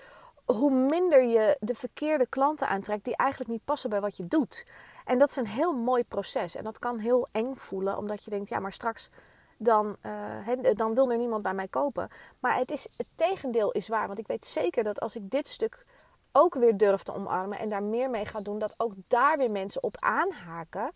hoe 0.46 0.72
minder 0.72 1.24
je 1.24 1.58
de 1.60 1.76
verkeerde 1.76 2.28
klanten 2.28 2.68
aantrekt 2.68 3.04
die 3.04 3.16
eigenlijk 3.16 3.52
niet 3.52 3.66
passen 3.66 3.90
bij 3.90 4.02
wat 4.02 4.18
je 4.18 4.28
doet. 4.28 4.66
En 5.08 5.18
dat 5.18 5.30
is 5.30 5.36
een 5.36 5.48
heel 5.48 5.74
mooi 5.74 6.04
proces. 6.04 6.56
En 6.56 6.64
dat 6.64 6.80
kan 6.80 7.00
heel 7.00 7.28
eng 7.32 7.56
voelen, 7.56 7.98
omdat 7.98 8.24
je 8.24 8.30
denkt, 8.30 8.50
ja, 8.50 8.60
maar 8.60 8.72
straks 8.72 9.10
dan, 9.58 9.96
uh, 10.06 10.74
dan 10.74 10.94
wil 10.94 11.12
er 11.12 11.18
niemand 11.18 11.44
bij 11.44 11.54
mij 11.54 11.68
kopen. 11.68 12.10
Maar 12.40 12.58
het, 12.58 12.72
is, 12.72 12.88
het 12.98 13.08
tegendeel 13.16 13.72
is 13.72 13.88
waar. 13.88 14.08
Want 14.08 14.20
ik 14.20 14.28
weet 14.28 14.46
zeker 14.46 14.84
dat 14.84 15.00
als 15.00 15.16
ik 15.16 15.30
dit 15.30 15.48
stuk 15.48 15.86
ook 16.32 16.54
weer 16.54 16.78
durf 16.78 17.04
te 17.04 17.14
omarmen 17.14 17.60
en 17.60 17.70
daar 17.70 17.84
meer 17.84 18.10
mee 18.10 18.26
ga 18.26 18.40
doen, 18.40 18.60
dat 18.60 18.74
ook 18.78 18.94
daar 19.08 19.38
weer 19.38 19.52
mensen 19.52 19.84
op 19.84 19.98
aanhaken. 20.00 20.92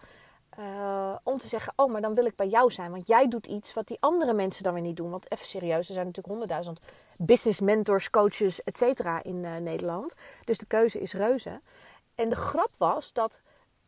Uh, 0.59 1.15
om 1.23 1.37
te 1.37 1.47
zeggen, 1.47 1.73
oh, 1.75 1.91
maar 1.91 2.01
dan 2.01 2.13
wil 2.13 2.25
ik 2.25 2.35
bij 2.35 2.47
jou 2.47 2.71
zijn. 2.71 2.91
Want 2.91 3.07
jij 3.07 3.27
doet 3.27 3.47
iets 3.47 3.73
wat 3.73 3.87
die 3.87 4.01
andere 4.01 4.33
mensen 4.33 4.63
dan 4.63 4.73
weer 4.73 4.81
niet 4.81 4.97
doen. 4.97 5.09
Want 5.09 5.31
even 5.31 5.45
serieus, 5.45 5.87
er 5.87 5.93
zijn 5.93 6.05
natuurlijk 6.05 6.27
honderdduizend 6.27 6.79
business 7.17 7.59
mentors, 7.59 8.09
coaches, 8.09 8.63
et 8.63 8.77
cetera 8.77 9.23
in 9.23 9.43
uh, 9.43 9.55
Nederland. 9.55 10.13
Dus 10.45 10.57
de 10.57 10.65
keuze 10.65 10.99
is 10.99 11.13
reuze. 11.13 11.61
En 12.15 12.29
de 12.29 12.35
grap 12.35 12.71
was 12.77 13.13
dat 13.13 13.41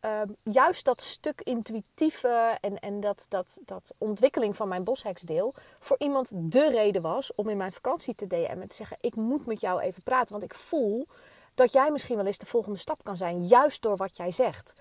Ehm, 0.04 0.28
juist 0.42 0.84
dat 0.84 1.02
stuk 1.02 1.40
intuïtieve 1.40 2.58
en, 2.60 2.78
en 2.78 3.00
dat, 3.00 3.26
dat, 3.28 3.58
dat 3.64 3.94
ontwikkeling 3.98 4.56
van 4.56 4.68
mijn 4.68 4.84
bosheksdeel 4.84 5.54
voor 5.78 5.96
iemand 5.98 6.32
de 6.34 6.70
reden 6.70 7.02
was 7.02 7.34
om 7.34 7.48
in 7.48 7.56
mijn 7.56 7.72
vakantie 7.72 8.14
te 8.14 8.26
DM'en 8.26 8.60
en 8.60 8.68
te 8.68 8.74
zeggen: 8.74 8.96
Ik 9.00 9.16
moet 9.16 9.46
met 9.46 9.60
jou 9.60 9.80
even 9.80 10.02
praten, 10.02 10.32
want 10.32 10.42
ik 10.42 10.54
voel 10.54 11.06
dat 11.54 11.72
jij 11.72 11.90
misschien 11.90 12.16
wel 12.16 12.26
eens 12.26 12.38
de 12.38 12.46
volgende 12.46 12.78
stap 12.78 13.04
kan 13.04 13.16
zijn, 13.16 13.42
juist 13.42 13.82
door 13.82 13.96
wat 13.96 14.16
jij 14.16 14.30
zegt. 14.30 14.72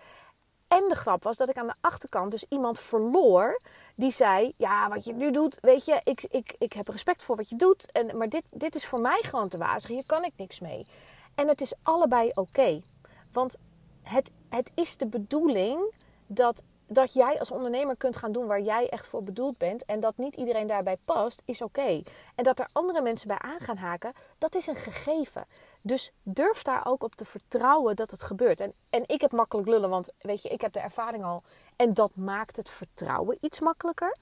En 0.67 0.85
de 0.89 0.95
grap 0.95 1.23
was 1.23 1.37
dat 1.37 1.49
ik 1.49 1.57
aan 1.57 1.67
de 1.67 1.75
achterkant 1.81 2.31
dus 2.31 2.45
iemand 2.49 2.79
verloor 2.79 3.61
die 3.95 4.11
zei: 4.11 4.53
Ja, 4.57 4.89
wat 4.89 5.05
je 5.05 5.13
nu 5.13 5.31
doet, 5.31 5.57
weet 5.61 5.85
je, 5.85 6.01
ik, 6.03 6.23
ik, 6.29 6.55
ik 6.57 6.73
heb 6.73 6.87
respect 6.87 7.23
voor 7.23 7.35
wat 7.35 7.49
je 7.49 7.55
doet, 7.55 7.91
en, 7.91 8.17
maar 8.17 8.29
dit, 8.29 8.43
dit 8.51 8.75
is 8.75 8.85
voor 8.85 9.01
mij 9.01 9.21
gewoon 9.21 9.49
te 9.49 9.57
wazig, 9.57 9.89
hier 9.89 10.05
kan 10.05 10.23
ik 10.23 10.33
niks 10.35 10.59
mee. 10.59 10.85
En 11.35 11.47
het 11.47 11.61
is 11.61 11.73
allebei 11.83 12.31
oké. 12.33 12.81
Want 13.31 13.57
het, 14.03 14.31
het 14.55 14.71
is 14.73 14.97
de 14.97 15.07
bedoeling 15.07 15.93
dat, 16.27 16.63
dat 16.87 17.13
jij 17.13 17.39
als 17.39 17.51
ondernemer 17.51 17.97
kunt 17.97 18.17
gaan 18.17 18.31
doen 18.31 18.45
waar 18.45 18.61
jij 18.61 18.89
echt 18.89 19.07
voor 19.07 19.23
bedoeld 19.23 19.57
bent. 19.57 19.85
En 19.85 19.99
dat 19.99 20.17
niet 20.17 20.35
iedereen 20.35 20.67
daarbij 20.67 20.97
past, 21.05 21.41
is 21.45 21.61
oké. 21.61 22.01
En 22.35 22.43
dat 22.43 22.59
er 22.59 22.69
andere 22.71 23.01
mensen 23.01 23.27
bij 23.27 23.39
aan 23.39 23.59
gaan 23.59 23.77
haken, 23.77 24.13
dat 24.37 24.55
is 24.55 24.67
een 24.67 24.75
gegeven. 24.75 25.45
Dus 25.81 26.11
durf 26.23 26.61
daar 26.61 26.85
ook 26.85 27.03
op 27.03 27.15
te 27.15 27.25
vertrouwen 27.25 27.95
dat 27.95 28.11
het 28.11 28.23
gebeurt. 28.23 28.59
En, 28.59 28.73
en 28.89 29.03
ik 29.05 29.21
heb 29.21 29.31
makkelijk 29.31 29.67
lullen, 29.67 29.89
want 29.89 30.09
weet 30.21 30.41
je, 30.41 30.49
ik 30.49 30.61
heb 30.61 30.73
de 30.73 30.79
ervaring 30.79 31.23
al. 31.23 31.43
En 31.75 31.93
dat 31.93 32.15
maakt 32.15 32.55
het 32.55 32.69
vertrouwen 32.69 33.37
iets 33.41 33.59
makkelijker. 33.59 34.17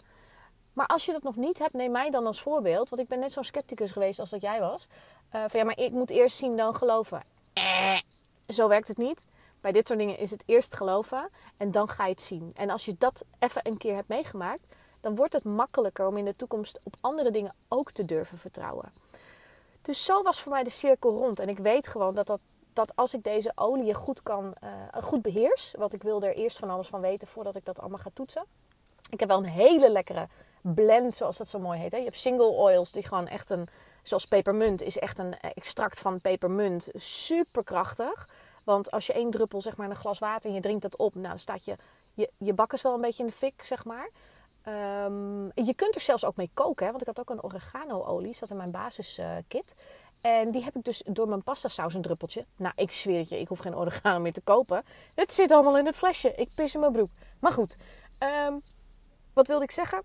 Maar 0.74 0.88
als 0.88 1.06
je 1.06 1.12
dat 1.12 1.24
nog 1.24 1.36
niet 1.36 1.60
hebt, 1.60 1.74
neem 1.74 1.92
mij 1.92 2.10
dan 2.10 2.26
als 2.26 2.42
voorbeeld. 2.42 2.90
Want 2.90 3.02
ik 3.02 3.08
ben 3.08 3.20
net 3.20 3.32
zo'n 3.32 3.44
scepticus 3.44 3.92
geweest 3.92 4.20
als 4.20 4.30
dat 4.30 4.42
jij 4.42 4.60
was. 4.60 4.88
Uh, 5.36 5.44
van 5.48 5.60
ja, 5.60 5.66
maar 5.66 5.78
ik 5.78 5.92
moet 5.92 6.10
eerst 6.10 6.38
zien 6.38 6.58
dan 6.58 6.76
geloven. 6.76 7.24
Eh, 7.54 8.00
zo 8.48 8.68
werkt 8.68 8.88
het 8.88 8.98
niet. 8.98 9.26
Bij 9.62 9.72
dit 9.72 9.88
soort 9.88 10.00
dingen 10.00 10.18
is 10.18 10.32
het 10.32 10.44
eerst 10.46 10.74
geloven 10.76 11.30
en 11.58 11.72
dan 11.72 11.90
ga 11.90 12.06
je 12.06 12.12
het 12.12 12.22
zien. 12.22 12.52
En 12.56 12.70
als 12.70 12.86
je 12.86 12.96
dat 12.98 13.26
even 13.40 13.68
een 13.68 13.78
keer 13.78 13.96
hebt 13.96 14.08
meegemaakt, 14.08 14.76
dan 15.02 15.16
wordt 15.16 15.34
het 15.34 15.44
makkelijker 15.44 16.08
om 16.08 16.18
in 16.18 16.26
de 16.26 16.36
toekomst 16.36 16.80
op 16.84 16.96
andere 17.02 17.32
dingen 17.32 17.56
ook 17.68 17.92
te 17.92 18.06
durven 18.06 18.38
vertrouwen. 18.38 18.94
Dus 19.82 20.04
zo 20.06 20.22
was 20.22 20.42
voor 20.42 20.52
mij 20.52 20.64
de 20.64 20.70
cirkel 20.70 21.12
rond. 21.12 21.40
En 21.40 21.50
ik 21.50 21.58
weet 21.58 21.88
gewoon 21.88 22.16
dat, 22.16 22.28
dat, 22.28 22.40
dat 22.74 22.96
als 22.96 23.14
ik 23.14 23.24
deze 23.24 23.52
olie 23.56 23.94
goed, 23.94 24.24
kan, 24.24 24.54
uh, 24.64 25.04
goed 25.04 25.22
beheers, 25.22 25.74
want 25.78 25.94
ik 25.94 26.04
wil 26.04 26.24
er 26.24 26.36
eerst 26.36 26.58
van 26.58 26.70
alles 26.70 26.88
van 26.88 27.02
weten 27.02 27.28
voordat 27.28 27.56
ik 27.56 27.66
dat 27.66 27.80
allemaal 27.80 28.00
ga 28.00 28.10
toetsen. 28.14 28.46
Ik 29.10 29.20
heb 29.20 29.30
wel 29.30 29.38
een 29.38 29.46
hele 29.46 29.92
lekkere 29.92 30.28
blend, 30.62 31.16
zoals 31.16 31.38
dat 31.38 31.48
zo 31.48 31.60
mooi 31.60 31.80
heet. 31.80 31.92
Hè? 31.92 31.98
Je 31.98 32.04
hebt 32.04 32.18
single 32.18 32.50
oils 32.50 32.92
die 32.92 33.08
gewoon 33.08 33.28
echt 33.28 33.50
een, 33.50 33.68
zoals 34.02 34.26
pepermunt, 34.26 34.82
is 34.82 34.98
echt 34.98 35.20
een 35.20 35.40
extract 35.40 36.00
van 36.00 36.22
pepermunt. 36.22 36.90
Super 36.94 37.64
krachtig. 37.64 38.28
Want 38.72 38.92
als 38.92 39.08
je 39.08 39.14
één 39.14 39.30
druppel 39.30 39.62
zeg 39.62 39.78
maar, 39.78 39.86
in 39.86 39.92
een 39.92 39.98
glas 39.98 40.20
water 40.20 40.50
en 40.50 40.56
je 40.56 40.62
drinkt 40.62 40.82
dat 40.82 40.98
op, 40.98 41.16
nou, 41.16 41.28
dan 41.28 41.40
staat 41.40 41.66
je, 41.66 41.76
je, 42.14 42.32
je 42.38 42.54
bakkes 42.54 42.82
wel 42.82 42.94
een 42.94 43.02
beetje 43.02 43.24
in 43.24 43.30
de 43.30 43.36
fik, 43.36 43.64
zeg 43.64 43.86
maar. 43.86 44.10
Um, 45.06 45.52
je 45.56 45.74
kunt 45.76 45.96
er 45.96 46.02
zelfs 46.02 46.26
ook 46.26 46.36
mee 46.36 46.50
koken, 46.54 46.86
hè? 46.86 46.92
want 46.92 47.02
ik 47.02 47.08
had 47.08 47.20
ook 47.20 47.30
een 47.30 47.44
oregano-olie, 47.44 48.34
zat 48.34 48.50
in 48.50 48.58
mijn 48.58 48.72
basiskit. 48.72 49.76
en 50.22 50.52
die 50.52 50.64
heb 50.64 50.76
ik 50.76 50.84
dus 50.84 51.04
door 51.06 51.28
mijn 51.28 51.44
pasta 51.44 51.68
saus 51.68 51.94
een 51.94 52.02
druppeltje. 52.02 52.46
Nou, 52.56 52.74
ik 52.76 52.92
zweer 52.92 53.20
het 53.20 53.30
je, 53.30 53.40
ik 53.40 53.48
hoef 53.48 53.60
geen 53.60 53.76
oregano 53.76 54.20
meer 54.20 54.34
te 54.34 54.42
kopen. 54.42 54.84
Het 55.16 55.34
zit 55.34 55.52
allemaal 55.52 55.78
in 55.78 55.86
het 55.86 55.98
flesje. 55.98 56.34
Ik 56.36 56.50
pis 56.56 56.74
in 56.74 56.80
mijn 56.80 56.92
broek. 56.92 57.10
Maar 57.40 57.52
goed, 57.52 57.76
um, 58.48 58.62
wat 59.34 59.48
wilde 59.48 59.64
ik 59.64 59.72
zeggen? 59.72 60.04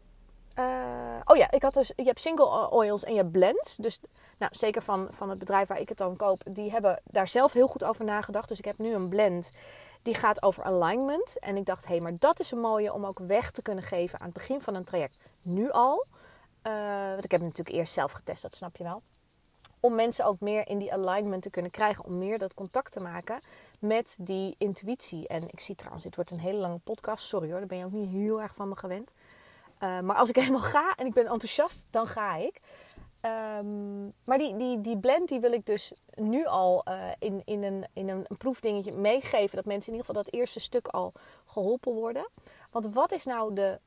Uh, 0.59 1.21
oh 1.25 1.37
ja, 1.37 1.51
ik 1.51 1.63
had 1.63 1.75
dus, 1.75 1.93
je 1.97 2.03
hebt 2.03 2.21
single 2.21 2.71
oils 2.71 3.05
en 3.05 3.13
je 3.13 3.19
hebt 3.19 3.33
blends. 3.33 3.77
Dus 3.77 4.01
nou, 4.39 4.55
zeker 4.55 4.83
van, 4.83 5.09
van 5.11 5.31
het 5.31 5.39
bedrijf 5.39 5.69
waar 5.69 5.81
ik 5.81 5.89
het 5.89 5.99
dan 5.99 6.17
koop, 6.17 6.43
die 6.51 6.71
hebben 6.71 7.01
daar 7.05 7.29
zelf 7.29 7.53
heel 7.53 7.69
goed 7.69 7.85
over 7.85 8.05
nagedacht. 8.05 8.49
Dus 8.49 8.59
ik 8.59 8.65
heb 8.65 8.79
nu 8.79 8.95
een 8.95 9.09
blend 9.09 9.51
die 10.03 10.15
gaat 10.15 10.43
over 10.43 10.63
alignment. 10.65 11.39
En 11.39 11.57
ik 11.57 11.65
dacht, 11.65 11.85
hé, 11.85 11.91
hey, 11.91 12.01
maar 12.01 12.17
dat 12.19 12.41
is 12.41 12.51
een 12.51 12.61
mooie 12.61 12.93
om 12.93 13.07
ook 13.07 13.19
weg 13.19 13.51
te 13.51 13.63
kunnen 13.63 13.85
geven 13.85 14.19
aan 14.19 14.25
het 14.27 14.35
begin 14.35 14.61
van 14.61 14.75
een 14.75 14.85
traject. 14.85 15.17
Nu 15.43 15.71
al. 15.71 16.07
Uh, 16.67 17.09
want 17.11 17.25
ik 17.25 17.31
heb 17.31 17.41
natuurlijk 17.41 17.77
eerst 17.77 17.93
zelf 17.93 18.13
getest, 18.13 18.43
dat 18.43 18.55
snap 18.55 18.77
je 18.77 18.85
wel. 18.85 19.03
Om 19.81 19.95
mensen 19.95 20.25
ook 20.25 20.41
meer 20.41 20.69
in 20.69 20.79
die 20.79 20.93
alignment 20.93 21.43
te 21.43 21.51
kunnen 21.51 21.71
krijgen. 21.71 22.05
Om 22.05 22.19
meer 22.19 22.39
dat 22.39 22.55
contact 22.55 22.93
te 22.93 23.01
maken 23.01 23.39
met 23.79 24.17
die 24.21 24.55
intuïtie. 24.59 25.29
En 25.29 25.43
ik 25.49 25.61
zie 25.61 25.75
trouwens, 25.75 26.05
dit 26.05 26.15
wordt 26.15 26.31
een 26.31 26.41
hele 26.41 26.59
lange 26.59 26.79
podcast. 26.79 27.25
Sorry 27.25 27.51
hoor, 27.51 27.59
daar 27.59 27.69
ben 27.69 27.79
je 27.79 27.85
ook 27.85 27.93
niet 27.93 28.11
heel 28.11 28.43
erg 28.43 28.55
van 28.55 28.69
me 28.69 28.77
gewend. 28.77 29.13
Uh, 29.83 30.01
maar 30.01 30.17
als 30.17 30.29
ik 30.29 30.37
helemaal 30.41 30.61
ga 30.61 30.95
en 30.95 31.07
ik 31.07 31.15
ben 31.15 31.27
enthousiast, 31.27 31.87
dan 31.91 32.07
ga 32.07 32.37
ik. 32.37 32.61
Um, 33.27 34.13
maar 34.25 34.39
die, 34.39 34.57
die, 34.57 34.81
die 34.81 34.99
blend 34.99 35.29
die 35.29 35.41
wil 35.41 35.53
ik 35.53 35.67
dus 35.67 35.93
nu 36.15 36.47
al 36.47 36.85
uh, 36.89 37.11
in, 37.19 37.43
in, 37.45 37.63
een, 37.63 37.87
in 37.93 38.09
een, 38.09 38.27
proefdingetje 38.39 38.93
meegeven. 38.93 39.57
Dat 39.57 39.65
mensen 39.65 39.93
in 39.93 39.99
ieder 39.99 40.07
geval 40.07 40.23
dat 40.23 40.33
eerste 40.33 40.61
stuk 40.61 40.87
al 40.87 41.13
geholpen 41.47 41.93
worden. 41.93 42.29
Want 42.71 42.93
wat 42.93 43.13
is 43.13 43.25
nou 43.25 43.55
de, 43.55 43.81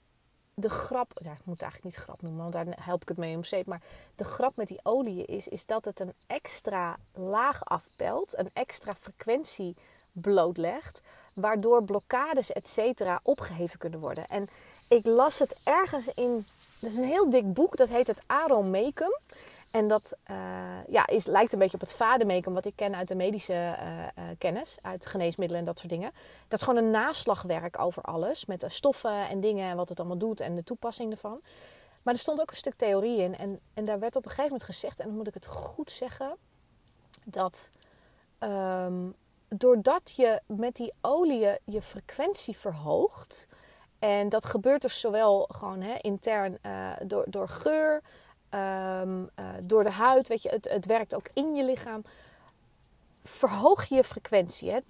de 0.53 0.69
grap... 0.69 1.11
Ja, 1.23 1.31
ik 1.31 1.45
moet 1.45 1.61
eigenlijk 1.61 1.95
niet 1.95 2.03
grap 2.03 2.21
noemen, 2.21 2.41
want 2.41 2.53
daar 2.53 2.65
help 2.83 3.01
ik 3.01 3.07
het 3.07 3.17
mee 3.17 3.35
om 3.35 3.43
zeep. 3.43 3.65
Maar 3.65 3.81
de 4.15 4.23
grap 4.23 4.55
met 4.55 4.67
die 4.67 4.79
olie 4.83 5.25
is, 5.25 5.47
is 5.47 5.65
dat 5.65 5.85
het 5.85 5.99
een 5.99 6.13
extra 6.27 6.97
laag 7.13 7.65
afpelt. 7.65 8.37
Een 8.37 8.49
extra 8.53 8.95
frequentie 8.95 9.75
blootlegt. 10.11 11.01
Waardoor 11.33 11.83
blokkades, 11.83 12.51
et 12.51 12.67
cetera, 12.67 13.19
opgeheven 13.23 13.79
kunnen 13.79 13.99
worden. 13.99 14.27
En 14.27 14.47
ik 14.89 15.05
las 15.05 15.39
het 15.39 15.55
ergens 15.63 16.07
in. 16.15 16.45
Dat 16.79 16.91
is 16.91 16.97
een 16.97 17.03
heel 17.03 17.29
dik 17.29 17.53
boek, 17.53 17.77
dat 17.77 17.89
heet 17.89 18.07
het 18.07 18.21
Aromacum. 18.25 19.17
En 19.71 19.87
dat 19.87 20.13
uh, 20.31 20.37
ja, 20.87 21.07
is, 21.07 21.25
lijkt 21.25 21.53
een 21.53 21.59
beetje 21.59 21.73
op 21.73 21.81
het 21.81 21.93
vademecum 21.93 22.53
wat 22.53 22.65
ik 22.65 22.75
ken 22.75 22.95
uit 22.95 23.07
de 23.07 23.15
medische 23.15 23.53
uh, 23.53 23.97
uh, 23.99 24.23
kennis, 24.37 24.77
uit 24.81 25.05
geneesmiddelen 25.05 25.61
en 25.61 25.67
dat 25.67 25.79
soort 25.79 25.91
dingen. 25.91 26.11
Dat 26.47 26.59
is 26.59 26.65
gewoon 26.65 26.83
een 26.83 26.91
naslagwerk 26.91 27.79
over 27.79 28.03
alles, 28.03 28.45
met 28.45 28.65
stoffen 28.67 29.29
en 29.29 29.39
dingen 29.39 29.69
en 29.69 29.75
wat 29.75 29.89
het 29.89 29.99
allemaal 29.99 30.17
doet 30.17 30.39
en 30.39 30.55
de 30.55 30.63
toepassing 30.63 31.11
ervan. 31.11 31.41
Maar 32.03 32.13
er 32.13 32.19
stond 32.19 32.41
ook 32.41 32.49
een 32.49 32.57
stuk 32.57 32.73
theorie 32.75 33.17
in. 33.17 33.37
En, 33.37 33.59
en 33.73 33.85
daar 33.85 33.99
werd 33.99 34.15
op 34.15 34.23
een 34.23 34.29
gegeven 34.29 34.51
moment 34.51 34.69
gezegd, 34.69 34.99
en 34.99 35.05
dan 35.05 35.15
moet 35.15 35.27
ik 35.27 35.33
het 35.33 35.45
goed 35.45 35.91
zeggen, 35.91 36.35
dat 37.25 37.69
ehm, 38.37 39.09
doordat 39.47 40.13
je 40.15 40.41
met 40.45 40.75
die 40.75 40.93
olie 41.01 41.47
je 41.63 41.81
frequentie 41.81 42.57
verhoogt, 42.57 43.47
en 43.99 44.29
dat 44.29 44.45
gebeurt 44.45 44.81
dus 44.81 44.99
zowel 44.99 45.47
gewoon 45.51 45.81
hè, 45.81 45.95
intern 46.01 46.57
uh, 46.65 46.91
door, 47.05 47.25
door 47.27 47.47
geur, 47.47 48.01
um, 48.49 49.21
uh, 49.39 49.49
door 49.63 49.83
de 49.83 49.91
huid, 49.91 50.27
weet 50.27 50.41
je, 50.41 50.49
het, 50.49 50.69
het 50.69 50.85
werkt 50.85 51.15
ook 51.15 51.29
in 51.33 51.55
je 51.55 51.63
lichaam. 51.63 52.03
Verhoog 53.23 53.85
je 53.85 54.03
frequentie. 54.03 54.69
Hè? 54.69 54.75
Het 54.75 54.83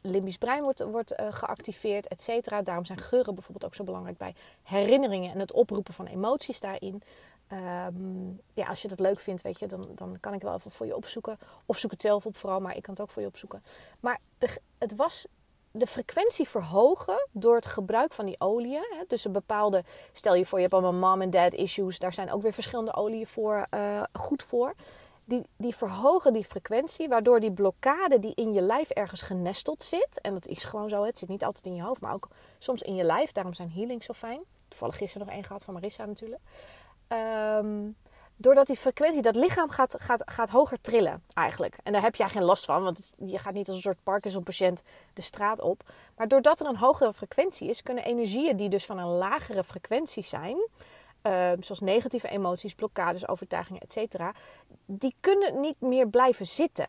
limbisch, 0.00 0.38
brein 0.38 0.62
wordt, 0.62 0.80
wordt 0.80 1.20
uh, 1.20 1.26
geactiveerd, 1.30 2.08
et 2.08 2.22
cetera. 2.22 2.62
Daarom 2.62 2.84
zijn 2.84 2.98
geuren 2.98 3.34
bijvoorbeeld 3.34 3.64
ook 3.64 3.74
zo 3.74 3.84
belangrijk 3.84 4.16
bij 4.16 4.34
herinneringen 4.62 5.32
en 5.32 5.38
het 5.38 5.52
oproepen 5.52 5.94
van 5.94 6.06
emoties 6.06 6.60
daarin. 6.60 7.02
Um, 7.52 8.40
ja, 8.50 8.66
als 8.66 8.82
je 8.82 8.88
dat 8.88 9.00
leuk 9.00 9.20
vindt, 9.20 9.42
weet 9.42 9.58
je, 9.58 9.66
dan, 9.66 9.88
dan 9.94 10.16
kan 10.20 10.34
ik 10.34 10.42
wel 10.42 10.54
even 10.54 10.70
voor 10.70 10.86
je 10.86 10.96
opzoeken. 10.96 11.38
Of 11.66 11.78
zoek 11.78 11.90
het 11.90 12.00
zelf 12.00 12.26
op 12.26 12.36
vooral, 12.36 12.60
maar 12.60 12.76
ik 12.76 12.82
kan 12.82 12.94
het 12.94 13.02
ook 13.02 13.10
voor 13.10 13.22
je 13.22 13.28
opzoeken. 13.28 13.62
Maar 14.00 14.18
de, 14.38 14.60
het 14.78 14.96
was 14.96 15.26
de 15.76 15.86
frequentie 15.86 16.48
verhogen 16.48 17.28
door 17.32 17.54
het 17.54 17.66
gebruik 17.66 18.12
van 18.12 18.26
die 18.26 18.40
oliën. 18.40 19.04
Dus 19.08 19.24
een 19.24 19.32
bepaalde, 19.32 19.84
stel 20.12 20.34
je 20.34 20.46
voor, 20.46 20.58
je 20.58 20.68
hebt 20.68 20.82
allemaal 20.82 21.10
mom 21.10 21.22
en 21.22 21.30
dad 21.30 21.52
issues. 21.52 21.98
Daar 21.98 22.12
zijn 22.12 22.32
ook 22.32 22.42
weer 22.42 22.52
verschillende 22.52 22.94
oliën 22.94 23.26
voor, 23.26 23.66
uh, 23.74 24.02
goed 24.12 24.42
voor. 24.42 24.74
Die, 25.24 25.42
die 25.56 25.76
verhogen 25.76 26.32
die 26.32 26.44
frequentie, 26.44 27.08
waardoor 27.08 27.40
die 27.40 27.52
blokkade 27.52 28.18
die 28.18 28.34
in 28.34 28.52
je 28.52 28.60
lijf 28.60 28.90
ergens 28.90 29.22
genesteld 29.22 29.82
zit. 29.84 30.20
En 30.20 30.32
dat 30.32 30.46
is 30.46 30.64
gewoon 30.64 30.88
zo, 30.88 31.04
het 31.04 31.18
zit 31.18 31.28
niet 31.28 31.44
altijd 31.44 31.66
in 31.66 31.74
je 31.74 31.82
hoofd, 31.82 32.00
maar 32.00 32.14
ook 32.14 32.28
soms 32.58 32.82
in 32.82 32.94
je 32.94 33.04
lijf. 33.04 33.32
Daarom 33.32 33.54
zijn 33.54 33.70
healings 33.70 34.06
zo 34.06 34.12
fijn. 34.12 34.40
Toevallig 34.68 34.96
gisteren 34.96 35.26
nog 35.26 35.36
één 35.36 35.44
gehad 35.44 35.64
van 35.64 35.74
Marissa 35.74 36.04
natuurlijk. 36.04 36.42
Um, 37.08 37.96
doordat 38.36 38.66
die 38.66 38.76
frequentie, 38.76 39.22
dat 39.22 39.36
lichaam 39.36 39.70
gaat, 39.70 39.94
gaat, 39.98 40.22
gaat 40.26 40.48
hoger 40.48 40.80
trillen 40.80 41.22
eigenlijk. 41.34 41.76
En 41.82 41.92
daar 41.92 42.02
heb 42.02 42.14
je 42.14 42.28
geen 42.28 42.42
last 42.42 42.64
van, 42.64 42.82
want 42.82 43.12
je 43.18 43.38
gaat 43.38 43.54
niet 43.54 43.66
als 43.66 43.76
een 43.76 43.82
soort 43.82 44.02
Parkinson-patiënt 44.02 44.82
de 45.14 45.22
straat 45.22 45.60
op. 45.60 45.82
Maar 46.16 46.28
doordat 46.28 46.60
er 46.60 46.66
een 46.66 46.76
hogere 46.76 47.12
frequentie 47.12 47.68
is, 47.68 47.82
kunnen 47.82 48.04
energieën 48.04 48.56
die 48.56 48.68
dus 48.68 48.84
van 48.84 48.98
een 48.98 49.08
lagere 49.08 49.64
frequentie 49.64 50.22
zijn, 50.22 50.68
uh, 51.22 51.50
zoals 51.60 51.80
negatieve 51.80 52.28
emoties, 52.28 52.74
blokkades, 52.74 53.28
overtuigingen, 53.28 53.82
etc., 53.82 54.30
die 54.86 55.14
kunnen 55.20 55.60
niet 55.60 55.80
meer 55.80 56.08
blijven 56.08 56.46
zitten. 56.46 56.88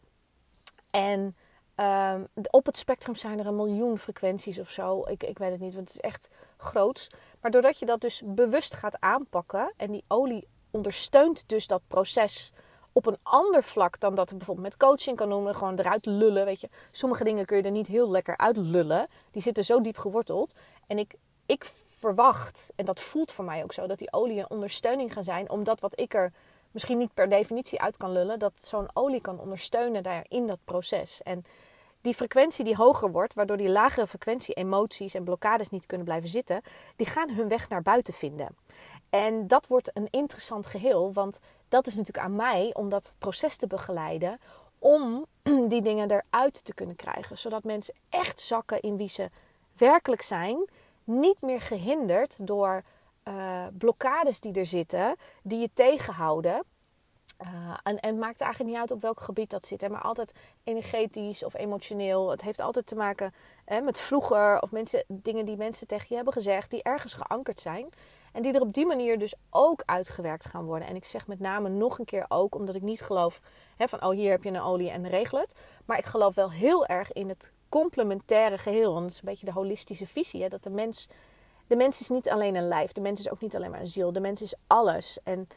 En 0.90 1.36
uh, 1.76 2.16
op 2.50 2.66
het 2.66 2.78
spectrum 2.78 3.16
zijn 3.16 3.40
er 3.40 3.46
een 3.46 3.56
miljoen 3.56 4.00
frequenties 4.00 4.60
of 4.60 4.70
zo. 4.70 5.08
Ik, 5.08 5.24
ik 5.24 5.38
weet 5.38 5.52
het 5.52 5.60
niet, 5.60 5.74
want 5.74 5.88
het 5.88 5.98
is 5.98 6.10
echt 6.10 6.30
groots. 6.58 7.08
Maar 7.42 7.52
doordat 7.52 7.80
je 7.80 7.86
dat 7.86 8.02
dus 8.02 8.22
bewust 8.26 8.74
gaat 8.74 9.00
aanpakken 9.00 9.74
en 9.78 9.92
die 9.92 10.04
olie 10.08 10.48
ondersteunt 10.76 11.44
dus 11.50 11.68
dat 11.68 11.82
proces 11.88 12.52
op 12.94 13.06
een 13.06 13.18
ander 13.24 13.64
vlak 13.64 14.00
dan 14.00 14.16
dat 14.16 14.32
ik 14.32 14.38
bijvoorbeeld 14.38 14.68
met 14.68 14.78
coaching 14.78 15.18
kan 15.18 15.30
noemen. 15.30 15.56
Gewoon 15.56 15.80
eruit 15.80 16.06
lullen, 16.06 16.46
weet 16.46 16.62
je. 16.62 16.70
Sommige 16.92 17.24
dingen 17.24 17.46
kun 17.46 17.58
je 17.58 17.64
er 17.64 17.72
niet 17.72 17.88
heel 17.88 18.10
lekker 18.10 18.38
uit 18.38 18.58
lullen. 18.58 19.08
Die 19.32 19.42
zitten 19.42 19.66
zo 19.66 19.82
diep 19.82 19.98
geworteld. 19.98 20.54
En 20.88 20.98
ik, 20.98 21.14
ik 21.46 21.72
verwacht, 22.00 22.72
en 22.76 22.86
dat 22.86 23.00
voelt 23.00 23.32
voor 23.32 23.46
mij 23.46 23.64
ook 23.64 23.74
zo, 23.74 23.88
dat 23.88 24.00
die 24.00 24.14
olie 24.14 24.40
een 24.40 24.50
ondersteuning 24.50 25.14
gaan 25.14 25.24
zijn. 25.24 25.50
Omdat 25.50 25.80
wat 25.80 26.00
ik 26.00 26.14
er 26.14 26.32
misschien 26.72 26.98
niet 26.98 27.14
per 27.14 27.30
definitie 27.30 27.82
uit 27.82 27.98
kan 27.98 28.12
lullen, 28.12 28.40
dat 28.40 28.54
zo'n 28.56 28.90
olie 28.94 29.22
kan 29.22 29.40
ondersteunen 29.40 30.04
daar 30.04 30.26
in 30.28 30.48
dat 30.48 30.60
proces. 30.66 31.22
En 31.24 31.46
die 32.02 32.14
frequentie 32.14 32.66
die 32.66 32.76
hoger 32.76 33.12
wordt, 33.12 33.34
waardoor 33.34 33.58
die 33.58 33.70
lagere 33.70 34.08
frequentie 34.08 34.56
emoties 34.56 35.14
en 35.14 35.24
blokkades 35.24 35.70
niet 35.70 35.86
kunnen 35.86 36.06
blijven 36.06 36.30
zitten, 36.30 36.62
die 36.96 37.08
gaan 37.08 37.30
hun 37.30 37.48
weg 37.48 37.70
naar 37.70 37.82
buiten 37.82 38.14
vinden. 38.14 38.56
En 39.16 39.48
dat 39.48 39.68
wordt 39.68 39.90
een 39.94 40.08
interessant 40.10 40.66
geheel, 40.66 41.14
want 41.14 41.40
dat 41.70 41.88
is 41.88 41.96
natuurlijk 41.96 42.26
aan 42.26 42.36
mij 42.36 42.70
om 42.74 42.90
dat 42.90 43.14
proces 43.18 43.58
te 43.58 43.68
begeleiden, 43.68 44.40
om 44.80 45.26
die 45.72 45.82
dingen 45.82 46.12
eruit 46.12 46.66
te 46.66 46.74
kunnen 46.74 46.96
krijgen, 46.96 47.38
zodat 47.38 47.64
mensen 47.64 47.96
echt 48.10 48.40
zakken 48.40 48.82
in 48.82 48.98
wie 48.98 49.08
ze 49.08 49.30
werkelijk 49.78 50.22
zijn, 50.22 50.70
niet 51.04 51.42
meer 51.42 51.62
gehinderd 51.62 52.48
door 52.48 52.84
uh, 53.24 53.66
blokkades 53.78 54.40
die 54.40 54.54
er 54.54 54.66
zitten, 54.66 55.16
die 55.44 55.60
je 55.60 55.70
tegenhouden. 55.74 56.64
Uh, 57.44 57.50
en, 57.84 58.00
en 58.00 58.10
het 58.10 58.20
maakt 58.20 58.42
eigenlijk 58.42 58.72
niet 58.72 58.80
uit 58.80 58.92
op 58.92 59.02
welk 59.02 59.20
gebied 59.20 59.50
dat 59.50 59.68
zit. 59.68 59.82
Hè, 59.82 59.90
maar 59.90 60.02
altijd 60.02 60.34
energetisch 60.64 61.44
of 61.44 61.54
emotioneel. 61.54 62.30
Het 62.30 62.42
heeft 62.42 62.60
altijd 62.60 62.88
te 62.88 62.96
maken 62.96 63.34
hè, 63.66 63.82
met 63.82 64.00
vroeger 64.00 64.62
of 64.62 64.72
mensen, 64.72 65.04
dingen 65.08 65.46
die 65.46 65.58
mensen 65.58 65.88
tegen 65.88 66.06
je 66.10 66.16
hebben 66.16 66.34
gezegd, 66.34 66.72
die 66.72 66.84
ergens 66.84 67.14
geankerd 67.14 67.60
zijn. 67.60 67.90
En 68.36 68.42
die 68.42 68.54
er 68.54 68.62
op 68.62 68.74
die 68.74 68.86
manier 68.86 69.20
dus 69.20 69.34
ook 69.50 69.84
uitgewerkt 69.86 70.46
gaan 70.46 70.66
worden. 70.66 70.88
En 70.88 70.96
ik 70.96 71.06
zeg 71.06 71.28
met 71.28 71.40
name 71.40 71.70
nog 71.70 72.00
een 72.00 72.06
keer 72.06 72.26
ook, 72.28 72.56
omdat 72.56 72.76
ik 72.76 72.82
niet 72.82 73.02
geloof 73.02 73.42
hè, 73.78 73.88
van 73.88 74.04
oh 74.04 74.10
hier 74.10 74.32
heb 74.32 74.44
je 74.44 74.50
een 74.50 74.62
olie 74.62 74.90
en 74.90 75.08
regel 75.08 75.40
het. 75.40 75.56
Maar 75.86 75.98
ik 75.98 76.06
geloof 76.06 76.36
wel 76.36 76.52
heel 76.52 76.86
erg 76.86 77.12
in 77.12 77.30
het 77.30 77.52
complementaire 77.70 78.58
geheel. 78.58 78.94
Want 78.94 79.04
het 79.04 79.14
is 79.14 79.20
een 79.20 79.30
beetje 79.30 79.46
de 79.46 79.52
holistische 79.52 80.08
visie. 80.08 80.42
Hè, 80.42 80.48
dat 80.48 80.64
de 80.64 80.70
mens, 80.70 81.08
de 81.68 81.76
mens 81.76 82.00
is 82.00 82.10
niet 82.10 82.30
alleen 82.30 82.56
een 82.56 82.68
lijf. 82.68 82.92
De 82.92 83.02
mens 83.02 83.20
is 83.20 83.30
ook 83.30 83.42
niet 83.42 83.56
alleen 83.56 83.72
maar 83.72 83.80
een 83.80 83.88
ziel. 83.88 84.12
De 84.12 84.20
mens 84.20 84.42
is 84.42 84.56
alles. 84.68 85.20
En 85.24 85.48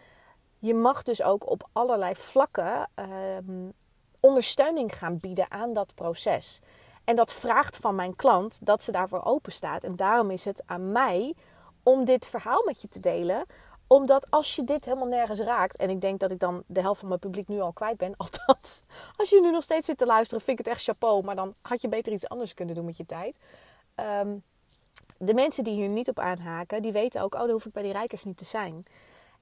je 0.59 0.75
mag 0.75 1.03
dus 1.03 1.23
ook 1.23 1.51
op 1.51 1.69
allerlei 1.73 2.15
vlakken 2.15 2.91
um, 3.37 3.73
ondersteuning 4.21 4.99
gaan 4.99 5.19
bieden 5.19 5.51
aan 5.51 5.73
dat 5.73 5.95
proces. 5.95 6.61
En 7.05 7.17
dat 7.17 7.33
vraagt 7.33 7.77
van 7.77 7.95
mijn 7.95 8.17
klant 8.17 8.67
dat 8.67 8.83
ze 8.83 8.93
daarvoor 8.93 9.25
open 9.25 9.53
staat. 9.53 9.85
En 9.85 9.97
daarom 9.97 10.31
is 10.31 10.45
het 10.45 10.63
aan 10.67 10.93
mij 10.93 11.35
om 11.89 12.05
dit 12.05 12.27
verhaal 12.27 12.63
met 12.65 12.83
je 12.83 12.89
te 12.89 13.01
delen. 13.01 13.45
Omdat 13.87 14.31
als 14.31 14.57
je 14.57 14.65
dit 14.65 14.85
helemaal 14.85 15.09
nergens 15.09 15.39
raakt, 15.39 15.77
en 15.77 15.91
ik 15.91 16.01
denk 16.01 16.21
dat 16.21 16.31
ik 16.31 16.39
dan 16.39 16.63
de 16.67 16.81
helft 16.81 16.99
van 17.01 17.09
mijn 17.09 17.21
publiek 17.21 17.49
nu 17.49 17.61
al 17.61 17.73
kwijt 17.73 17.97
ben, 17.97 18.17
althans, 18.25 18.83
als 19.17 19.29
je 19.31 19.41
nu 19.41 19.51
nog 19.51 19.63
steeds 19.63 19.87
zit 19.87 19.99
te 19.99 20.07
luisteren, 20.07 20.45
vind 20.45 20.59
ik 20.59 20.67
het 20.67 20.75
echt 20.75 20.85
chapeau. 20.85 21.25
Maar 21.25 21.37
dan 21.37 21.55
had 21.63 21.81
je 21.81 21.89
beter 21.89 22.13
iets 22.13 22.29
anders 22.29 22.55
kunnen 22.55 22.75
doen 22.75 22.85
met 22.85 22.97
je 22.97 23.07
tijd. 23.07 23.39
Um, 24.21 24.43
de 25.19 25.35
mensen 25.35 25.65
die 25.65 25.75
hier 25.75 25.89
niet 25.89 26.09
op 26.09 26.19
aanhaken, 26.19 26.83
die 26.83 26.93
weten 26.93 27.23
ook, 27.23 27.35
oh, 27.35 27.41
dan 27.41 27.51
hoef 27.51 27.67
ik 27.67 27.73
bij 27.73 27.83
die 27.83 27.93
rijkers 27.93 28.25
niet 28.25 28.37
te 28.37 28.45
zijn. 28.45 28.85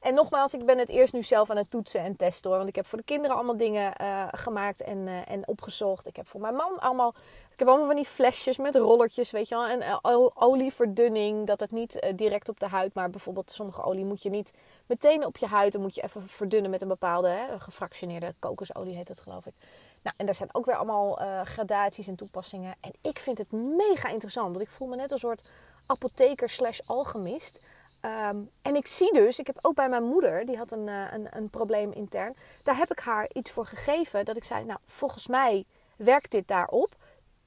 En 0.06 0.14
nogmaals, 0.14 0.54
ik 0.54 0.64
ben 0.64 0.78
het 0.78 0.88
eerst 0.88 1.12
nu 1.12 1.22
zelf 1.22 1.50
aan 1.50 1.56
het 1.56 1.70
toetsen 1.70 2.00
en 2.00 2.16
testen 2.16 2.48
hoor. 2.48 2.58
Want 2.58 2.68
ik 2.68 2.76
heb 2.76 2.86
voor 2.86 2.98
de 2.98 3.04
kinderen 3.04 3.36
allemaal 3.36 3.56
dingen 3.56 3.92
uh, 4.00 4.28
gemaakt 4.30 4.82
en, 4.82 4.98
uh, 4.98 5.30
en 5.30 5.48
opgezocht. 5.48 6.06
Ik 6.06 6.16
heb 6.16 6.28
voor 6.28 6.40
mijn 6.40 6.54
man 6.54 6.78
allemaal 6.78 7.14
ik 7.52 7.58
heb 7.58 7.68
allemaal 7.68 7.86
van 7.86 7.96
die 7.96 8.04
flesjes 8.04 8.56
met 8.56 8.74
rollertjes, 8.74 9.30
weet 9.30 9.48
je 9.48 9.54
wel. 9.54 9.66
En 9.66 9.82
uh, 9.82 10.26
olieverdunning, 10.34 11.46
dat 11.46 11.60
het 11.60 11.70
niet 11.70 12.06
direct 12.14 12.48
op 12.48 12.60
de 12.60 12.66
huid, 12.66 12.94
maar 12.94 13.10
bijvoorbeeld 13.10 13.50
sommige 13.50 13.82
olie 13.82 14.04
moet 14.04 14.22
je 14.22 14.30
niet 14.30 14.52
meteen 14.86 15.26
op 15.26 15.36
je 15.36 15.46
huid. 15.46 15.72
Dan 15.72 15.80
moet 15.82 15.94
je 15.94 16.02
even 16.02 16.28
verdunnen 16.28 16.70
met 16.70 16.82
een 16.82 16.88
bepaalde 16.88 17.28
hè, 17.28 17.60
gefractioneerde 17.60 18.34
kokosolie, 18.38 18.96
heet 18.96 19.08
het 19.08 19.20
geloof 19.20 19.46
ik. 19.46 19.54
Nou, 20.02 20.16
en 20.18 20.26
daar 20.26 20.34
zijn 20.34 20.48
ook 20.52 20.64
weer 20.64 20.76
allemaal 20.76 21.18
gradaties 21.44 22.08
en 22.08 22.16
toepassingen. 22.16 22.74
En 22.80 22.92
ik 23.02 23.18
vind 23.18 23.38
het 23.38 23.52
mega 23.52 24.08
interessant, 24.08 24.50
want 24.50 24.60
ik 24.60 24.70
voel 24.70 24.88
me 24.88 24.96
net 24.96 25.10
een 25.10 25.18
soort 25.18 25.44
apotheker 25.86 26.48
slash 26.48 26.80
alchemist. 26.86 27.60
Um, 28.06 28.50
en 28.62 28.76
ik 28.76 28.86
zie 28.86 29.12
dus, 29.12 29.38
ik 29.38 29.46
heb 29.46 29.58
ook 29.60 29.74
bij 29.74 29.88
mijn 29.88 30.04
moeder, 30.04 30.44
die 30.46 30.56
had 30.56 30.72
een, 30.72 30.86
een, 30.86 31.26
een 31.30 31.50
probleem 31.50 31.92
intern. 31.92 32.36
Daar 32.62 32.76
heb 32.76 32.90
ik 32.90 32.98
haar 32.98 33.28
iets 33.32 33.50
voor 33.50 33.66
gegeven. 33.66 34.24
Dat 34.24 34.36
ik 34.36 34.44
zei, 34.44 34.64
nou, 34.64 34.78
volgens 34.86 35.28
mij 35.28 35.64
werkt 35.96 36.30
dit 36.30 36.48
daarop 36.48 36.96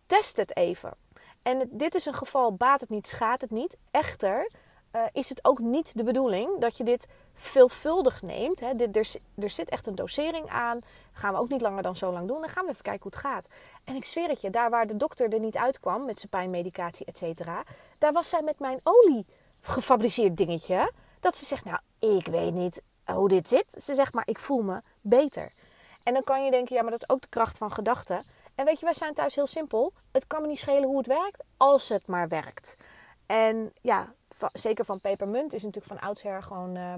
test 0.10 0.38
het 0.38 0.55
even. 0.55 0.93
En 1.41 1.70
dit 1.72 1.95
is 1.95 2.05
een 2.05 2.14
geval, 2.14 2.53
baat 2.53 2.82
het 2.82 2.89
niet, 2.89 3.07
schaadt 3.07 3.41
het 3.41 3.51
niet. 3.51 3.78
Echter 3.91 4.49
uh, 4.95 5.01
is 5.12 5.30
het 5.30 5.45
ook 5.45 5.60
niet 5.60 5.97
de 5.97 6.03
bedoeling 6.03 6.60
dat 6.60 6.78
je 6.78 6.84
dit 6.84 7.07
veelvuldig 7.34 8.22
neemt. 8.22 8.60
Hè. 8.60 8.76
Dit, 8.76 8.97
er, 8.97 9.16
er, 9.43 9.49
zit 9.49 9.70
echt 9.70 9.88
een 9.88 9.95
dosering 9.95 10.49
aan. 10.49 10.80
gaan 11.12 11.34
we 11.34 11.39
ook 11.39 11.49
niet 11.49 11.62
langer 11.62 11.84
dan 11.84 11.95
zo 11.95 12.12
lang 12.12 12.28
doen. 12.28 12.41
Dan 12.41 12.49
gaan 12.49 12.66
we 12.66 12.72
even 12.72 12.84
kijken 12.84 13.03
hoe 13.03 13.12
het 13.12 13.22
gaat. 13.22 13.47
En 13.84 13.95
ik 13.95 14.05
zweer 14.05 14.30
het 14.30 14.41
je, 14.41 14.49
daar 14.49 14.70
waar 14.70 14.88
de 14.88 14.97
dokter 14.97 15.34
er 15.34 15.39
niet 15.39 15.57
uitkwam 15.57 16.05
met 16.05 16.20
zijn 16.20 16.30
pijnmedicatie, 16.30 17.05
et 17.05 17.18
cetera. 17.18 17.64
Daar 17.97 18.12
was 18.12 18.30
zij 18.30 18.41
met 18.41 18.60
mijn 18.60 18.80
olie 18.84 19.26
gefabriceerd 19.62 20.38
dingetje. 20.38 20.91
Dat 21.20 21.38
ze 21.38 21.45
zegt, 21.45 21.66
nou, 21.66 21.80
ik 21.99 22.28
weet 22.28 22.53
niet 22.53 22.82
hoe 23.03 23.30
dit 23.30 23.47
zit. 23.47 23.84
Ze 23.84 23.93
zegt, 23.93 24.14
maar 24.14 24.28
ik 24.28 24.39
voel 24.39 24.62
me 24.62 24.82
beter. 25.01 25.51
En 26.03 26.14
dan 26.14 26.24
kan 26.24 26.45
je 26.45 26.51
denken, 26.51 26.76
ja, 26.76 26.82
maar 26.82 26.91
dat 26.91 27.01
is 27.01 27.10
ook 27.10 27.22
de 27.22 27.28
kracht 27.28 27.57
van 27.57 27.72
gedachten. 27.72 28.24
En 28.55 28.66
weet 28.66 28.80
je, 28.80 28.86
wij 28.86 28.93
zijn 28.93 29.14
thuis 29.14 29.36
heel 29.36 29.47
simpel. 29.47 29.93
Het 30.12 30.28
kan 30.28 30.41
me 30.41 30.47
niet 30.47 30.60
schelen 30.60 30.84
hoe 30.84 30.97
het 30.97 31.07
werkt, 31.07 31.43
als 31.57 31.89
het 31.89 32.07
maar 32.07 32.28
werkt. 32.28 32.78
En 33.26 33.74
ja, 33.82 34.14
zeker 34.53 34.86
van 34.86 34.99
pepermunt 34.99 35.53
is 35.53 35.64
natuurlijk 35.64 35.99
van 35.99 36.07
oudsher 36.07 36.43
gewoon 36.43 36.76
uh, 36.76 36.93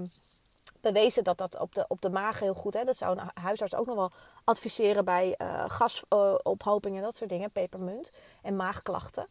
bewezen 0.80 1.24
dat 1.24 1.38
dat 1.38 1.58
op 1.58 1.74
de, 1.74 1.84
op 1.88 2.00
de 2.00 2.10
maag 2.10 2.40
heel 2.40 2.54
goed 2.54 2.74
is. 2.74 2.84
Dat 2.84 2.96
zou 2.96 3.18
een 3.18 3.30
huisarts 3.34 3.74
ook 3.74 3.86
nog 3.86 3.94
wel 3.94 4.12
adviseren 4.44 5.04
bij 5.04 5.34
uh, 5.38 5.64
gasophoping 5.66 6.96
en 6.96 7.02
dat 7.02 7.16
soort 7.16 7.30
dingen, 7.30 7.50
pepermunt 7.50 8.10
en 8.42 8.56
maagklachten. 8.56 9.26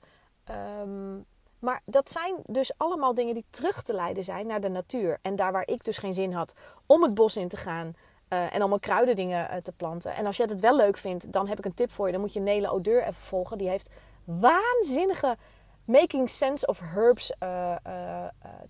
Um, 0.81 1.25
maar 1.61 1.81
dat 1.85 2.09
zijn 2.09 2.35
dus 2.45 2.71
allemaal 2.77 3.13
dingen 3.13 3.33
die 3.33 3.45
terug 3.49 3.81
te 3.81 3.93
leiden 3.93 4.23
zijn 4.23 4.47
naar 4.47 4.61
de 4.61 4.69
natuur. 4.69 5.17
En 5.21 5.35
daar 5.35 5.51
waar 5.51 5.67
ik 5.67 5.83
dus 5.83 5.97
geen 5.97 6.13
zin 6.13 6.33
had 6.33 6.53
om 6.85 7.03
het 7.03 7.13
bos 7.13 7.37
in 7.37 7.47
te 7.47 7.57
gaan, 7.57 7.95
uh, 8.33 8.53
en 8.53 8.59
allemaal 8.59 8.79
kruidendingen 8.79 9.47
uh, 9.51 9.57
te 9.57 9.71
planten. 9.71 10.15
En 10.15 10.25
als 10.25 10.37
je 10.37 10.45
het 10.45 10.59
wel 10.59 10.75
leuk 10.75 10.97
vindt, 10.97 11.31
dan 11.31 11.47
heb 11.47 11.57
ik 11.57 11.65
een 11.65 11.73
tip 11.73 11.91
voor 11.91 12.05
je. 12.05 12.11
Dan 12.11 12.21
moet 12.21 12.33
je 12.33 12.39
Nele 12.39 12.71
Odeur 12.71 13.01
even 13.01 13.13
volgen. 13.13 13.57
Die 13.57 13.69
heeft 13.69 13.89
waanzinnige 14.23 15.37
making 15.85 16.29
sense 16.29 16.65
of 16.65 16.79
herbs 16.79 17.33
uh, 17.43 17.75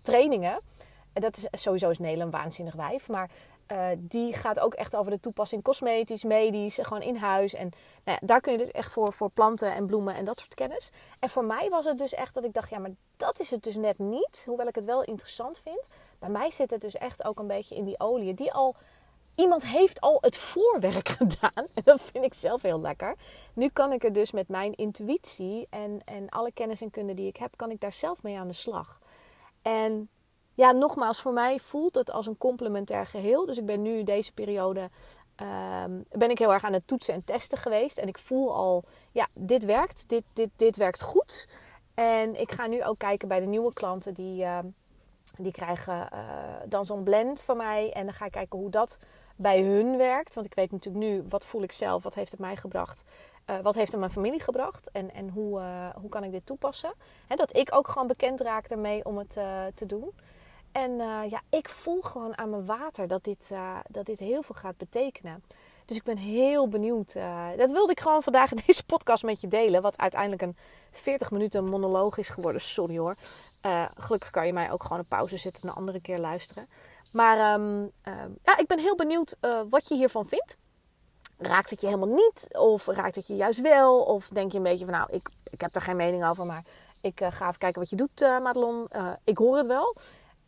trainingen. 0.02 0.60
dat 1.14 1.38
is 1.38 1.62
sowieso 1.62 1.89
is 1.89 2.00
Nelen 2.00 2.26
een 2.26 2.32
waanzinnig 2.32 2.76
wijf. 2.76 3.10
Maar 3.10 3.30
uh, 3.72 3.88
die 3.97 4.34
gaat 4.34 4.59
ook 4.59 4.74
echt 4.74 4.95
over 4.95 5.11
de 5.11 5.19
toepassing 5.19 5.63
cosmetisch, 5.63 6.24
medisch, 6.24 6.80
gewoon 6.82 7.01
in 7.01 7.15
huis. 7.15 7.53
En 7.53 7.69
nou 8.03 8.17
ja, 8.22 8.28
daar 8.28 8.41
kun 8.41 8.51
je 8.51 8.57
dus 8.57 8.72
echt 8.72 8.91
voor, 8.91 9.13
voor 9.13 9.30
planten 9.30 9.74
en 9.74 9.86
bloemen 9.86 10.15
en 10.15 10.26
dat 10.26 10.39
soort 10.39 10.53
kennis. 10.53 10.89
En 11.19 11.30
voor 11.30 11.45
mij 11.45 11.69
was 11.69 11.86
het 11.86 11.97
dus 11.97 12.13
echt 12.13 12.34
dat 12.34 12.43
ik 12.43 12.53
dacht, 12.53 12.69
ja, 12.69 12.80
maar 12.80 12.91
dat 13.17 13.39
is 13.39 13.49
het 13.49 13.63
dus 13.63 13.76
net 13.76 13.97
niet. 13.97 14.43
Hoewel 14.45 14.67
ik 14.67 14.76
het 14.76 14.86
wel 14.86 15.03
interessant 15.03 15.59
vind. 15.59 15.88
Bij 16.19 16.30
mij 16.30 16.51
zit 16.51 16.72
het 16.72 16.82
dus 16.82 16.95
echt 16.95 17.24
ook 17.24 17.39
een 17.39 17.47
beetje 17.47 17.76
in 17.76 17.84
die 17.84 17.99
olie. 17.99 18.34
Die 18.34 18.53
al, 18.53 18.76
iemand 19.36 19.65
heeft 19.65 20.01
al 20.01 20.17
het 20.22 20.38
voorwerk 20.38 21.09
gedaan. 21.19 21.67
En 21.74 21.82
dat 21.84 22.01
vind 22.01 22.26
ik 22.26 22.34
zelf 22.34 22.61
heel 22.61 22.82
lekker. 22.82 23.15
Nu 23.53 23.69
kan 23.69 23.91
ik 23.91 24.03
er 24.03 24.13
dus 24.13 24.32
met 24.32 24.47
mijn 24.47 24.74
intuïtie 24.74 25.67
en, 25.69 26.01
en 26.05 26.30
alle 26.30 26.51
kennis 26.51 26.82
en 26.82 26.89
kunde 26.89 27.13
die 27.13 27.28
ik 27.28 27.38
heb, 27.38 27.53
kan 27.55 27.72
ik 27.72 27.80
daar 27.80 27.93
zelf 27.93 28.24
mee 28.24 28.38
aan 28.38 28.47
de 28.47 28.53
slag. 28.53 28.99
En 29.61 30.09
ja, 30.62 30.72
nogmaals, 30.72 31.22
voor 31.22 31.34
mij 31.34 31.59
voelt 31.59 31.95
het 31.95 32.12
als 32.12 32.28
een 32.28 32.38
complementair 32.38 33.07
geheel. 33.07 33.45
Dus 33.45 33.57
ik 33.57 33.66
ben 33.66 33.82
nu 33.82 34.03
deze 34.03 34.34
periode 34.34 34.89
ehm, 35.36 36.01
ben 36.09 36.30
ik 36.30 36.39
heel 36.39 36.53
erg 36.53 36.64
aan 36.64 36.74
het 36.74 36.88
toetsen 36.88 37.14
en 37.14 37.24
testen 37.24 37.57
geweest. 37.57 37.97
En 37.97 38.07
ik 38.07 38.18
voel 38.18 38.55
al, 38.55 38.84
ja, 39.12 39.28
dit 39.34 39.66
werkt. 39.66 40.09
Dit, 40.09 40.24
dit, 40.34 40.49
dit 40.55 40.78
werkt 40.78 41.01
goed. 41.01 41.47
En 41.93 42.39
ik 42.39 42.51
ga 42.51 42.68
nu 42.68 42.84
ook 42.84 42.97
kijken 42.97 43.28
bij 43.28 43.39
de 43.39 43.45
nieuwe 43.45 43.74
klanten 43.74 44.14
die, 44.14 44.43
uh, 44.43 44.59
die 45.38 45.51
krijgen 45.51 46.09
uh, 46.14 46.20
dan 46.66 46.86
zo'n 46.86 47.03
blend 47.03 47.43
van 47.43 47.57
mij. 47.57 47.91
En 47.93 48.05
dan 48.05 48.14
ga 48.14 48.26
ik 48.26 48.32
kijken 48.32 48.59
hoe 48.59 48.70
dat 48.70 48.99
bij 49.36 49.62
hun 49.62 49.97
werkt. 49.97 50.34
Want 50.34 50.45
ik 50.45 50.53
weet 50.53 50.72
natuurlijk 50.72 51.05
nu, 51.05 51.24
wat 51.30 51.45
voel 51.45 51.64
ik 51.64 51.72
zelf? 51.72 52.03
Wat 52.03 52.16
heeft 52.16 52.32
het 52.32 52.39
mij 52.39 52.55
gebracht? 52.55 53.03
Uh, 53.49 53.59
wat 53.59 53.76
heeft 53.76 53.91
het 53.91 53.99
mijn 53.99 54.12
familie 54.12 54.41
gebracht? 54.41 54.91
En, 54.91 55.14
en 55.14 55.30
hoe, 55.30 55.59
uh, 55.59 55.89
hoe 55.95 56.09
kan 56.09 56.24
ik 56.24 56.32
dit 56.32 56.45
toepassen? 56.45 56.93
He, 57.28 57.36
dat 57.36 57.57
ik 57.57 57.76
ook 57.76 57.88
gewoon 57.88 58.07
bekend 58.07 58.41
raak 58.41 58.68
ermee 58.68 59.05
om 59.05 59.18
het 59.18 59.39
te 59.74 59.86
doen. 59.86 60.14
En 60.72 60.91
uh, 60.91 61.30
ja, 61.30 61.41
ik 61.49 61.69
voel 61.69 62.01
gewoon 62.01 62.38
aan 62.38 62.49
mijn 62.49 62.65
water 62.65 63.07
dat 63.07 63.24
dit, 63.24 63.49
uh, 63.53 63.78
dat 63.88 64.05
dit 64.05 64.19
heel 64.19 64.41
veel 64.41 64.55
gaat 64.55 64.78
betekenen. 64.78 65.43
Dus 65.86 65.97
ik 65.97 66.03
ben 66.03 66.17
heel 66.17 66.67
benieuwd. 66.67 67.15
Uh, 67.15 67.47
dat 67.57 67.72
wilde 67.72 67.91
ik 67.91 67.99
gewoon 67.99 68.24
vandaag 68.24 68.51
in 68.51 68.61
deze 68.65 68.84
podcast 68.84 69.24
met 69.24 69.41
je 69.41 69.47
delen. 69.47 69.82
Wat 69.82 69.97
uiteindelijk 69.97 70.41
een 70.41 70.57
40 70.91 71.32
minuten 71.32 71.63
monoloog 71.63 72.17
is 72.17 72.30
geworden. 72.30 72.61
Sorry 72.61 72.97
hoor. 72.97 73.15
gelukkig 73.95 74.30
kan 74.30 74.45
je 74.45 74.53
mij 74.53 74.72
ook 74.72 74.84
gewoon 74.84 74.99
een 74.99 75.05
pauze 75.05 75.38
zetten 75.38 75.63
en 75.63 75.69
een 75.69 75.76
andere 75.76 76.01
keer 76.01 76.19
luisteren. 76.19 76.67
Maar 77.11 77.59
um, 77.59 77.91
ja, 78.43 78.57
ik 78.57 78.67
ben 78.67 78.80
heel 78.80 78.95
benieuwd 78.95 79.38
wat 79.69 79.88
je 79.88 79.95
hiervan 79.95 80.26
vindt. 80.28 80.57
Raakt 81.38 81.69
het 81.69 81.82
je 81.82 81.88
helemaal 81.88 82.15
niet? 82.15 82.47
Of 82.51 82.86
raakt 82.86 83.15
het 83.15 83.28
je 83.28 83.36
juist 83.36 83.61
wel? 83.61 84.01
Of 84.01 84.28
denk 84.28 84.51
je 84.51 84.57
een 84.57 84.63
beetje 84.63 84.86
van 84.86 84.93
nou, 84.93 85.11
ik, 85.11 85.30
ik 85.49 85.61
heb 85.61 85.76
er 85.76 85.82
geen 85.82 85.95
mening 85.95 86.26
over. 86.26 86.45
Maar 86.45 86.63
ik 87.01 87.19
ga 87.19 87.47
even 87.47 87.57
kijken 87.57 87.82
wat 87.82 87.89
je 87.89 87.95
doet, 87.95 88.19
Madelon. 88.19 88.88
ik 89.24 89.38
hoor 89.38 89.57
het 89.57 89.67
wel. 89.67 89.95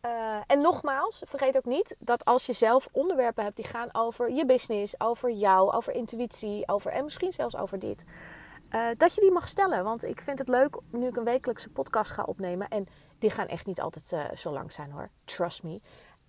Uh, 0.04 0.38
en 0.46 0.60
nogmaals, 0.60 1.22
vergeet 1.26 1.56
ook 1.56 1.64
niet 1.64 1.96
dat 1.98 2.24
als 2.24 2.46
je 2.46 2.52
zelf 2.52 2.88
onderwerpen 2.92 3.44
hebt 3.44 3.56
die 3.56 3.66
gaan 3.66 3.88
over 3.92 4.30
je 4.30 4.46
business, 4.46 5.00
over 5.00 5.30
jou, 5.30 5.72
over 5.72 5.92
intuïtie, 5.92 6.68
over 6.68 6.92
en 6.92 7.04
misschien 7.04 7.32
zelfs 7.32 7.56
over 7.56 7.78
dit, 7.78 8.04
uh, 8.70 8.86
dat 8.96 9.14
je 9.14 9.20
die 9.20 9.30
mag 9.30 9.48
stellen. 9.48 9.84
Want 9.84 10.04
ik 10.04 10.20
vind 10.20 10.38
het 10.38 10.48
leuk 10.48 10.78
nu 10.90 11.06
ik 11.06 11.16
een 11.16 11.24
wekelijkse 11.24 11.70
podcast 11.70 12.10
ga 12.10 12.22
opnemen. 12.22 12.68
En 12.68 12.86
die 13.18 13.30
gaan 13.30 13.46
echt 13.46 13.66
niet 13.66 13.80
altijd 13.80 14.12
uh, 14.12 14.36
zo 14.36 14.52
lang 14.52 14.72
zijn 14.72 14.90
hoor. 14.90 15.10
Trust 15.24 15.62
me. 15.62 15.80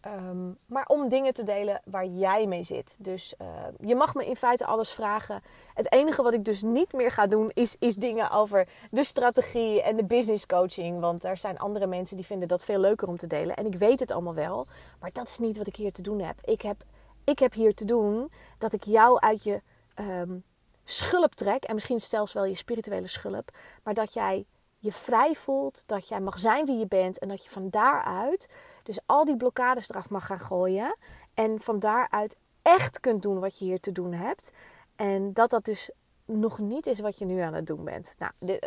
Um, 0.08 0.58
maar 0.68 0.86
om 0.86 1.10
dingen 1.10 1.34
te 1.34 1.43
delen 1.43 1.82
waar 1.86 2.06
jij 2.06 2.47
mee 2.47 2.64
zit. 2.64 2.95
Dus 2.99 3.34
uh, 3.41 3.47
je 3.80 3.95
mag 3.95 4.14
me 4.14 4.26
in 4.26 4.36
feite 4.36 4.66
alles 4.66 4.91
vragen. 4.91 5.41
Het 5.74 5.91
enige 5.91 6.24
wat 6.24 6.34
ik 6.34 6.45
dus 6.45 6.62
niet 6.62 6.93
meer 6.93 7.12
ga 7.12 7.28
doen 7.28 7.51
is, 7.53 7.76
is 7.80 7.95
dingen 7.95 8.32
over 8.32 8.68
de 8.91 9.03
strategie 9.03 9.82
en 9.82 9.95
de 9.95 10.03
business 10.03 10.45
coaching. 10.45 10.99
Want 10.99 11.24
er 11.24 11.38
zijn 11.38 11.60
andere 11.60 11.88
mensen 11.88 12.18
die 12.18 12.26
vinden 12.26 12.47
dat 12.47 12.64
veel 12.64 12.80
leuker 12.80 13.08
om 13.08 13.18
te 13.18 13.28
delen. 13.28 13.56
En 13.56 13.66
ik 13.66 13.76
weet 13.76 13.99
het 13.99 14.12
allemaal 14.12 14.34
wel. 14.34 14.68
Maar 14.99 15.12
dat 15.14 15.28
is 15.28 15.39
niet 15.39 15.58
wat 15.58 15.68
ik 15.68 15.76
hier 15.76 15.91
te 15.91 16.01
doen 16.01 16.20
heb. 16.20 16.36
Ik 16.43 16.62
heb, 16.62 16.84
ik 17.24 17.39
heb 17.39 17.53
hier 17.53 17.74
te 17.74 17.86
doen 17.86 18.32
dat 18.58 18.74
ik 18.74 18.84
jou 18.84 19.20
uit 19.20 19.43
je 19.43 19.62
um, 19.99 20.43
schulp 20.84 21.36
trek. 21.36 21.64
En 21.64 21.74
misschien 21.74 21.99
zelfs 21.99 22.34
wel 22.34 22.45
je 22.45 22.56
spirituele 22.56 23.08
schulp. 23.08 23.51
Maar 23.84 23.93
dat 23.93 24.14
jij 24.14 24.45
je 24.80 24.91
vrij 24.91 25.34
voelt, 25.34 25.84
dat 25.86 26.08
jij 26.08 26.20
mag 26.20 26.39
zijn 26.39 26.66
wie 26.66 26.78
je 26.78 26.88
bent 26.88 27.20
en 27.20 27.28
dat 27.28 27.43
je 27.43 27.49
van 27.49 27.70
daaruit 27.70 28.49
dus 28.86 28.99
al 29.05 29.25
die 29.25 29.38
blokkades 29.38 29.89
eraf 29.89 30.09
mag 30.09 30.25
gaan 30.25 30.39
gooien 30.39 30.95
en 31.33 31.59
van 31.61 31.79
daaruit 31.79 32.36
echt 32.61 32.99
kunt 32.99 33.21
doen 33.21 33.39
wat 33.39 33.59
je 33.59 33.65
hier 33.65 33.79
te 33.79 33.91
doen 33.91 34.13
hebt. 34.13 34.51
En 34.95 35.33
dat 35.33 35.49
dat 35.49 35.65
dus 35.65 35.89
nog 36.25 36.59
niet 36.59 36.88
is 36.88 36.99
wat 36.99 37.17
je 37.17 37.25
nu 37.25 37.39
aan 37.39 37.53
het 37.53 37.67
doen 37.67 37.83
bent. 37.83 38.15
Nou, 38.17 38.59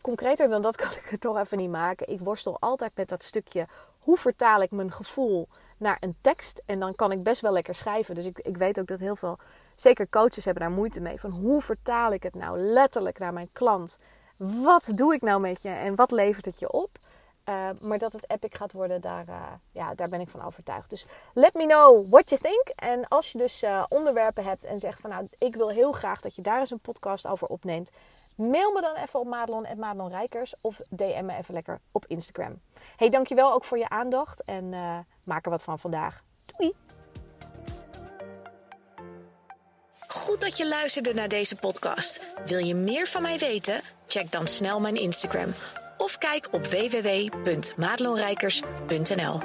concreter 0.00 0.48
dan 0.48 0.62
dat 0.62 0.76
kan 0.82 0.90
ik 0.90 1.06
het 1.10 1.20
toch 1.20 1.38
even 1.38 1.58
niet 1.58 1.70
maken. 1.70 2.08
Ik 2.08 2.20
worstel 2.20 2.56
altijd 2.60 2.92
met 2.94 3.08
dat 3.08 3.22
stukje 3.22 3.66
hoe 3.98 4.16
vertaal 4.16 4.62
ik 4.62 4.70
mijn 4.70 4.92
gevoel 4.92 5.48
naar 5.76 5.96
een 6.00 6.16
tekst. 6.20 6.62
En 6.66 6.80
dan 6.80 6.94
kan 6.94 7.12
ik 7.12 7.22
best 7.22 7.40
wel 7.40 7.52
lekker 7.52 7.74
schrijven. 7.74 8.14
Dus 8.14 8.26
ik, 8.26 8.38
ik 8.38 8.56
weet 8.56 8.80
ook 8.80 8.86
dat 8.86 9.00
heel 9.00 9.16
veel, 9.16 9.38
zeker 9.74 10.08
coaches 10.10 10.44
hebben 10.44 10.62
daar 10.62 10.72
moeite 10.72 11.00
mee. 11.00 11.20
Van 11.20 11.30
hoe 11.30 11.62
vertaal 11.62 12.12
ik 12.12 12.22
het 12.22 12.34
nou 12.34 12.58
letterlijk 12.58 13.18
naar 13.18 13.32
mijn 13.32 13.48
klant? 13.52 13.98
wat 14.36 14.92
doe 14.94 15.14
ik 15.14 15.22
nou 15.22 15.40
met 15.40 15.62
je 15.62 15.68
en 15.68 15.94
wat 15.94 16.10
levert 16.10 16.44
het 16.44 16.58
je 16.58 16.72
op? 16.72 16.98
Uh, 17.48 17.68
maar 17.80 17.98
dat 17.98 18.12
het 18.12 18.30
epic 18.30 18.56
gaat 18.56 18.72
worden, 18.72 19.00
daar, 19.00 19.28
uh, 19.28 19.42
ja, 19.72 19.94
daar 19.94 20.08
ben 20.08 20.20
ik 20.20 20.28
van 20.28 20.44
overtuigd. 20.44 20.90
Dus 20.90 21.06
let 21.34 21.54
me 21.54 21.66
know 21.66 22.10
what 22.10 22.30
you 22.30 22.40
think. 22.40 22.68
En 22.74 23.08
als 23.08 23.32
je 23.32 23.38
dus 23.38 23.62
uh, 23.62 23.84
onderwerpen 23.88 24.44
hebt 24.44 24.64
en 24.64 24.80
zegt 24.80 25.00
van 25.00 25.10
nou, 25.10 25.28
ik 25.38 25.56
wil 25.56 25.70
heel 25.70 25.92
graag 25.92 26.20
dat 26.20 26.34
je 26.34 26.42
daar 26.42 26.60
eens 26.60 26.70
een 26.70 26.80
podcast 26.80 27.26
over 27.26 27.46
opneemt. 27.46 27.90
Mail 28.36 28.72
me 28.72 28.80
dan 28.80 28.94
even 28.94 29.20
op 29.20 29.26
Madelon 29.26 29.66
Madelon 29.76 30.10
Rijkers 30.10 30.54
of 30.60 30.80
DM 30.88 31.24
me 31.24 31.36
even 31.36 31.54
lekker 31.54 31.80
op 31.92 32.06
Instagram. 32.06 32.60
Hey, 32.96 33.08
dankjewel 33.10 33.52
ook 33.52 33.64
voor 33.64 33.78
je 33.78 33.88
aandacht 33.88 34.42
en 34.42 34.68
maak 35.24 35.44
er 35.44 35.50
wat 35.50 35.62
van 35.62 35.78
vandaag. 35.78 36.22
Doei! 36.46 36.74
Goed 40.08 40.40
dat 40.40 40.56
je 40.56 40.68
luisterde 40.68 41.14
naar 41.14 41.28
deze 41.28 41.56
podcast. 41.56 42.34
Wil 42.44 42.58
je 42.58 42.74
meer 42.74 43.06
van 43.06 43.22
mij 43.22 43.38
weten? 43.38 43.80
Check 44.06 44.32
dan 44.32 44.46
snel 44.46 44.80
mijn 44.80 44.96
Instagram 44.96 45.52
of 46.04 46.18
kijk 46.18 46.48
op 46.50 46.66
www.madelonrijkers.nl. 46.66 49.40